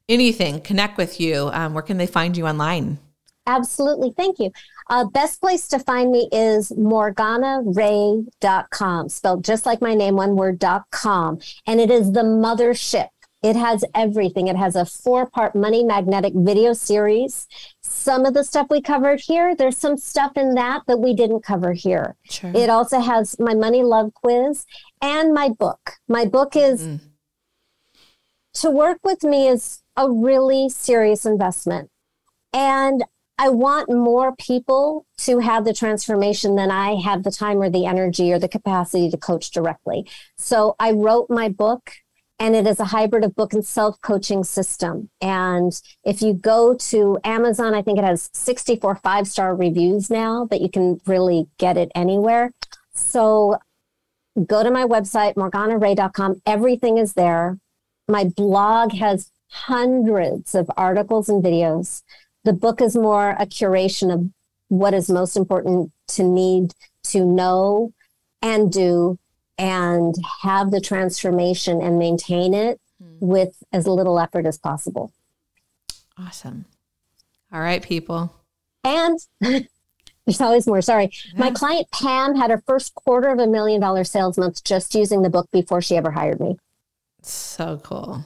anything, 0.07 0.61
connect 0.61 0.97
with 0.97 1.19
you? 1.19 1.49
Um, 1.51 1.73
where 1.73 1.81
can 1.81 1.97
they 1.97 2.05
find 2.05 2.37
you 2.37 2.45
online? 2.45 2.99
Absolutely. 3.47 4.13
Thank 4.15 4.37
you. 4.37 4.51
Uh, 4.91 5.05
best 5.05 5.41
place 5.41 5.67
to 5.69 5.79
find 5.79 6.11
me 6.11 6.29
is 6.31 6.71
morganarae.com, 6.71 9.09
spelled 9.09 9.43
just 9.43 9.65
like 9.65 9.81
my 9.81 9.95
name, 9.95 10.15
one 10.15 10.35
word, 10.35 10.59
dot 10.59 10.83
com. 10.91 11.39
And 11.65 11.81
it 11.81 11.89
is 11.89 12.11
the 12.11 12.21
mothership. 12.21 13.07
It 13.41 13.55
has 13.55 13.83
everything. 13.95 14.49
It 14.49 14.57
has 14.57 14.75
a 14.75 14.85
four 14.85 15.25
part 15.25 15.55
money 15.55 15.83
magnetic 15.83 16.33
video 16.35 16.73
series 16.73 17.47
some 17.99 18.25
of 18.25 18.33
the 18.33 18.43
stuff 18.43 18.67
we 18.69 18.81
covered 18.81 19.19
here, 19.19 19.55
there's 19.55 19.77
some 19.77 19.97
stuff 19.97 20.31
in 20.35 20.55
that 20.55 20.83
that 20.87 20.99
we 20.99 21.13
didn't 21.13 21.41
cover 21.41 21.73
here. 21.73 22.15
Sure. 22.29 22.51
It 22.55 22.69
also 22.69 22.99
has 22.99 23.37
my 23.39 23.53
money 23.53 23.83
love 23.83 24.13
quiz 24.13 24.65
and 25.01 25.33
my 25.33 25.49
book. 25.49 25.93
My 26.07 26.25
book 26.25 26.55
is 26.55 26.81
mm. 26.81 27.01
to 28.55 28.71
work 28.71 28.99
with 29.03 29.23
me 29.23 29.47
is 29.47 29.81
a 29.95 30.09
really 30.09 30.69
serious 30.69 31.25
investment. 31.25 31.89
And 32.53 33.03
I 33.37 33.49
want 33.49 33.89
more 33.89 34.35
people 34.35 35.05
to 35.19 35.39
have 35.39 35.63
the 35.63 35.73
transformation 35.73 36.55
than 36.55 36.71
I 36.71 36.95
have 36.95 37.23
the 37.23 37.31
time 37.31 37.61
or 37.61 37.69
the 37.69 37.85
energy 37.85 38.33
or 38.33 38.39
the 38.39 38.49
capacity 38.49 39.09
to 39.09 39.17
coach 39.17 39.51
directly. 39.51 40.09
So 40.37 40.75
I 40.79 40.91
wrote 40.91 41.29
my 41.29 41.47
book 41.47 41.91
and 42.39 42.55
it 42.55 42.65
is 42.65 42.79
a 42.79 42.85
hybrid 42.85 43.23
of 43.23 43.35
book 43.35 43.53
and 43.53 43.65
self 43.65 43.99
coaching 44.01 44.43
system. 44.43 45.09
And 45.21 45.79
if 46.03 46.21
you 46.21 46.33
go 46.33 46.75
to 46.75 47.17
Amazon, 47.23 47.73
I 47.73 47.81
think 47.81 47.99
it 47.99 48.05
has 48.05 48.29
64 48.33 48.95
five 48.95 49.27
star 49.27 49.55
reviews 49.55 50.09
now, 50.09 50.45
but 50.45 50.61
you 50.61 50.69
can 50.69 51.01
really 51.05 51.47
get 51.57 51.77
it 51.77 51.91
anywhere. 51.93 52.51
So 52.93 53.57
go 54.45 54.63
to 54.63 54.71
my 54.71 54.85
website, 54.85 55.35
morganarae.com. 55.35 56.41
Everything 56.45 56.97
is 56.97 57.13
there. 57.13 57.57
My 58.07 58.23
blog 58.23 58.93
has 58.93 59.31
hundreds 59.49 60.55
of 60.55 60.69
articles 60.77 61.27
and 61.27 61.43
videos. 61.43 62.03
The 62.43 62.53
book 62.53 62.81
is 62.81 62.95
more 62.95 63.31
a 63.31 63.45
curation 63.45 64.13
of 64.13 64.29
what 64.69 64.93
is 64.93 65.09
most 65.09 65.35
important 65.35 65.91
to 66.07 66.23
need 66.23 66.73
to 67.03 67.25
know 67.25 67.91
and 68.41 68.71
do 68.71 69.19
and 69.59 70.15
have 70.41 70.71
the 70.71 70.79
transformation 70.79 71.81
and 71.81 71.99
maintain 71.99 72.53
it 72.53 72.79
mm. 73.03 73.17
with 73.19 73.61
as 73.73 73.85
little 73.85 74.17
effort 74.17 74.45
as 74.45 74.57
possible. 74.57 75.11
Awesome. 76.17 76.65
All 77.51 77.59
right, 77.59 77.83
people. 77.83 78.33
And 78.83 79.19
there's 79.41 80.41
always 80.41 80.65
more. 80.65 80.81
Sorry. 80.81 81.11
Yeah. 81.33 81.39
My 81.39 81.51
client 81.51 81.87
Pam 81.91 82.35
had 82.35 82.51
her 82.51 82.63
first 82.65 82.95
quarter 82.95 83.27
of 83.27 83.39
a 83.39 83.47
million 83.47 83.81
dollar 83.81 84.05
sales 84.05 84.37
month 84.37 84.63
just 84.63 84.95
using 84.95 85.21
the 85.21 85.29
book 85.29 85.49
before 85.51 85.81
she 85.81 85.97
ever 85.97 86.11
hired 86.11 86.39
me. 86.39 86.57
So 87.21 87.81
cool. 87.83 88.23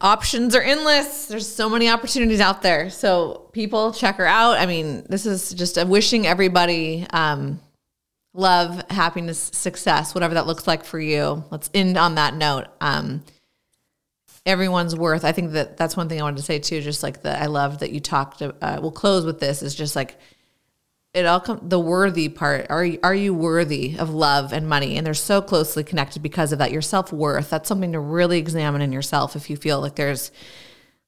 Options 0.00 0.54
are 0.54 0.62
endless. 0.62 1.26
There's 1.26 1.46
so 1.46 1.68
many 1.68 1.90
opportunities 1.90 2.40
out 2.40 2.62
there. 2.62 2.88
So 2.88 3.50
people 3.52 3.92
check 3.92 4.16
her 4.16 4.26
out. 4.26 4.56
I 4.56 4.64
mean, 4.64 5.04
this 5.10 5.26
is 5.26 5.52
just 5.52 5.76
a 5.76 5.84
wishing 5.84 6.26
everybody 6.26 7.06
um, 7.10 7.60
love, 8.32 8.82
happiness, 8.90 9.50
success, 9.52 10.14
whatever 10.14 10.34
that 10.34 10.46
looks 10.46 10.66
like 10.66 10.84
for 10.84 11.00
you. 11.00 11.44
Let's 11.50 11.70
end 11.74 11.96
on 11.96 12.14
that 12.14 12.34
note. 12.34 12.66
Um, 12.80 13.24
everyone's 14.46 14.96
worth. 14.96 15.24
I 15.24 15.32
think 15.32 15.52
that 15.52 15.76
that's 15.76 15.96
one 15.96 16.08
thing 16.08 16.20
I 16.20 16.24
wanted 16.24 16.38
to 16.38 16.42
say 16.42 16.58
too. 16.58 16.80
Just 16.80 17.02
like 17.02 17.22
that, 17.22 17.42
I 17.42 17.46
love 17.46 17.80
that 17.80 17.90
you 17.90 18.00
talked. 18.00 18.42
Uh, 18.42 18.78
we'll 18.80 18.92
close 18.92 19.24
with 19.24 19.40
this. 19.40 19.62
Is 19.62 19.74
just 19.74 19.96
like 19.96 20.16
it 21.12 21.26
all 21.26 21.40
comes 21.40 21.68
the 21.68 21.80
worthy 21.80 22.28
part. 22.28 22.66
Are 22.70 22.84
you, 22.84 23.00
are 23.02 23.14
you 23.14 23.34
worthy 23.34 23.96
of 23.98 24.10
love 24.10 24.52
and 24.52 24.68
money? 24.68 24.96
And 24.96 25.04
they're 25.04 25.14
so 25.14 25.42
closely 25.42 25.82
connected 25.82 26.22
because 26.22 26.52
of 26.52 26.60
that. 26.60 26.70
Your 26.70 26.82
self 26.82 27.12
worth. 27.12 27.50
That's 27.50 27.68
something 27.68 27.92
to 27.92 28.00
really 28.00 28.38
examine 28.38 28.80
in 28.80 28.92
yourself. 28.92 29.34
If 29.34 29.50
you 29.50 29.56
feel 29.56 29.80
like 29.80 29.96
there's 29.96 30.30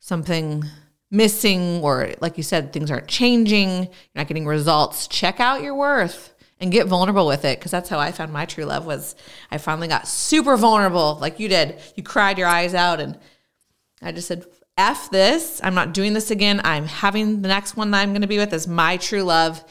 something 0.01 0.65
missing, 1.11 1.83
or 1.83 2.15
like 2.21 2.37
you 2.37 2.43
said, 2.43 2.73
things 2.73 2.91
aren't 2.91 3.07
changing, 3.07 3.85
you're 3.85 4.17
not 4.17 4.27
getting 4.27 4.47
results. 4.47 5.07
Check 5.07 5.41
out 5.41 5.63
your 5.63 5.75
worth 5.75 6.32
and 6.63 6.71
get 6.71 6.87
vulnerable 6.87 7.27
with 7.27 7.45
it 7.45 7.59
because 7.59 7.73
that's 7.73 7.89
how 7.89 7.99
I 7.99 8.13
found 8.13 8.33
my 8.33 8.47
true 8.47 8.65
love 8.65 8.87
was 8.87 9.17
I 9.51 9.59
finally 9.59 9.89
got 9.89 10.07
super 10.07 10.57
vulnerable 10.57 11.19
like 11.21 11.41
you 11.41 11.49
did. 11.49 11.79
You 11.97 12.05
cried 12.05 12.39
your 12.39 12.47
eyes 12.47 12.73
out 12.73 13.01
and 13.01 13.19
I 14.01 14.13
just 14.13 14.29
said 14.29 14.47
F 14.79 15.11
this. 15.11 15.61
I'm 15.65 15.75
not 15.75 15.93
doing 15.93 16.13
this 16.13 16.31
again. 16.31 16.61
I'm 16.63 16.87
having 16.87 17.43
the 17.43 17.49
next 17.49 17.77
one 17.77 17.91
that 17.91 18.01
I'm 18.01 18.11
going 18.11 18.23
to 18.23 18.29
be 18.29 18.39
with 18.39 18.53
is 18.53 18.69
my 18.69 18.97
true 18.97 19.25
love. 19.25 19.63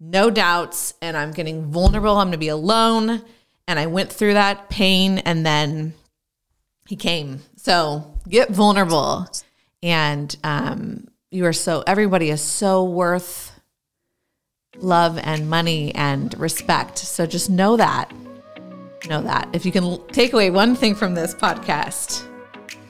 No 0.00 0.30
doubts 0.30 0.94
and 1.02 1.18
I'm 1.18 1.32
getting 1.32 1.66
vulnerable. 1.66 2.16
I'm 2.16 2.28
going 2.28 2.32
to 2.32 2.38
be 2.38 2.48
alone 2.48 3.22
and 3.68 3.78
I 3.78 3.86
went 3.86 4.10
through 4.10 4.32
that 4.32 4.70
pain 4.70 5.18
and 5.18 5.44
then 5.44 5.92
he 6.88 6.96
came. 6.96 7.40
So, 7.56 8.18
get 8.26 8.50
vulnerable 8.50 9.28
and 9.82 10.34
um 10.44 11.08
you 11.30 11.44
are 11.44 11.52
so 11.52 11.82
everybody 11.86 12.30
is 12.30 12.40
so 12.40 12.84
worth 12.84 13.51
love 14.78 15.18
and 15.22 15.48
money 15.48 15.94
and 15.94 16.38
respect. 16.38 16.98
So 16.98 17.26
just 17.26 17.50
know 17.50 17.76
that. 17.76 18.10
Know 19.08 19.22
that. 19.22 19.48
If 19.52 19.66
you 19.66 19.72
can 19.72 20.04
take 20.08 20.32
away 20.32 20.50
one 20.50 20.74
thing 20.76 20.94
from 20.94 21.14
this 21.14 21.34
podcast, 21.34 22.26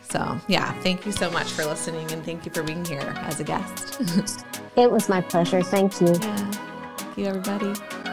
So, 0.03 0.39
yeah, 0.47 0.73
thank 0.83 1.07
you 1.07 1.13
so 1.13 1.31
much 1.31 1.51
for 1.53 1.65
listening 1.65 2.13
and 2.13 2.23
thank 2.23 2.45
you 2.45 2.53
for 2.53 2.63
being 2.63 2.85
here 2.85 3.15
as 3.25 3.41
a 3.41 3.45
guest. 3.45 3.99
it 4.77 4.91
was 4.91 5.09
my 5.09 5.23
pleasure. 5.23 5.63
Thank 5.63 6.03
you. 6.03 6.09
Yeah. 6.09 6.51
Thank 6.99 7.17
you, 7.17 7.25
everybody. 7.27 8.12